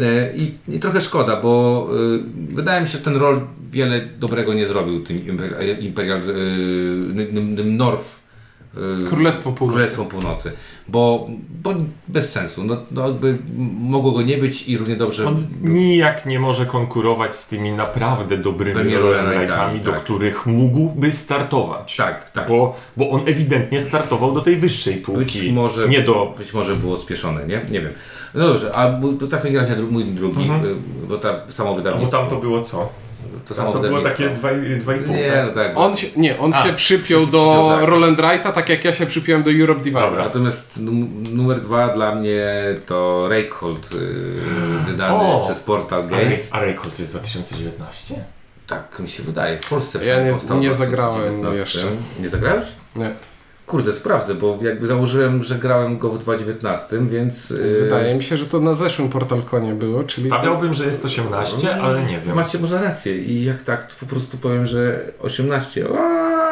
E, 0.00 0.36
I, 0.36 0.74
i 0.76 0.80
trochę 0.80 1.00
szkoda, 1.00 1.36
bo 1.36 1.88
y, 2.50 2.54
wydaje 2.54 2.80
mi 2.80 2.86
się, 2.86 2.92
że 2.92 3.04
ten 3.04 3.16
rol 3.16 3.40
wiele 3.70 4.00
dobrego 4.18 4.54
nie 4.54 4.66
zrobił 4.66 5.04
tym 5.04 5.26
Imperial, 5.26 5.78
Imperial 5.78 6.20
y, 6.28 7.64
North 7.64 8.20
y, 8.74 9.08
Królestwo 9.08 9.52
Północy. 9.52 9.74
Królestwo 9.74 10.04
Północy. 10.04 10.52
Bo, 10.88 11.28
bo 11.62 11.74
bez 12.08 12.32
sensu. 12.32 12.64
No, 12.64 12.76
no 12.90 13.08
jakby 13.08 13.38
mogło 13.80 14.12
go 14.12 14.22
nie 14.22 14.38
być 14.38 14.68
i 14.68 14.78
równie 14.78 14.96
dobrze. 14.96 15.28
On 15.28 15.46
nijak 15.62 16.26
nie 16.26 16.40
może 16.40 16.66
konkurować 16.66 17.36
z 17.36 17.48
tymi 17.48 17.72
naprawdę 17.72 18.38
dobrymi 18.38 18.74
rollerlightami, 18.74 19.22
rollerlightami, 19.24 19.80
do 19.80 19.92
tak. 19.92 20.02
których 20.02 20.46
mógłby 20.46 21.12
startować. 21.12 21.96
Tak, 21.96 22.30
tak. 22.30 22.48
Bo, 22.48 22.76
bo 22.96 23.10
on 23.10 23.20
ewidentnie 23.26 23.80
startował 23.80 24.32
do 24.34 24.40
tej 24.40 24.56
wyższej 24.56 24.94
Być 24.94 25.04
półki. 25.04 25.52
może, 25.52 25.88
Nie 25.88 26.02
do... 26.02 26.34
być 26.38 26.52
może 26.54 26.76
było 26.76 26.96
spieszone, 26.96 27.46
nie? 27.46 27.66
Nie 27.70 27.80
wiem. 27.80 27.92
No 28.34 28.48
dobrze, 28.48 28.74
a 28.74 28.88
to 29.20 29.26
grać 29.52 29.68
na 29.68 29.74
dru- 29.76 29.90
mój 29.90 30.04
drugi, 30.04 30.42
Mhm. 30.42 30.64
y, 30.64 30.74
bo 31.08 31.18
ta 31.18 31.34
samo 31.48 31.70
Bo 31.70 31.76
wydawnictwo. 31.76 32.18
tam 32.18 32.28
to 32.28 32.36
było 32.36 32.62
co? 32.62 32.88
to 33.48 33.54
samo 33.54 33.72
to 33.72 33.78
było 33.78 34.00
takie 34.00 34.28
2,5. 34.30 35.08
Nie, 35.08 35.44
no 35.46 35.54
tak. 35.62 35.72
On 35.78 35.96
się, 35.96 36.06
nie, 36.16 36.38
on 36.38 36.54
A, 36.54 36.62
się 36.66 36.72
przypiął 36.72 37.22
przy- 37.22 37.32
do 37.32 37.72
tak. 37.80 37.88
Roland 37.88 38.20
Wrighta, 38.20 38.52
tak 38.52 38.68
jak 38.68 38.84
ja 38.84 38.92
się 38.92 39.06
przypiąłem 39.06 39.42
do 39.42 39.50
Europe 39.50 39.80
Divider. 39.80 40.02
Dobra. 40.02 40.24
Natomiast 40.24 40.80
num- 40.80 41.08
numer 41.32 41.60
dwa 41.60 41.88
dla 41.88 42.14
mnie 42.14 42.46
to 42.86 43.28
Reykhold, 43.28 43.88
y, 43.94 43.98
wydany 44.86 45.14
O! 45.14 45.42
przez 45.46 45.60
Portal 45.60 46.00
A, 46.00 46.06
Games. 46.06 46.48
a 46.50 46.60
Reykhold 46.60 46.96
to 46.96 47.02
jest 47.02 47.12
2019? 47.12 48.14
Tak 48.66 48.98
mi 48.98 49.08
się 49.08 49.22
wydaje. 49.22 49.58
W 49.58 49.68
Polsce 49.68 49.98
Ja 50.04 50.16
nie- 50.16 50.24
nie 50.24 50.30
2019. 50.32 50.84
zagrałem 50.86 51.54
jeszcze. 51.54 51.86
Nie 52.20 52.28
zagrałeś? 52.28 52.64
Nie. 52.96 53.10
Kurde, 53.66 53.92
sprawdzę, 53.92 54.34
bo 54.34 54.58
jakby 54.62 54.86
założyłem, 54.86 55.44
że 55.44 55.54
grałem 55.54 55.98
go 55.98 56.10
w 56.10 56.18
2019, 56.18 57.06
więc... 57.06 57.50
y, 57.50 57.78
Wydaje 57.84 58.14
mi 58.14 58.22
się, 58.22 58.36
że 58.36 58.46
to 58.46 58.60
na 58.60 58.74
zeszłym 58.74 59.08
PortalConie 59.08 59.72
było, 59.74 60.04
czyli... 60.04 60.30
to- 60.30 60.36
Stawiałbym, 60.36 60.74
że 60.74 60.86
jest 60.86 61.04
18, 61.04 61.74
ale 61.76 62.02
nie 62.02 62.20
wiem. 62.20 62.36
Macie 62.36 62.58
może 62.58 62.80
rację 62.82 63.18
i 63.18 63.44
jak 63.44 63.62
tak, 63.62 63.86
to 63.86 63.94
po 64.00 64.06
prostu 64.06 64.36
powiem, 64.38 64.66
że 64.66 65.00
18. 65.20 65.84
Aaa! 65.98 66.51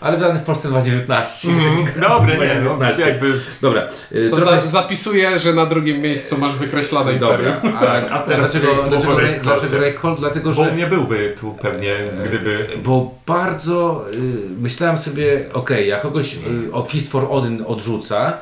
Ale 0.00 0.16
wydany 0.16 0.38
w 0.38 0.42
Polsce 0.42 0.68
2019. 0.68 1.48
Mm, 1.48 1.84
Dobre, 2.00 2.36
nie, 2.36 2.60
no, 2.60 2.76
2019. 2.76 3.02
jakby... 3.08 3.32
Dobra. 3.62 3.88
y, 4.12 4.30
To 4.30 4.36
trochę- 4.36 4.62
za, 4.62 4.68
zapisuję, 4.68 5.38
że 5.38 5.54
na 5.54 5.66
drugim 5.66 6.00
miejscu 6.00 6.38
masz 6.38 6.56
wykreślone. 6.56 7.12
Dobra. 7.18 7.60
A, 7.80 7.80
a 8.10 8.18
teraz 8.18 8.50
dlaczego, 8.50 8.82
dlaczego, 8.88 9.12
bo 9.12 9.18
Rey- 9.18 9.40
dlaczego? 9.40 9.76
Dlatego, 10.18 10.52
Bo 10.52 10.64
że... 10.64 10.72
nie 10.72 10.86
byłby 10.86 11.34
tu 11.40 11.52
pewnie, 11.52 11.96
gdyby... 12.28 12.66
Bo 12.84 13.14
bardzo 13.26 14.04
y, 14.12 14.60
myślałem 14.60 14.98
sobie, 14.98 15.44
okej, 15.52 15.88
jak 15.88 16.02
kogoś 16.02 16.34
y, 16.34 16.72
o 16.72 16.82
Fist 16.82 17.12
for 17.12 17.26
Odin 17.30 17.64
odrzuca, 17.66 18.32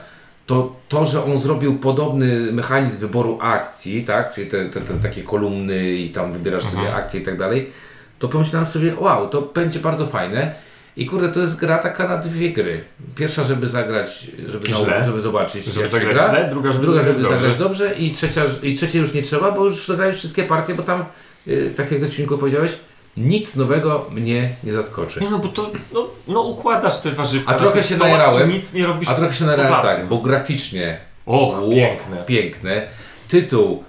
to 0.46 0.76
to, 0.88 1.06
że 1.06 1.24
on 1.24 1.38
zrobił 1.38 1.78
podobny 1.78 2.52
mechanizm 2.52 2.98
wyboru 2.98 3.38
akcji, 3.42 4.04
tak, 4.04 4.34
czyli 4.34 4.46
te, 4.46 4.64
te, 4.70 4.80
te 4.80 4.94
takie 4.94 5.22
kolumny 5.22 5.92
i 5.94 6.10
tam 6.10 6.32
wybierasz 6.32 6.64
sobie 6.64 6.94
akcje 6.94 7.20
i 7.20 7.24
tak 7.24 7.38
dalej, 7.38 7.70
to 8.18 8.28
pomyślałem 8.28 8.66
sobie, 8.66 8.94
wow, 8.98 9.28
to 9.28 9.42
będzie 9.42 9.80
bardzo 9.80 10.06
fajne. 10.06 10.54
I 10.96 11.06
kurde, 11.06 11.28
to 11.28 11.40
jest 11.40 11.56
gra 11.56 11.78
taka 11.78 12.08
na 12.08 12.18
dwie 12.18 12.50
gry. 12.50 12.80
Pierwsza, 13.16 13.44
żeby 13.44 13.68
zagrać, 13.68 14.26
żeby, 14.48 14.68
na, 14.90 15.04
żeby 15.04 15.20
zobaczyć, 15.20 15.64
Żeby 15.64 15.80
jak 15.80 15.90
się 15.90 15.96
zagrać 15.98 16.14
gra. 16.14 16.28
źle, 16.30 16.48
druga, 16.50 16.72
żeby 16.72 16.84
druga, 16.86 17.02
zagrać 17.02 17.16
żeby 17.16 17.28
dobrze. 17.28 17.40
zagrać 17.48 17.58
dobrze 17.58 17.94
i 17.94 18.12
trzecia, 18.12 18.42
i 18.62 18.74
trzeciej 18.76 19.02
już 19.02 19.12
nie 19.14 19.22
trzeba, 19.22 19.52
bo 19.52 19.64
już 19.64 19.86
zagrałeś 19.86 20.16
wszystkie 20.16 20.42
partie, 20.42 20.74
bo 20.74 20.82
tam, 20.82 21.04
y, 21.48 21.72
tak 21.76 21.92
jak 21.92 22.00
na 22.00 22.06
odcinku 22.06 22.38
powiedziałeś, 22.38 22.72
nic 23.16 23.56
nowego 23.56 24.06
mnie 24.10 24.48
nie 24.64 24.72
zaskoczy. 24.72 25.20
Nie 25.20 25.30
no, 25.30 25.38
bo 25.38 25.48
to, 25.48 25.70
no, 25.92 26.08
no 26.28 26.40
układasz 26.42 26.98
te 27.00 27.10
warzywka 27.10 27.52
A 27.52 27.54
trochę 27.54 27.82
się 27.82 27.96
najarałem. 27.96 28.50
nic 28.52 28.74
nie 28.74 28.86
robisz 28.86 29.08
A 29.08 29.14
trochę 29.14 29.34
się 29.34 29.44
poza 29.44 29.56
narałem 29.56 29.82
tak, 29.82 30.08
bo 30.08 30.18
graficznie 30.18 30.98
Och, 31.26 31.62
Ło, 31.62 31.70
piękne. 31.70 32.24
piękne. 32.26 32.82
Tytuł 33.28 33.84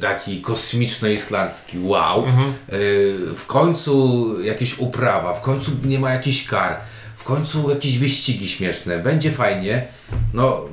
taki 0.00 0.40
kosmiczno-islandzki, 0.42 1.78
wow. 1.82 2.24
Mhm. 2.26 2.52
Y, 2.72 3.18
W 3.36 3.46
końcu 3.46 4.34
jakieś 4.42 4.78
uprawa, 4.78 5.34
w 5.34 5.40
końcu 5.42 5.70
nie 5.84 5.98
ma 5.98 6.12
jakichś 6.12 6.46
kar, 6.46 6.76
w 7.16 7.24
końcu 7.24 7.70
jakieś 7.70 7.98
wyścigi 7.98 8.48
śmieszne, 8.48 8.98
będzie 8.98 9.32
fajnie. 9.32 9.86
No, 10.34 10.64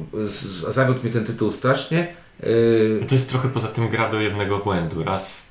zawiódł 0.69 1.01
mnie 1.03 1.12
ten 1.12 1.25
tytuł 1.25 1.51
strasznie. 1.51 2.08
Y, 2.43 3.05
To 3.08 3.15
jest 3.15 3.29
trochę 3.29 3.49
poza 3.49 3.67
tym 3.67 3.89
gra 3.89 4.10
do 4.10 4.21
jednego 4.21 4.58
błędu. 4.60 5.03
Raz, 5.03 5.48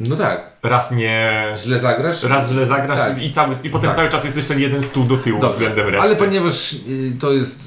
No 0.00 0.16
tak, 0.16 0.52
raz 0.62 0.90
nie... 0.92 1.42
źle 1.56 1.78
zagrasz. 1.78 2.22
Raz 2.22 2.50
źle 2.50 2.66
zagrasz 2.66 2.98
Tak. 2.98 3.22
i, 3.22 3.30
cały, 3.30 3.56
i 3.62 3.70
potem 3.70 3.88
Tak. 3.88 3.96
cały 3.96 4.08
czas 4.10 4.24
jesteś 4.24 4.46
ten 4.46 4.60
jeden 4.60 4.82
stół 4.82 5.04
do 5.04 5.16
tyłu 5.16 5.40
Dobrze, 5.40 5.54
względem 5.56 5.86
reszty. 5.88 6.00
Ale 6.00 6.16
ponieważ 6.16 6.72
y, 6.72 6.76
to 7.20 7.32
jest 7.32 7.60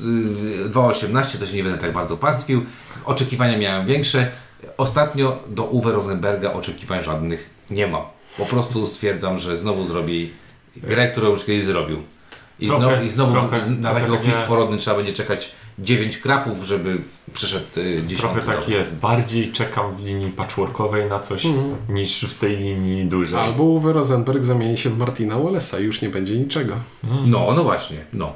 y, 0.65 0.69
2.18, 0.69 1.37
to 1.37 1.45
się 1.45 1.55
nie 1.55 1.63
będę 1.63 1.77
tak 1.77 1.91
bardzo 1.93 2.17
pastwił. 2.17 2.65
Oczekiwania 3.05 3.57
miałem 3.57 3.85
większe. 3.85 4.31
Ostatnio 4.77 5.37
do 5.47 5.63
Uwe 5.63 5.91
Rosenberga 5.91 6.53
oczekiwań 6.53 7.03
żadnych 7.03 7.49
nie 7.69 7.87
mam. 7.87 8.01
Po 8.37 8.45
prostu 8.45 8.87
stwierdzam, 8.87 9.39
że 9.39 9.57
znowu 9.57 9.85
zrobi 9.85 10.33
grę, 10.77 11.07
którą 11.07 11.29
już 11.29 11.45
kiedyś 11.45 11.65
zrobił. 11.65 12.03
I, 12.59 12.67
Trochę, 12.67 12.85
znowu, 12.87 13.03
i 13.03 13.09
znowu 13.09 13.31
trochę, 13.31 13.69
na 13.69 13.93
takiego 13.93 14.15
tak 14.15 14.25
jest. 14.25 14.39
porodny 14.39 14.77
trzeba 14.77 14.97
będzie 14.97 15.13
czekać 15.13 15.51
9 15.79 16.17
krapów, 16.17 16.63
żeby 16.63 16.97
przyszedł 17.33 17.65
y, 17.77 18.01
10 18.07 18.19
Trochę 18.19 18.41
tak 18.41 18.69
jest. 18.69 18.99
Bardziej 18.99 19.51
czekam 19.51 19.95
w 19.95 20.05
linii 20.05 20.31
patchworkowej 20.31 21.09
na 21.09 21.19
coś 21.19 21.43
niż 21.89 22.21
w 22.23 22.39
tej 22.39 22.57
linii 22.57 23.05
dużej. 23.05 23.39
Albo 23.39 23.63
Uwe 23.63 23.93
Rosenberg 23.93 24.43
zamieni 24.43 24.77
się 24.77 24.89
w 24.89 24.97
Martina 24.97 25.35
Wallace'a 25.35 25.81
i 25.81 25.83
już 25.83 26.01
nie 26.01 26.09
będzie 26.09 26.37
niczego. 26.37 26.73
No, 27.25 27.53
no 27.55 27.63
właśnie, 27.63 27.97
no. 28.13 28.33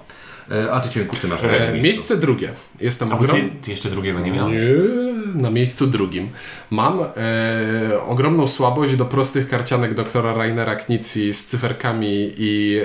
E, 0.51 0.71
A 0.71 0.80
ty 0.80 0.89
cię 0.89 1.06
kurczę 1.06 1.27
masz 1.27 1.41
na 1.43 1.49
E, 1.49 1.82
miejsce 1.82 2.17
drugie. 2.17 2.49
Jestem 2.80 3.13
A 3.13 3.15
bo 3.15 3.25
ty, 3.25 3.32
ogrom... 3.32 3.49
ty 3.62 3.71
jeszcze 3.71 3.89
drugiego 3.89 4.19
nie 4.19 4.32
miałeś? 4.32 4.62
Nie, 4.62 5.41
na 5.41 5.49
miejscu 5.49 5.88
drugim. 5.88 6.30
Mam 6.69 6.99
e, 7.01 8.01
ogromną 8.08 8.47
słabość 8.47 8.95
do 8.95 9.06
prostych 9.06 9.49
karcianek 9.49 9.93
doktora 9.93 10.34
Rainera 10.34 10.75
Knizzi 10.75 11.34
z 11.34 11.45
cyferkami 11.45 12.34
i 12.38 12.82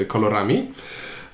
e, 0.00 0.04
kolorami. 0.04 0.70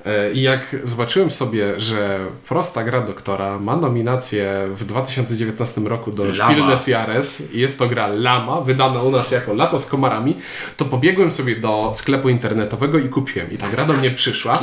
E, 0.06 0.32
I 0.32 0.42
jak 0.42 0.76
zobaczyłem 0.84 1.30
sobie, 1.30 1.80
że 1.80 2.26
prosta 2.48 2.84
gra 2.84 3.00
doktora 3.00 3.58
ma 3.58 3.76
nominację 3.76 4.68
w 4.70 4.84
2019 4.84 5.80
roku 5.80 6.12
do 6.12 6.24
Lama. 6.24 6.52
Spiel 6.52 6.66
des 6.66 6.86
Jahres 6.88 7.54
i 7.54 7.60
jest 7.60 7.78
to 7.78 7.88
gra 7.88 8.06
Lama, 8.06 8.60
wydana 8.60 9.02
u 9.02 9.10
nas 9.10 9.30
jako 9.30 9.54
Lato 9.54 9.78
z 9.78 9.86
komarami, 9.86 10.36
to 10.76 10.84
pobiegłem 10.84 11.32
sobie 11.32 11.56
do 11.56 11.92
sklepu 11.94 12.28
internetowego 12.28 12.98
i 12.98 13.08
kupiłem. 13.08 13.52
I 13.52 13.58
ta 13.58 13.68
gra 13.68 13.84
do 13.84 13.92
mnie 13.92 14.10
przyszła. 14.10 14.62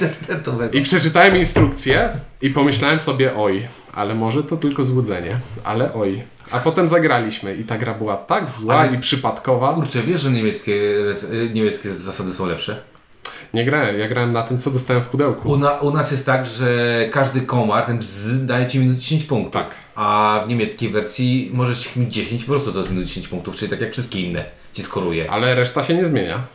Internetowego. 0.00 0.78
I 0.78 0.82
przeczytałem 0.82 1.36
instrukcję 1.36 2.08
i 2.42 2.50
pomyślałem 2.50 3.00
sobie, 3.00 3.36
oj, 3.36 3.68
ale 3.92 4.14
może 4.14 4.44
to 4.44 4.56
tylko 4.56 4.84
złudzenie, 4.84 5.36
ale 5.64 5.94
oj. 5.94 6.22
A 6.50 6.58
potem 6.58 6.88
zagraliśmy 6.88 7.54
i 7.54 7.64
ta 7.64 7.78
gra 7.78 7.94
była 7.94 8.16
tak 8.16 8.50
zła 8.50 8.74
Ale- 8.74 8.94
i 8.94 8.98
przypadkowa. 8.98 9.72
Kurczę, 9.74 10.02
wiesz, 10.02 10.20
że 10.20 10.30
niemieckie, 10.30 10.74
niemieckie 11.54 11.90
zasady 11.94 12.32
są 12.32 12.46
lepsze? 12.46 12.82
Nie 13.54 13.64
grałem, 13.64 13.98
ja 13.98 14.08
grałem 14.08 14.30
na 14.30 14.42
tym, 14.42 14.58
co 14.58 14.70
dostałem 14.70 15.02
w 15.02 15.06
pudełku. 15.06 15.50
U, 15.50 15.56
na, 15.56 15.70
u 15.70 15.90
nas 15.90 16.10
jest 16.10 16.26
tak, 16.26 16.46
że 16.46 16.98
każdy 17.12 17.40
komar, 17.40 17.84
ten 17.84 17.98
bzz, 17.98 18.46
daje 18.46 18.66
ci 18.66 18.78
minut 18.78 18.98
10 18.98 19.24
punktów. 19.24 19.62
Tak. 19.62 19.70
A 19.94 20.40
w 20.44 20.48
niemieckiej 20.48 20.88
wersji 20.88 21.50
możesz 21.52 21.96
mieć 21.96 22.14
10, 22.14 22.44
po 22.44 22.52
prostu 22.52 22.72
to 22.72 22.78
jest 22.78 22.90
minut 22.90 23.04
10 23.04 23.28
punktów, 23.28 23.56
czyli 23.56 23.70
tak 23.70 23.80
jak 23.80 23.92
wszystkie 23.92 24.20
inne 24.20 24.44
ci 24.72 24.82
skoruje. 24.82 25.30
Ale 25.30 25.54
reszta 25.54 25.84
się 25.84 25.94
nie 25.94 26.04
zmienia. 26.04 26.46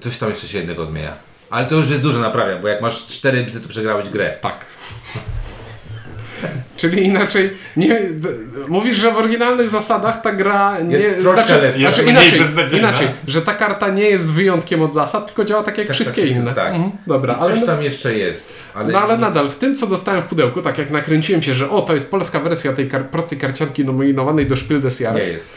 Coś 0.00 0.18
tam 0.18 0.30
jeszcze 0.30 0.48
się 0.48 0.58
jednego 0.58 0.86
zmienia. 0.86 1.12
Ale 1.50 1.66
to 1.66 1.74
już 1.74 1.90
jest 1.90 2.02
duże 2.02 2.18
naprawia, 2.18 2.58
bo 2.58 2.68
jak 2.68 2.80
masz 2.80 3.06
4 3.06 3.44
bzy, 3.44 3.60
to 3.60 3.68
przegrałeś 3.68 4.08
grę. 4.08 4.36
Tak. 4.40 4.64
Czyli 6.76 7.02
inaczej, 7.06 7.50
nie, 7.76 8.00
mówisz, 8.68 8.96
że 8.96 9.10
w 9.12 9.16
oryginalnych 9.16 9.68
zasadach 9.68 10.20
ta 10.22 10.32
gra 10.32 10.80
nie... 10.80 10.96
Jest 10.96 11.20
troszkę 11.20 11.46
znaczy, 11.46 11.62
lepiej. 11.62 11.80
Znaczy 11.80 12.02
inaczej, 12.02 12.40
inaczej, 12.78 13.08
że 13.26 13.42
ta 13.42 13.54
karta 13.54 13.90
nie 13.90 14.02
jest 14.10 14.32
wyjątkiem 14.32 14.82
od 14.82 14.94
zasad, 14.94 15.26
tylko 15.26 15.44
działa 15.44 15.62
tak 15.62 15.78
jak 15.78 15.86
Tak, 15.86 15.94
wszystkie 15.96 16.22
tak, 16.22 16.30
inne. 16.30 16.52
tak. 16.54 16.74
Mhm, 16.74 16.92
dobra, 17.06 17.34
I 17.34 17.38
coś 17.40 17.58
ale... 17.58 17.66
tam 17.66 17.82
jeszcze 17.82 18.14
jest. 18.18 18.52
Ale 18.74 18.92
No 18.92 19.00
ale 19.00 19.14
nie- 19.14 19.20
nadal, 19.20 19.50
w 19.50 19.56
tym 19.56 19.76
co 19.76 19.86
dostałem 19.86 20.22
w 20.22 20.26
pudełku, 20.26 20.62
tak 20.62 20.78
jak 20.78 20.90
nakręciłem 20.90 21.42
się, 21.42 21.54
że 21.54 21.70
o, 21.70 21.82
to 21.82 21.94
jest 21.94 22.10
polska 22.10 22.40
wersja 22.40 22.72
tej 22.72 22.88
kar- 22.88 23.04
prostej 23.08 23.38
karcianki 23.38 23.84
nominowanej 23.84 24.46
do 24.46 24.56
Spiel 24.56 24.80
des 24.80 25.00
Nie 25.00 25.04
Jahres, 25.06 25.32
jest. 25.32 25.50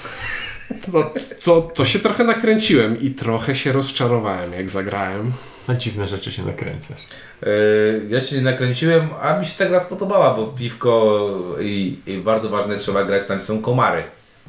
to, 0.92 1.14
to, 1.44 1.62
to 1.62 1.86
się 1.86 2.00
trochę 2.00 2.24
nakręciłem 2.24 3.02
i 3.02 3.12
trochę 3.12 3.56
się 3.56 3.72
rozczarowałem, 3.72 4.54
jak 4.54 4.70
zagrałem. 4.70 5.32
Na 5.68 5.76
dziwne 5.76 6.08
rzeczy 6.08 6.32
się 6.32 6.46
nakręcasz. 6.46 7.00
Yy, 7.42 8.06
ja 8.10 8.22
się 8.22 8.36
nie 8.36 8.42
nakręciłem, 8.42 9.10
a 9.22 9.40
mi 9.40 9.46
się 9.46 9.58
ta 9.58 9.66
gra 9.66 9.80
spodobała, 9.80 10.34
bo 10.34 10.46
piwko 10.48 11.30
i, 11.60 12.00
i 12.08 12.18
bardzo 12.18 12.50
ważne 12.50 12.78
trzeba 12.78 13.06
grać, 13.06 13.28
tam 13.28 13.42
są 13.42 13.62
komary. 13.62 14.04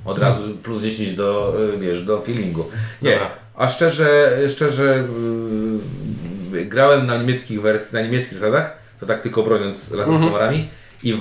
Od 0.05 0.19
razu 0.19 0.57
plus 0.63 0.83
10 0.83 1.15
do, 1.15 1.55
yy, 1.59 1.79
wiesz, 1.79 2.03
do 2.05 2.21
feelingu. 2.21 2.65
Nie, 3.03 3.11
Dobra. 3.11 3.31
a 3.55 3.69
szczerze, 3.69 4.39
szczerze 4.49 5.05
yy, 6.53 6.65
grałem 6.65 7.07
na 7.07 7.17
niemieckich 7.17 7.63
wersji, 7.63 7.95
na 7.95 8.03
niemieckich 8.03 8.35
zasadach, 8.35 8.77
to 9.01 9.07
tak 9.07 9.21
tylko 9.23 9.43
broniąc 9.43 9.93
razem 9.93 10.17
z 10.17 10.21
komarami. 10.27 10.69
I 11.03 11.17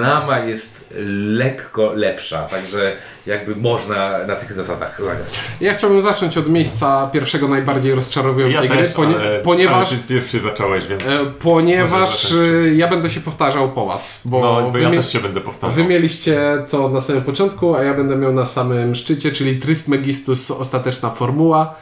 lama 0.00 0.38
jest 0.38 0.94
lekko 1.26 1.92
lepsza, 1.92 2.42
także 2.42 2.96
jakby 3.26 3.56
można 3.56 4.18
na 4.26 4.36
tych 4.36 4.52
zasadach 4.52 4.98
zagrać. 4.98 5.28
Ja 5.60 5.74
chciałbym 5.74 6.00
zacząć 6.00 6.38
od 6.38 6.48
miejsca 6.48 7.10
pierwszego 7.12 7.48
najbardziej 7.48 7.94
rozczarowującej 7.94 8.68
Ja 8.68 8.74
gry, 8.74 8.86
też, 8.86 8.94
ponie- 8.94 9.14
ale, 9.16 9.40
ponieważ, 9.40 9.88
ale 9.88 9.98
ty 9.98 10.08
pierwszy 10.08 10.40
zacząłeś, 10.40 10.86
więc... 10.86 11.06
e, 11.06 11.26
ponieważ 11.26 12.32
e, 12.32 12.74
ja 12.74 12.88
będę 12.88 13.10
się 13.10 13.20
powtarzał 13.20 13.72
po 13.72 13.86
was, 13.86 14.20
bo, 14.24 14.40
no, 14.40 14.70
bo 14.70 14.78
ja 14.78 14.90
też 14.90 15.12
się 15.12 15.20
będę 15.20 15.40
powtarzał. 15.40 15.76
wy 15.76 15.84
mieliście 15.84 16.40
to 16.70 16.88
na 16.88 17.00
samym 17.00 17.22
początku, 17.22 17.74
a 17.76 17.82
ja 17.82 17.94
będę 17.94 18.16
miał 18.16 18.32
na 18.32 18.46
samym 18.46 18.94
szczycie, 18.94 19.32
czyli 19.32 19.58
Trismegistus 19.60 20.50
ostateczna 20.50 21.10
formuła. 21.10 21.74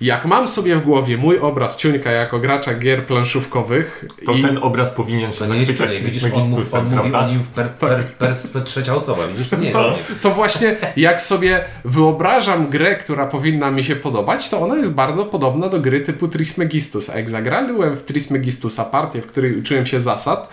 Jak 0.00 0.24
mam 0.24 0.48
sobie 0.48 0.76
w 0.76 0.82
głowie 0.82 1.16
mój 1.16 1.38
obraz 1.38 1.76
Ciuńka 1.76 2.10
jako 2.12 2.38
gracza 2.38 2.74
gier 2.74 3.06
planszówkowych 3.06 4.04
To 4.26 4.32
i 4.32 4.42
ten 4.42 4.58
obraz 4.58 4.90
powinien 4.90 5.32
się 5.32 5.40
nie 5.44 5.48
zachwycać 5.48 5.76
człowiek, 5.76 6.04
widzisz, 6.04 6.24
on, 6.24 6.30
mówi- 6.30 6.42
Trismegistusem, 6.42 6.80
on 6.80 6.86
mówi 6.86 6.98
o 6.98 7.10
prawda? 7.10 7.28
nim 7.28 7.42
w 7.42 7.48
per, 7.48 7.68
per, 7.70 8.04
per, 8.04 8.34
per, 8.52 8.62
trzecia 8.62 8.94
osoba, 8.96 9.26
widzisz, 9.28 9.48
to 9.48 9.56
nie 9.56 9.70
to, 9.70 9.98
to 10.22 10.30
właśnie 10.30 10.76
jak 10.96 11.22
sobie 11.22 11.64
wyobrażam 11.84 12.70
grę, 12.70 12.96
która 12.96 13.26
powinna 13.26 13.70
mi 13.70 13.84
się 13.84 13.96
podobać, 13.96 14.48
to 14.48 14.60
ona 14.60 14.76
jest 14.76 14.94
bardzo 14.94 15.24
podobna 15.24 15.68
do 15.68 15.80
gry 15.80 16.00
typu 16.00 16.28
Trismegistus. 16.28 17.10
A 17.10 17.16
jak 17.16 17.30
zagrałem 17.30 17.96
w 17.96 18.02
Trismegistusa 18.02 18.84
partię, 18.84 19.22
w 19.22 19.26
której 19.26 19.58
uczyłem 19.58 19.86
się 19.86 20.00
zasad, 20.00 20.48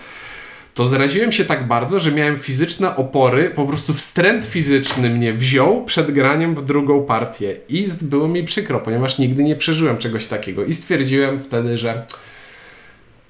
to 0.73 0.85
zraziłem 0.85 1.31
się 1.31 1.45
tak 1.45 1.67
bardzo, 1.67 1.99
że 1.99 2.11
miałem 2.11 2.39
fizyczne 2.39 2.95
opory, 2.95 3.49
po 3.49 3.65
prostu 3.65 3.93
wstręt 3.93 4.45
fizyczny 4.45 5.09
mnie 5.09 5.33
wziął 5.33 5.85
przed 5.85 6.11
graniem 6.11 6.55
w 6.55 6.65
drugą 6.65 7.03
partię. 7.03 7.55
I 7.69 7.89
z- 7.89 8.03
było 8.03 8.27
mi 8.27 8.43
przykro, 8.43 8.79
ponieważ 8.79 9.17
nigdy 9.17 9.43
nie 9.43 9.55
przeżyłem 9.55 9.97
czegoś 9.97 10.27
takiego. 10.27 10.65
I 10.65 10.73
stwierdziłem 10.73 11.39
wtedy, 11.39 11.77
że 11.77 12.05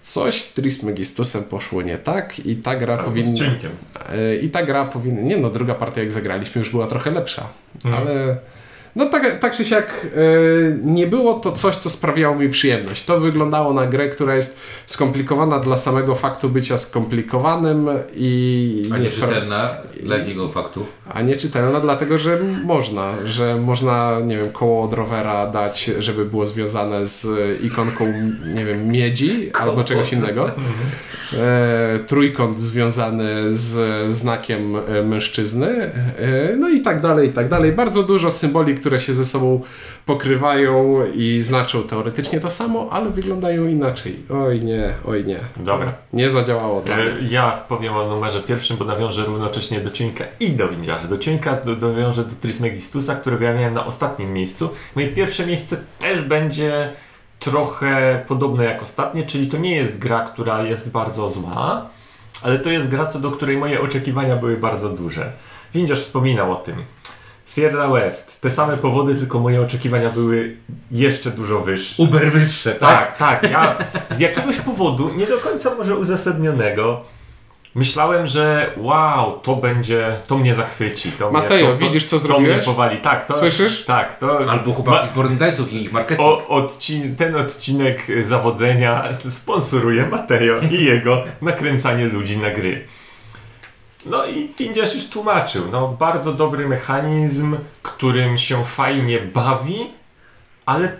coś 0.01 0.41
z 0.41 0.53
Trismegistusem 0.53 1.43
poszło 1.43 1.81
nie 1.81 1.97
tak 1.97 2.45
i 2.45 2.55
ta 2.55 2.75
gra 2.75 2.93
Albo 2.93 3.03
z 3.03 3.07
powinna... 3.07 3.37
cienkiem. 3.39 3.71
E, 4.13 4.35
I 4.35 4.49
ta 4.49 4.63
gra 4.63 4.85
powinna. 4.85 5.21
Nie 5.21 5.37
no, 5.37 5.49
druga 5.49 5.75
partia 5.75 6.01
jak 6.01 6.11
zagraliśmy 6.11 6.59
już 6.59 6.69
była 6.69 6.87
trochę 6.87 7.11
lepsza. 7.11 7.47
Mhm. 7.85 8.07
Ale. 8.07 8.37
No 8.95 9.05
tak, 9.05 9.39
tak 9.39 9.53
czy 9.53 9.65
siak 9.65 10.07
e, 10.15 10.19
nie 10.83 11.07
było 11.07 11.33
to 11.33 11.51
coś, 11.51 11.75
co 11.75 11.89
sprawiało 11.89 12.35
mi 12.35 12.49
przyjemność. 12.49 13.05
To 13.05 13.19
wyglądało 13.19 13.73
na 13.73 13.87
grę, 13.87 14.09
która 14.09 14.35
jest 14.35 14.59
skomplikowana 14.85 15.59
dla 15.59 15.77
samego 15.77 16.15
faktu 16.15 16.49
bycia 16.49 16.77
skomplikowanym 16.77 17.89
i 18.15 18.89
A 18.93 18.97
nie 18.97 19.03
nie 19.03 19.09
dla 20.03 20.17
jakiego 20.17 20.49
faktu? 20.49 20.85
a 21.13 21.21
nie 21.21 21.35
czytelna, 21.35 21.79
dlatego 21.79 22.17
że 22.17 22.39
można, 22.63 23.11
że 23.25 23.57
można, 23.57 24.19
nie 24.25 24.37
wiem, 24.37 24.51
koło 24.51 24.83
od 24.83 24.93
rowera 24.93 25.47
dać, 25.47 25.91
żeby 25.99 26.25
było 26.25 26.45
związane 26.45 27.05
z 27.05 27.27
ikonką, 27.63 28.13
nie 28.55 28.65
wiem, 28.65 28.87
miedzi 28.87 29.51
albo 29.53 29.83
czegoś 29.83 30.13
innego. 30.13 30.51
E, 31.37 31.99
trójkąt 32.07 32.61
związany 32.61 33.53
z 33.53 34.11
znakiem 34.11 34.75
e, 34.75 35.03
mężczyzny, 35.03 35.67
e, 35.67 36.55
no 36.59 36.69
i 36.69 36.81
tak 36.81 37.01
dalej, 37.01 37.29
i 37.29 37.31
tak 37.31 37.49
dalej. 37.49 37.71
Bardzo 37.71 38.03
dużo 38.03 38.31
symboli, 38.31 38.75
które 38.81 38.99
się 38.99 39.13
ze 39.13 39.25
sobą 39.25 39.61
pokrywają 40.05 41.05
i 41.15 41.41
znaczą 41.41 41.83
teoretycznie 41.83 42.39
to 42.39 42.49
samo, 42.49 42.87
ale 42.91 43.09
wyglądają 43.09 43.67
inaczej. 43.67 44.19
Oj 44.45 44.61
nie, 44.61 44.89
oj 45.05 45.25
nie. 45.25 45.39
Dobra. 45.59 45.93
Nie 46.13 46.29
zadziałało 46.29 46.81
to. 46.81 46.93
E, 46.93 46.97
Ja 47.29 47.51
powiem 47.69 47.93
o 47.93 48.07
numerze 48.07 48.41
pierwszym, 48.43 48.77
bo 48.77 48.85
nawiążę 48.85 49.25
równocześnie 49.25 49.81
do 49.81 49.91
Ciuńka 49.91 50.23
i 50.39 50.49
do 50.51 50.67
Winiarza. 50.67 51.07
Do 51.07 51.17
Ciuńka 51.17 51.55
do, 51.55 51.75
dowiążę 51.75 52.23
do 52.23 52.35
Trismegistusa, 52.35 53.15
którego 53.15 53.43
ja 53.45 53.53
miałem 53.53 53.73
na 53.73 53.85
ostatnim 53.85 54.33
miejscu. 54.33 54.69
Moje 54.95 55.07
pierwsze 55.07 55.45
miejsce 55.45 55.77
też 55.99 56.21
będzie 56.21 56.89
trochę 57.39 58.23
podobne 58.27 58.65
jak 58.65 58.83
ostatnie, 58.83 59.23
czyli 59.23 59.47
to 59.47 59.57
nie 59.57 59.75
jest 59.75 59.97
gra, 59.97 60.19
która 60.25 60.61
jest 60.63 60.91
bardzo 60.91 61.29
zła, 61.29 61.89
ale 62.41 62.59
to 62.59 62.69
jest 62.69 62.89
gra, 62.91 63.05
co 63.05 63.19
do 63.19 63.31
której 63.31 63.57
moje 63.57 63.81
oczekiwania 63.81 64.35
były 64.35 64.57
bardzo 64.57 64.89
duże. 64.89 65.31
Windziarz 65.73 65.99
wspominał 66.01 66.51
o 66.51 66.55
tym. 66.55 66.75
Sierra 67.55 67.87
West. 67.89 68.41
Te 68.41 68.49
same 68.49 68.77
powody, 68.77 69.15
tylko 69.15 69.39
moje 69.39 69.61
oczekiwania 69.61 70.09
były 70.09 70.55
jeszcze 70.91 71.31
dużo 71.31 71.59
wyższe. 71.59 72.03
Uber 72.03 72.31
wyższe, 72.31 72.71
tak? 72.75 73.17
Tak, 73.17 73.41
tak. 73.41 73.51
Ja 73.51 73.75
z 74.09 74.19
jakiegoś 74.19 74.57
powodu, 74.57 75.13
nie 75.13 75.27
do 75.27 75.37
końca 75.37 75.75
może 75.75 75.95
uzasadnionego, 75.95 77.01
myślałem, 77.75 78.27
że 78.27 78.71
wow, 78.77 79.39
to 79.39 79.55
będzie, 79.55 80.17
to 80.27 80.37
mnie 80.37 80.55
zachwyci. 80.55 81.11
To 81.11 81.31
Mateo, 81.31 81.57
mnie, 81.57 81.65
to, 81.65 81.71
to, 81.71 81.77
widzisz, 81.77 82.05
co 82.05 82.15
To 82.15 82.19
zrobiłeś? 82.19 82.55
mnie 82.55 82.65
powali. 82.65 82.97
Tak, 82.97 83.25
to, 83.25 83.33
Słyszysz? 83.33 83.85
Tak, 83.85 84.17
to... 84.17 84.49
Albo 84.49 84.73
chłopaki 84.73 85.07
z 85.07 85.11
Born 85.11 85.37
Dice'ów 85.37 85.73
i 85.73 85.75
ich 85.81 85.91
marketing. 85.93 86.27
o, 86.27 86.47
odcin 86.47 87.15
ten 87.15 87.35
odcinek 87.35 88.07
zawodzenia 88.23 89.03
sponsoruje 89.29 90.05
Mateo 90.05 90.55
i 90.71 90.83
jego 90.85 91.23
nakręcanie 91.41 92.05
ludzi 92.05 92.37
na 92.37 92.49
gry. 92.49 92.81
No 94.05 94.25
i 94.25 94.47
Findziarz 94.47 94.95
już 94.95 95.05
tłumaczył. 95.05 95.63
No, 95.71 95.87
bardzo 95.87 96.33
dobry 96.33 96.67
mechanizm, 96.67 97.57
którym 97.83 98.37
się 98.37 98.63
fajnie 98.63 99.19
bawi, 99.19 99.87
ale 100.65 100.97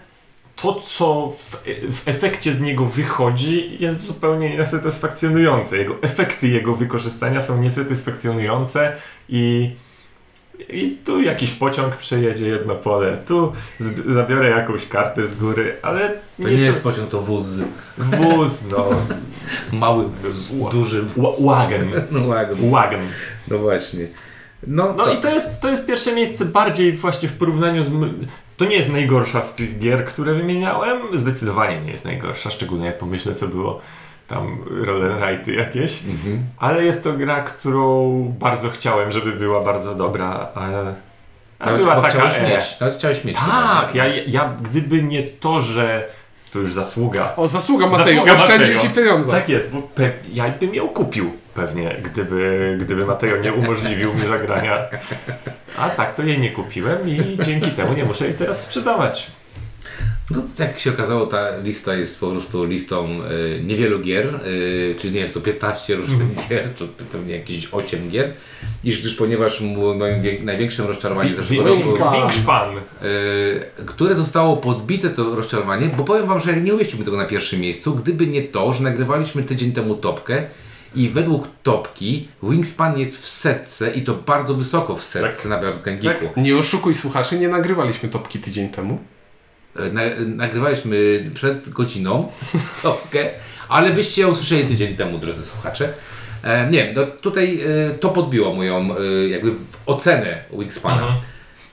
to, 0.56 0.74
co 0.74 1.34
w, 1.38 1.58
w 1.96 2.08
efekcie 2.08 2.54
z 2.54 2.62
niego 2.62 2.86
wychodzi, 2.86 3.78
jest 3.80 4.02
zupełnie 4.02 4.58
niesatysfakcjonujące. 4.58 5.78
Jego 5.78 5.96
efekty 6.02 6.48
jego 6.48 6.74
wykorzystania 6.74 7.42
są 7.42 7.62
niesatysfakcjonujące 7.62 8.96
i, 9.30 9.72
i 10.70 10.98
tu 11.06 11.22
jakiś 11.22 11.52
pociąg 11.52 11.98
przejedzie 11.98 12.48
jedno 12.48 12.76
pole, 12.76 13.18
tu 13.28 13.52
zabiorę 14.08 14.50
jakąś 14.50 14.88
kartę 14.88 15.28
z 15.28 15.36
góry, 15.36 15.76
ale 15.82 16.10
To 16.42 16.50
nie 16.50 16.56
jest 16.56 16.84
pociąg, 16.84 17.10
to 17.10 17.22
wóz. 17.22 17.60
wóz, 17.98 18.64
no, 18.72 18.86
Mały 19.80 20.06
wóz, 20.08 20.72
duży 20.72 21.02
wóz. 21.02 21.36
Wa- 21.40 21.56
wagon, 21.56 21.92
No, 22.12 22.28
wagon. 22.28 22.58
wagon. 22.72 23.00
no 23.48 23.58
właśnie. 23.58 24.08
No, 24.68 24.94
No 24.98 25.12
i 25.14 25.18
to 25.18 25.30
jest, 25.30 25.62
to 25.62 25.70
jest 25.70 25.88
pierwsze 25.88 26.16
miejsce 26.16 26.46
bardziej 26.46 26.94
właśnie 26.94 27.30
w 27.30 27.34
porównaniu 27.34 27.84
z... 27.84 27.90
To 28.58 28.66
nie 28.66 28.76
jest 28.76 28.90
najgorsza 28.90 29.42
z 29.42 29.56
tych 29.56 29.80
gier, 29.80 30.06
które 30.06 30.34
wymieniałem. 30.34 30.98
Zdecydowanie 31.20 31.82
nie 31.82 31.92
jest 31.92 32.06
najgorsza, 32.06 32.50
szczególnie 32.50 32.86
jak 32.86 32.98
pomyślę, 32.98 33.36
co 33.36 33.48
było 33.48 33.82
tam 34.32 34.58
roll 34.86 35.12
and 35.12 35.22
write'y 35.22 35.52
jakieś. 35.52 36.04
Mhm. 36.04 36.44
Ale 36.58 36.86
jest 36.86 37.04
to 37.04 37.14
gra, 37.14 37.42
którą 37.42 38.24
bardzo 38.40 38.70
chciałem, 38.70 39.12
żeby 39.12 39.32
była 39.32 39.64
bardzo 39.64 39.96
dobra, 39.96 40.48
ale... 40.56 40.94
A 41.60 41.66
Nawet 41.66 41.82
była 41.82 41.96
taka... 41.96 42.10
chciałeś 42.10 42.38
e. 42.38 42.48
mieć. 42.50 42.80
Nawet 42.80 42.96
chciałeś 42.96 43.24
mieć. 43.26 43.38
Tak, 43.38 43.96
ja, 43.96 44.06
ja 44.28 44.54
gdyby 44.62 45.04
nie 45.04 45.24
to, 45.24 45.62
że... 45.62 46.08
To 46.54 46.60
już 46.60 46.74
zasługa. 46.74 47.34
O, 47.38 47.48
zasługa 47.48 47.88
Mateo, 47.88 48.06
Zasługa 48.06 48.34
oszczędził 48.34 48.76
Mateo. 48.76 48.90
ci 48.90 48.96
pieniądze. 48.96 49.32
Tak 49.32 49.50
jest, 49.50 49.72
bo 49.74 49.80
pe- 49.98 50.12
ja 50.34 50.50
bym 50.50 50.76
ją 50.76 50.88
kupił 50.88 51.32
pewnie, 51.54 51.96
gdyby, 52.04 52.78
gdyby 52.82 53.06
Mateo 53.06 53.38
nie 53.38 53.54
umożliwił 53.54 54.14
mi 54.14 54.22
zagrania. 54.28 54.78
A 55.78 55.90
tak, 55.90 56.16
to 56.16 56.24
jej 56.24 56.40
nie 56.40 56.50
kupiłem 56.52 57.10
i 57.10 57.38
dzięki 57.46 57.72
temu 57.72 57.94
nie 57.94 58.06
muszę 58.06 58.26
jej 58.26 58.34
teraz 58.34 58.62
sprzedawać. 58.62 59.32
No, 60.36 60.44
jak 60.60 60.80
się 60.80 60.90
okazało, 60.90 61.26
ta 61.28 61.58
lista 61.64 61.96
jest 61.96 62.20
po 62.20 62.32
prostu 62.32 62.66
listą 62.66 63.20
y, 63.58 63.64
niewielu 63.64 64.00
gier, 64.00 64.26
y, 64.48 64.96
czyli 65.00 65.14
nie 65.14 65.20
jest 65.20 65.34
to 65.34 65.42
15 65.42 65.96
różnych 65.96 66.28
gier, 66.50 66.70
to, 66.80 66.86
to 66.88 67.04
pewnie 67.12 67.36
jakieś 67.36 67.68
8 67.72 68.10
gier. 68.10 68.34
I 68.84 68.92
gdyż 68.92 69.16
ponieważ 69.16 69.62
moim 69.62 70.22
wie- 70.22 70.38
największym 70.44 70.86
rozczarowaniem 70.88 71.36
zeszłego 71.36 71.64
roku, 71.64 71.78
Wingspan. 72.22 72.78
Y, 72.78 73.86
które 73.86 74.16
zostało 74.16 74.58
podbite 74.58 75.10
to 75.10 75.36
rozczarowanie, 75.36 75.90
bo 75.98 76.04
powiem 76.04 76.28
Wam, 76.28 76.40
że 76.40 76.58
nie 76.58 76.74
umieściłbym 76.74 77.06
tego 77.06 77.18
na 77.18 77.26
pierwszym 77.26 77.60
miejscu, 77.60 77.96
gdyby 77.96 78.28
nie 78.28 78.42
to, 78.44 78.74
że 78.74 78.84
nagrywaliśmy 78.84 79.44
tydzień 79.44 79.72
temu 79.72 79.96
topkę 79.96 80.44
i 80.96 81.10
według 81.10 81.48
topki 81.64 82.28
Wingspan 82.44 83.00
jest 83.00 83.22
w 83.22 83.26
setce 83.26 83.92
i 83.92 84.02
to 84.02 84.14
bardzo 84.14 84.54
wysoko 84.54 84.96
w 84.96 85.04
setce 85.04 85.50
na 85.50 85.58
Board 85.58 85.84
Game 85.84 85.98
Geeku. 85.98 86.26
Nie 86.42 86.58
oszukuj 86.58 86.94
słuchaczy, 86.96 87.40
nie 87.40 87.48
nagrywaliśmy 87.48 88.10
topki 88.10 88.40
tydzień 88.40 88.70
temu. 88.70 89.00
Na, 89.76 90.02
nagrywaliśmy 90.26 91.26
przed 91.34 91.70
godziną 91.70 92.32
topkę, 92.84 93.30
ale 93.70 93.90
byście 93.90 94.22
ją 94.22 94.28
usłyszeli 94.28 94.64
tydzień 94.64 94.96
temu, 94.96 95.18
drodzy 95.18 95.44
słuchacze. 95.44 95.94
E, 96.44 96.70
nie, 96.70 96.94
no 96.96 97.06
tutaj 97.06 97.62
e, 97.62 97.94
to 97.94 98.10
podbiło 98.10 98.56
moją 98.56 98.96
e, 98.98 99.28
jakby 99.28 99.52
ocenę 99.86 100.44
Wingspana. 100.52 101.02
Mhm. 101.02 101.20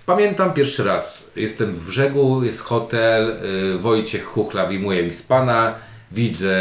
Pamiętam 0.07 0.53
pierwszy 0.53 0.85
raz, 0.85 1.31
jestem 1.37 1.73
w 1.73 1.87
brzegu, 1.87 2.45
jest 2.45 2.61
hotel, 2.61 3.37
e, 3.75 3.79
Wojciech 3.79 4.25
Chuchla 4.25 4.67
wyjmuje 4.67 5.03
mi 5.03 5.13
spana, 5.13 5.75
widzę 6.13 6.57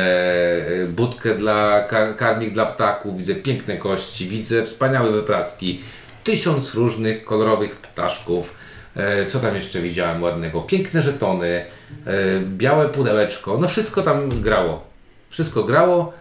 e, 0.84 0.88
budkę 0.88 1.36
dla 1.36 1.84
kar 1.84 2.16
karmik 2.16 2.54
dla 2.54 2.66
ptaków, 2.66 3.18
widzę 3.18 3.36
piękne 3.36 3.78
kości, 3.78 4.28
widzę 4.28 4.64
wspaniałe 4.64 5.12
wypraski, 5.12 5.82
tysiąc 6.24 6.74
różnych 6.74 7.26
kolorowych 7.26 7.76
ptaszków, 7.76 8.54
E, 8.54 8.77
Co 9.28 9.40
tam 9.40 9.56
jeszcze 9.56 9.82
widziałem 9.82 10.24
ładnego? 10.24 10.62
Piękne 10.62 11.02
żetony, 11.02 11.48
e, 11.48 11.66
białe 12.42 12.90
pudełeczko, 12.90 13.58
no 13.58 13.68
wszystko 13.68 14.04
tam 14.04 14.30
grało. 14.42 14.88
Wszystko 15.30 15.64
grało, 15.64 16.14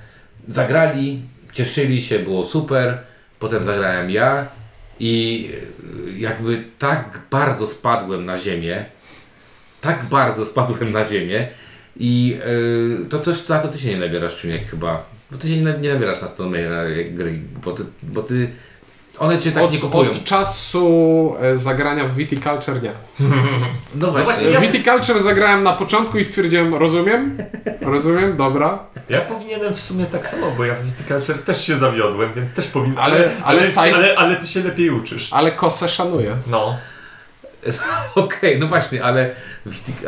zagrali, 0.48 1.22
cieszyli 1.52 2.02
się, 2.02 2.18
było 2.18 2.44
super. 2.44 2.98
Potem 3.38 3.64
zagrałem 3.64 4.10
ja 4.10 4.46
i 5.00 5.48
e, 6.08 6.18
jakby 6.18 6.64
tak 6.78 7.20
bardzo 7.30 7.66
spadłem 7.66 8.24
na 8.24 8.38
ziemię, 8.38 8.84
tak 9.80 10.04
bardzo 10.04 10.46
spadłem 10.46 10.92
na 10.92 11.04
ziemię 11.04 11.48
i 11.96 12.38
e, 13.04 13.08
to 13.08 13.20
coś, 13.20 13.36
za 13.36 13.58
to 13.58 13.68
ty 13.68 13.78
się 13.78 13.88
nie 13.88 14.00
nabierasz, 14.00 14.40
Czuniek, 14.40 14.70
chyba. 14.70 15.06
Bo 15.30 15.38
ty 15.38 15.48
się 15.48 15.56
nie, 15.56 15.72
nie 15.80 15.92
nabierasz 15.92 16.22
na 16.22 16.28
Stonemajera 16.28 16.84
gry, 17.10 17.38
bo 17.64 17.72
ty, 17.72 17.82
bo 18.02 18.22
ty, 18.22 18.50
one 19.18 19.38
cię 19.38 19.52
tak 19.52 19.62
Od, 19.62 19.72
nie 19.72 19.78
kupują. 19.78 20.10
od 20.10 20.24
czasu 20.24 21.34
e, 21.40 21.56
zagrania 21.56 22.04
w 22.04 22.14
Viticulture 22.14 22.82
nie. 22.82 22.90
No 23.94 24.06
właśnie, 24.10 24.24
właśnie 24.24 24.50
ja- 24.50 24.60
Viticulture 24.60 25.22
zagrałem 25.22 25.62
na 25.62 25.72
początku 25.72 26.18
i 26.18 26.24
stwierdziłem, 26.24 26.74
rozumiem, 26.74 27.38
rozumiem, 27.80 28.36
dobra, 28.36 28.78
Ja 29.08 29.20
powinienem 29.20 29.74
w 29.74 29.80
sumie 29.80 30.06
tak 30.06 30.26
samo, 30.26 30.50
bo 30.56 30.64
ja 30.64 30.74
w 30.74 30.82
Viticulture 30.84 31.38
też 31.38 31.66
się 31.66 31.76
zawiodłem, 31.76 32.32
więc 32.36 32.52
też 32.52 32.66
powinienem. 32.66 33.02
Ale- 33.04 33.30
ale 33.44 33.62
ale, 33.76 33.94
ale, 33.94 34.14
ale 34.18 34.36
ty 34.36 34.46
się 34.46 34.62
lepiej 34.62 34.90
uczysz. 34.90 35.32
ale 35.32 35.52
kosę 35.52 35.88
szanuję. 35.88 36.36
No. 36.46 36.76
Okej, 38.14 38.58
no 38.58 38.66
właśnie, 38.66 39.04
ale, 39.04 39.30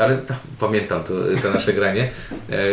ale 0.01 0.19
ta, 0.19 0.35
pamiętam 0.61 1.05
to, 1.05 1.15
te 1.43 1.51
nasze 1.51 1.73
granie. 1.73 2.11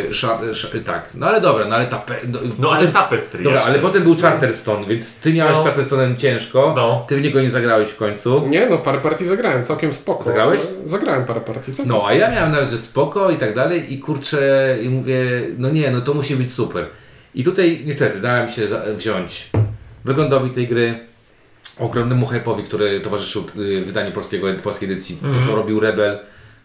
E, 0.10 0.14
sza, 0.14 0.40
sz, 0.42 0.84
tak, 0.86 1.10
no 1.14 1.28
ale 1.28 1.42
dobra, 1.42 1.66
no 1.66 1.76
ale 1.76 1.86
ta... 1.86 1.98
pe- 1.98 2.28
No, 2.28 2.40
No 2.60 2.72
ale 2.72 2.88
tapestry 2.88 3.44
Dobra, 3.44 3.54
jeszcze. 3.60 3.70
ale 3.72 3.80
potem 3.80 4.04
był 4.04 4.16
Charterstone, 4.16 4.86
więc 4.86 5.20
ty 5.20 5.34
miałeś 5.34 5.58
No. 5.58 5.64
Charterstone'em 5.64 6.16
ciężko, 6.16 6.74
No. 6.76 7.06
ty 7.08 7.18
w 7.18 7.22
niego 7.22 7.42
nie 7.42 7.50
zagrałeś 7.50 7.90
w 7.90 7.96
końcu. 7.96 8.48
Nie, 8.48 8.66
no 8.70 8.78
parę 8.78 8.98
partii 9.02 9.28
zagrałem, 9.28 9.64
całkiem 9.64 9.94
spoko. 9.94 10.24
Zagrałeś? 10.24 10.60
Zagrałem 10.86 11.26
parę 11.26 11.42
partii, 11.42 11.74
całkiem 11.74 11.88
No, 11.94 11.96
spoko. 12.00 12.10
a 12.12 12.14
ja 12.14 12.32
miałem 12.32 12.52
nawet, 12.52 12.70
że 12.70 12.78
spoko 12.78 13.32
i 13.32 13.38
tak 13.38 13.56
dalej 13.56 13.94
i 13.94 14.00
kurczę, 14.00 14.78
i 14.82 14.90
mówię, 14.90 15.18
no 15.58 15.70
nie, 15.70 15.92
no 15.92 16.02
to 16.02 16.14
musi 16.14 16.36
być 16.36 16.54
super. 16.54 16.86
I 17.36 17.44
tutaj 17.44 17.82
niestety 17.86 18.20
dałem 18.22 18.50
się 18.50 18.62
wziąć 18.96 19.50
wyglądowi 20.06 20.50
tej 20.52 20.68
gry, 20.68 21.00
ogromnemu 21.80 22.26
hype'owi, 22.26 22.64
który 22.64 23.00
towarzyszył 23.00 23.44
y, 23.60 23.86
wydaniu 23.86 24.12
polskiego, 24.12 24.48
polskiej 24.64 24.92
edycji, 24.92 25.18
to 25.22 25.48
co 25.48 25.56
robił 25.56 25.80
Rebel, 25.80 26.20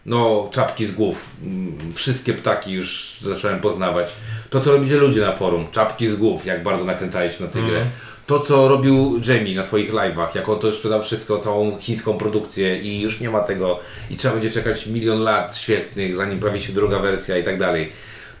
no 0.05 0.49
czapki 0.51 0.85
z 0.85 0.91
głów, 0.91 1.35
mm, 1.43 1.93
wszystkie 1.93 2.33
ptaki 2.33 2.71
już 2.71 3.17
zacząłem 3.21 3.59
poznawać. 3.59 4.07
To 4.49 4.59
co 4.59 4.71
robicie 4.71 4.97
ludzie 4.97 5.21
na 5.21 5.31
forum, 5.31 5.67
czapki 5.71 6.07
z 6.07 6.15
głów, 6.15 6.45
jak 6.45 6.63
bardzo 6.63 6.85
nakręcali 6.85 7.31
się 7.31 7.43
na 7.43 7.49
tę 7.49 7.61
grę. 7.61 7.85
To 8.27 8.39
co 8.39 8.67
robił 8.67 9.21
Jamie 9.27 9.55
na 9.55 9.63
swoich 9.63 9.93
live'ach, 9.93 10.27
jak 10.35 10.49
on 10.49 10.59
to 10.59 10.67
już 10.67 10.75
sprzedał 10.75 11.03
wszystko, 11.03 11.39
całą 11.39 11.77
chińską 11.79 12.17
produkcję 12.17 12.77
i 12.77 13.01
już 13.01 13.19
nie 13.19 13.29
ma 13.29 13.39
tego 13.39 13.79
i 14.09 14.15
trzeba 14.15 14.33
będzie 14.33 14.49
czekać 14.49 14.87
milion 14.87 15.19
lat 15.19 15.57
świetnych, 15.57 16.15
zanim 16.15 16.39
pojawi 16.39 16.61
się 16.61 16.73
druga 16.73 16.99
wersja 16.99 17.37
i 17.37 17.43
tak 17.43 17.59
dalej. 17.59 17.91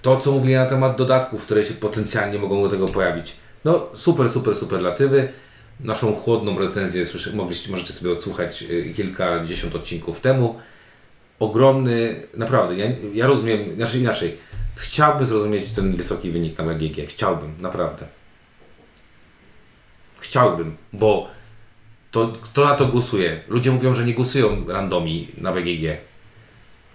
To 0.01 0.17
co 0.17 0.31
mówili 0.31 0.55
na 0.55 0.65
temat 0.65 0.97
dodatków, 0.97 1.41
które 1.41 1.65
się 1.65 1.73
potencjalnie 1.73 2.39
mogą 2.39 2.63
do 2.63 2.69
tego 2.69 2.87
pojawić. 2.87 3.35
No 3.65 3.87
super, 3.93 4.29
super 4.29 4.55
superlatywy. 4.55 5.27
Naszą 5.83 6.15
chłodną 6.15 6.59
recenzję 6.59 7.05
mogliście, 7.33 7.71
możecie 7.71 7.93
sobie 7.93 8.11
odsłuchać 8.11 8.63
y, 8.63 8.93
kilkadziesiąt 8.95 9.75
odcinków 9.75 10.19
temu. 10.19 10.55
Ogromny, 11.39 12.23
naprawdę, 12.33 12.75
ja, 12.75 12.85
ja 13.13 13.27
rozumiem, 13.27 13.75
znaczy 13.75 13.99
inaczej, 13.99 14.37
chciałbym 14.75 15.27
zrozumieć 15.27 15.71
ten 15.71 15.95
wysoki 15.95 16.31
wynik 16.31 16.57
na 16.57 16.63
BGG, 16.63 17.07
chciałbym, 17.07 17.53
naprawdę. 17.59 18.07
Chciałbym, 20.19 20.77
bo 20.93 21.27
to 22.11 22.33
kto 22.41 22.65
na 22.65 22.75
to 22.75 22.85
głosuje? 22.85 23.41
Ludzie 23.47 23.71
mówią, 23.71 23.93
że 23.93 24.05
nie 24.05 24.13
głosują 24.13 24.67
randomi 24.67 25.27
na 25.37 25.53
BGG. 25.53 26.10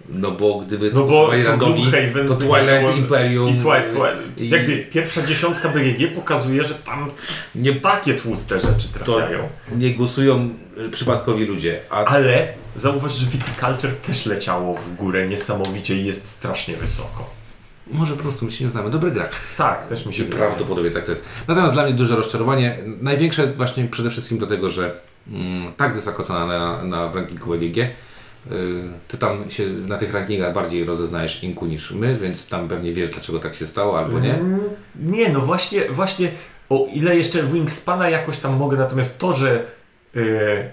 No 0.09 0.31
bo 0.31 0.59
gdyby 0.59 0.91
No 0.93 1.03
bo 1.05 1.27
to 1.27 1.43
randomi, 1.43 1.73
Gloomhaven 1.81 2.27
to 2.27 2.35
Twilight 2.35 2.97
Imperium 2.97 3.49
I 3.49 3.61
Twilight, 3.61 3.91
Twilight. 3.95 4.41
i- 4.41 4.49
Jakby 4.49 4.77
pierwsza 4.77 5.25
dziesiątka 5.25 5.69
BGG 5.69 6.07
pokazuje, 6.15 6.63
że 6.63 6.75
tam 6.75 7.11
nie, 7.55 7.75
takie 7.75 8.13
tłuste 8.13 8.59
rzeczy 8.59 8.87
trafiają. 8.93 9.49
nie 9.75 9.93
głosują 9.93 10.49
y, 10.77 10.89
przypadkowi 10.89 11.45
ludzie. 11.45 11.79
A 11.89 12.05
Ale 12.05 12.47
zauważ, 12.75 13.15
że 13.15 13.25
Viticulture 13.25 13.93
też 13.93 14.25
leciało 14.25 14.73
w 14.73 14.95
górę 14.95 15.27
niesamowicie 15.27 15.95
i 15.95 16.05
jest 16.05 16.29
strasznie 16.29 16.75
wysoko. 16.75 17.29
może 17.91 18.13
po 18.15 18.21
prostu 18.23 18.45
my 18.45 18.51
się 18.51 18.63
nie 18.65 18.69
znamy. 18.71 18.89
Dobry 18.89 19.11
gra. 19.11 19.29
Tak, 19.57 19.87
też 19.87 20.05
mi 20.05 20.13
się 20.13 20.23
wydaje. 20.23 20.43
Prawdopodobnie 20.43 20.91
tak 20.91 21.05
to 21.05 21.11
jest. 21.11 21.25
Natomiast 21.47 21.73
dla 21.73 21.83
mnie 21.83 21.93
duże 21.93 22.15
rozczarowanie. 22.15 22.77
Największe 23.01 23.47
właśnie 23.47 23.83
przede 23.87 24.09
wszystkim 24.11 24.37
dlatego, 24.37 24.69
że 24.69 24.99
mm, 25.31 25.73
tak 25.77 25.95
wysoka 25.95 26.23
cena 26.23 26.45
na, 26.47 26.83
na 26.83 27.07
w 27.07 27.15
rankingu 27.15 27.53
EGG. 27.53 27.77
Y, 28.51 28.89
Ty 29.07 29.17
tam 29.17 29.51
się 29.51 29.63
na 29.87 29.97
tych 29.97 30.13
rankingach 30.13 30.53
bardziej 30.53 30.85
rozeznajesz 30.85 31.43
Inku 31.43 31.65
niż 31.65 31.91
my, 31.91 32.15
więc 32.21 32.47
tam 32.47 32.67
pewnie 32.67 32.93
wiesz 32.93 33.09
dlaczego 33.09 33.39
tak 33.39 33.55
się 33.55 33.67
stało 33.67 33.99
albo 33.99 34.19
nie. 34.19 34.33
Mm, 34.33 34.59
Nie, 34.95 35.29
no 35.29 35.39
właśnie, 35.41 35.81
właśnie 35.89 36.31
o 36.69 36.87
ile 36.93 37.15
jeszcze 37.17 37.43
Wingspana 37.43 38.09
jakoś 38.09 38.37
tam 38.37 38.55
mogę, 38.57 38.77
natomiast 38.77 39.19
to, 39.19 39.33
że 39.33 39.65
yy, 40.15 40.69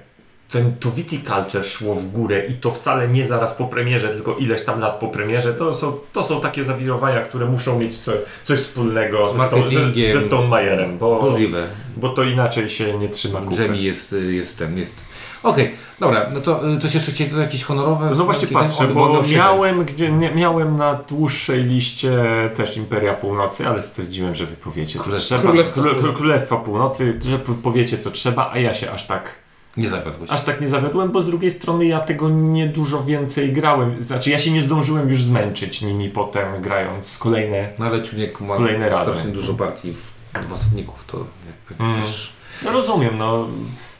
ten, 0.51 0.75
to 0.81 0.91
Viticulture 0.91 1.65
szło 1.65 1.95
w 1.95 2.11
górę 2.11 2.47
i 2.47 2.53
to 2.53 2.71
wcale 2.71 3.09
nie 3.09 3.27
zaraz 3.27 3.55
po 3.55 3.65
premierze, 3.65 4.09
tylko 4.09 4.37
ileś 4.37 4.63
tam 4.65 4.81
lat 4.81 4.99
po 4.99 5.09
premierze, 5.09 5.55
to 5.55 5.75
są, 5.75 5.93
to 6.13 6.25
są 6.25 6.41
takie 6.41 6.65
zawirowania, 6.65 7.21
które 7.21 7.47
muszą 7.47 7.79
mieć 7.79 7.99
co, 7.99 8.13
coś 8.45 8.59
wspólnego 8.61 9.31
Z 9.31 9.37
ze, 9.37 9.47
Stone, 9.47 9.69
ze, 9.69 10.21
ze 10.21 10.27
Stonemayerem, 10.27 10.99
bo, 10.99 11.19
Możliwe. 11.23 11.67
bo 11.97 12.09
to 12.09 12.23
inaczej 12.25 12.71
się 12.71 12.99
nie 12.99 13.09
trzyma 13.09 13.41
kupy. 13.41 13.63
Jamie 13.63 13.83
jest, 13.83 14.17
jest 14.31 14.59
ten, 14.59 14.79
jest... 14.79 15.05
Okej, 15.45 15.71
dobra, 16.01 16.27
no 16.35 16.41
to 16.41 16.69
y, 16.73 16.79
coś 16.79 16.95
jeszcze 16.95 17.13
chcieli 17.13 17.31
to 17.31 17.41
jakieś 17.41 17.65
honorowe? 17.65 18.11
No 18.17 18.25
właśnie 18.25 18.49
patrzę, 18.49 18.87
bo 18.89 19.25
siedem. 19.25 19.39
miałem, 19.39 19.85
gdzie, 19.85 20.13
nie, 20.13 20.31
miałem 20.31 20.77
na 20.77 20.95
dłuższej 20.95 21.65
liście 21.65 22.25
też 22.57 22.77
Imperia 22.77 23.15
Północy, 23.15 23.69
ale 23.69 23.83
stwierdziłem, 23.83 24.35
że 24.35 24.47
wy 24.47 24.57
powiecie 24.57 24.99
co 24.99 25.17
trzeba. 25.19 25.43
Królestwa 25.43 25.81
Kró- 25.81 25.95
Północy. 25.95 26.17
Królestwa 26.19 26.57
Północy, 26.57 27.19
że 27.29 27.39
po- 27.39 27.53
powiecie 27.55 27.99
co 27.99 28.11
trzeba, 28.11 28.51
a 28.53 28.59
ja 28.59 28.75
się 28.75 28.91
aż 28.93 29.07
tak, 29.07 29.35
Nie 29.77 29.89
zawiodłeś. 29.89 30.31
aż 30.31 30.43
tak 30.43 30.61
nie 30.61 30.69
zawiodłem, 30.69 31.11
bo 31.13 31.23
z 31.23 31.27
drugiej 31.27 31.51
strony 31.51 31.87
ja 31.87 32.01
tego 32.01 32.29
nie 32.29 32.67
dużo 32.67 33.05
więcej 33.05 33.53
grałem. 33.53 34.03
Znaczy 34.03 34.31
ja 34.31 34.39
się 34.39 34.51
nie 34.51 34.63
zdążyłem 34.63 35.09
już 35.09 35.23
zmęczyć 35.23 35.83
nimi 35.83 36.11
potem 36.11 36.63
grając 36.63 37.19
kolejne. 37.19 37.69
No 37.79 37.87
ale 37.87 38.03
Ciuniek 38.03 38.41
ma 38.41 38.57
Kolejne 38.57 38.89
razy. 38.89 39.11
strasznie 39.11 39.33
dużo 39.33 39.55
partii 39.55 39.93
w, 39.93 40.13
w 40.49 40.53
osobników, 40.53 41.05
to 41.07 41.19
jakby 41.47 41.85
Mm. 41.85 42.03
wiesz, 42.03 42.33
No 42.65 42.73
rozumiem, 42.73 43.19
no 43.19 43.47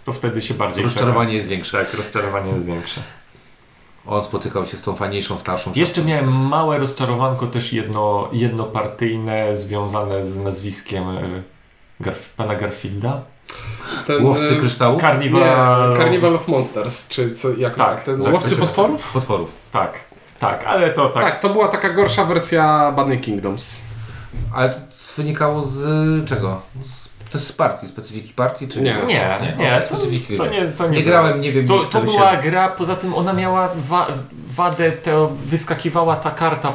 to 0.05 0.13
wtedy 0.13 0.43
się 0.43 0.55
bardziej... 0.55 0.85
rozczarowanie 0.85 1.35
jest 1.35 1.49
większe. 1.49 1.79
Tak, 1.85 1.95
rozczarowanie 1.95 2.53
jest 2.53 2.67
większe. 2.67 3.03
On 4.07 4.23
spotykał 4.23 4.67
się 4.67 4.77
z 4.77 4.83
tą 4.83 4.97
fajniejszą, 4.97 5.39
starszą 5.39 5.71
Jeszcze 5.75 5.95
siostrą. 5.95 6.05
miałem 6.05 6.49
małe 6.49 6.79
rozczarowanko 6.79 7.47
też 7.47 7.73
jedno, 7.73 8.29
jednopartyjne 8.33 9.57
związane 9.57 10.25
z 10.25 10.39
nazwiskiem 10.39 11.09
e, 11.09 11.43
Garf 12.01 12.31
pana 12.31 12.55
Garfielda. 12.55 13.23
Ten, 14.07 14.25
Łowcy 14.25 14.55
e, 14.55 14.57
kryształów? 14.57 15.01
Carnival. 15.03 15.43
Nie, 15.43 15.97
Carnival 15.97 16.37
of 16.37 16.49
Monsters, 16.49 17.09
czy 17.09 17.35
co, 17.35 17.49
jakoś 17.55 17.79
Tak. 17.79 18.05
Ten, 18.05 18.23
tak, 18.23 18.33
łowcy 18.33 18.51
tak, 18.51 18.59
potworów? 18.59 19.13
Potworów. 19.13 19.57
Tak, 19.73 19.93
tak, 20.39 20.65
ale 20.65 20.91
to 20.91 21.09
tak. 21.09 21.25
Tak. 21.25 21.41
to 21.41 21.49
była 21.49 21.69
taka 21.69 21.91
gorsza 21.91 22.25
wersja 22.25 22.93
Bunny 22.97 23.19
Kingdoms. 23.19 23.81
Ale 24.55 24.71
to 24.71 24.77
wynikało 25.17 25.63
z 25.63 26.29
czego? 26.29 26.61
Z, 26.83 27.04
to 27.35 27.39
jest 27.39 27.49
z 27.49 27.53
partii, 27.53 27.87
specyfiki 27.89 28.33
partii? 28.35 28.69
Czy 28.69 28.81
Nie. 28.83 28.97
Nie, 29.07 29.55
nie, 29.59 29.81
to, 29.91 29.97
specyfiki. 29.97 30.37
to 30.37 30.47
nie, 30.47 30.63
to 30.65 30.85
nie, 30.89 30.91
Nie 30.91 31.03
było. 31.05 31.11
grałem, 31.13 31.41
nie 31.41 31.53
wiem, 31.53 31.67
To, 31.67 31.83
nie 31.85 31.87
to 31.91 32.01
była 32.01 32.33
się- 32.37 32.43
gra, 32.43 32.69
poza 32.69 32.97
tym 32.97 33.15
ona 33.15 33.33
miała 33.33 33.69
wa 33.77 34.07
wadę, 34.49 34.93
to 34.93 35.33
wyskakiwała 35.47 36.17
ta 36.17 36.31
karta 36.31 36.73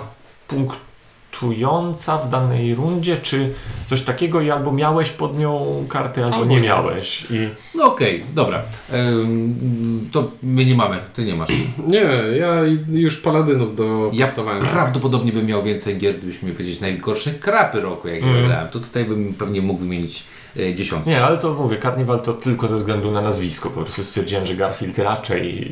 punktująca 1.32 2.17
w 2.17 2.30
danej 2.30 2.75
rundzie, 2.75 3.17
czy 3.17 3.53
coś 3.86 4.01
takiego 4.01 4.41
i 4.41 4.49
albo 4.51 4.71
miałeś 4.71 5.09
pod 5.09 5.38
nią 5.39 5.86
kartę, 5.89 6.23
albo, 6.23 6.36
Albo 6.36 6.49
nie 6.49 6.61
miałeś. 6.61 7.25
I 7.32 7.49
No 7.75 7.86
okej, 7.86 8.23
dobra. 8.34 8.61
Ym, 8.93 10.09
to 10.11 10.32
my 10.43 10.65
nie 10.65 10.75
mamy, 10.75 10.97
ty 11.13 11.25
nie 11.25 11.36
masz. 11.36 11.49
Nie, 11.88 11.99
ja 12.39 12.55
już 12.91 13.17
paladynów 13.17 13.75
do 13.75 14.09
Ja 14.13 14.27
prawdopodobnie 14.71 15.32
bym 15.32 15.45
miał 15.45 15.63
więcej 15.63 15.97
gier, 15.97 16.15
gdybyśmy 16.17 16.51
powiedzieć 16.51 16.80
najgorsze 16.80 17.32
krapy 17.32 17.82
roku, 17.82 18.07
jak 18.07 18.21
ja 18.21 18.27
Mm. 18.30 18.47
grałem. 18.47 18.67
To 18.69 18.80
tutaj 18.80 19.05
bym 19.05 19.34
pewnie 19.34 19.61
mógł 19.61 19.80
wymienić 19.80 20.23
e, 20.59 20.73
dziesiątkę. 20.75 21.09
Nie, 21.09 21.23
ale 21.25 21.38
to 21.38 21.53
mówię, 21.53 21.77
Carnival 21.82 22.21
to 22.21 22.34
tylko 22.34 22.67
ze 22.67 22.77
względu 22.77 23.11
na 23.11 23.21
nazwisko. 23.21 23.69
Po 23.69 23.82
prostu 23.82 24.03
stwierdziłem, 24.03 24.45
że 24.45 24.55
Garfield 24.55 24.99
raczej 24.99 25.67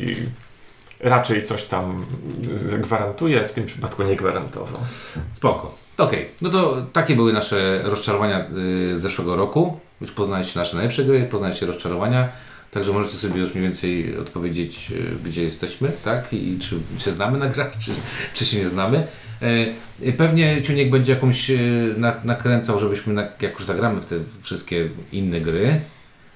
raczej 0.99 1.43
coś 1.43 1.63
tam 1.63 2.05
gwarantuje, 2.79 3.45
w 3.45 3.53
tym 3.53 3.65
przypadku 3.65 4.03
nie 4.03 4.15
gwarantował. 4.15 4.81
Spoko. 5.33 5.75
Okej, 5.97 6.25
no 6.41 6.49
to 6.49 6.85
takie 6.93 7.15
były 7.15 7.33
nasze 7.33 7.81
rozczarowania 7.83 8.39
y, 8.39 8.43
z 8.97 9.01
zeszłego 9.01 9.35
roku. 9.35 9.79
Już 10.01 10.11
poznaliście 10.11 10.59
nasze 10.59 10.75
najlepsze 10.75 11.05
gry, 11.05 11.27
poznaliście 11.31 11.65
rozczarowania. 11.65 12.29
Także 12.71 12.93
możecie 12.93 13.17
sobie 13.17 13.41
już 13.41 13.55
mniej 13.55 13.63
więcej 13.63 14.17
odpowiedzieć, 14.17 14.91
y, 14.91 15.29
gdzie 15.29 15.43
jesteśmy, 15.43 15.91
tak? 16.03 16.33
I 16.33 16.59
czy 16.59 16.75
się 16.97 17.11
znamy 17.11 17.37
na 17.37 17.47
grach, 17.47 17.71
czy, 17.79 17.91
czy 18.33 18.45
się 18.45 18.57
nie 18.57 18.69
znamy. 18.69 19.07
E, 19.41 20.11
Pewnie 20.17 20.61
Ciuniek 20.61 20.89
będzie 20.89 21.13
jakąś 21.13 21.49
y, 21.49 21.93
na, 21.97 22.15
nakręcał, 22.23 22.79
żebyśmy, 22.79 23.29
jak 23.41 23.53
już 23.53 23.65
zagramy 23.65 24.01
w 24.01 24.05
te 24.05 24.15
wszystkie 24.41 24.89
inne 25.11 25.41
gry, 25.41 25.79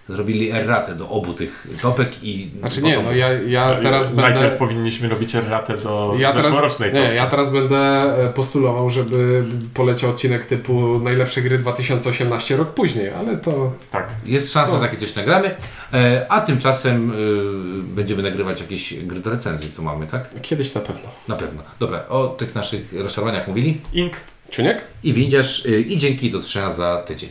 zrobili 0.10 0.52
erratę 0.52 0.96
do 0.96 1.10
obu 1.10 1.34
tych 1.34 1.68
topek 1.82 2.24
i 2.24 2.50
Znaczy 2.60 2.82
nie, 2.82 3.00
no 3.04 3.12
ja, 3.12 3.34
ja 3.34 3.76
teraz 3.84 4.16
Najpierw 4.16 4.40
będę... 4.42 4.58
powinniśmy 4.58 5.10
robić 5.10 5.36
erratę 5.36 5.78
do 5.78 6.16
Ja 6.20 6.30
teraz, 6.30 6.46
zeszłorocznej 6.46 6.94
nie, 6.94 7.02
topki. 7.02 7.16
ja 7.16 7.28
teraz 7.28 7.52
będę 7.52 7.78
e, 7.78 8.34
postulował, 8.34 8.90
żeby 8.90 9.44
poleciał 9.74 10.10
odcinek 10.10 10.46
typu 10.46 11.00
najlepsze 11.00 11.42
gry 11.42 11.58
2018 11.58 12.56
rok 12.58 12.74
później, 12.74 13.10
ale 13.10 13.38
to 13.38 13.74
Tak. 13.92 14.10
Jest 14.26 14.54
szansa, 14.54 14.72
O. 14.74 14.76
że 14.76 14.82
takie 14.82 14.98
coś 14.98 15.16
nagramy, 15.16 15.56
e, 15.94 16.26
a 16.30 16.42
tymczasem 16.42 17.12
y, 17.12 17.84
będziemy 17.84 18.24
nagrywać 18.24 18.62
jakieś 18.62 18.94
gry 18.94 19.20
do 19.20 19.30
recenzji, 19.30 19.72
co 19.72 19.82
mamy, 19.82 20.08
tak? 20.08 20.30
kiedyś 20.42 20.74
na 20.76 20.82
pewno. 20.82 21.10
Na 21.28 21.36
pewno. 21.36 21.62
Dobra, 21.80 22.08
o 22.10 22.28
tych 22.28 22.56
naszych 22.56 22.94
rozczarowaniach 22.94 23.48
mówili 23.48 23.78
Ink. 23.94 24.14
Ciuniek? 24.50 24.82
i 25.04 25.14
windziarz 25.14 25.66
i 25.88 25.98
dzięki 25.98 26.32
do 26.32 26.40
zobaczenia 26.40 26.72
za 26.72 26.98
tydzień. 27.08 27.30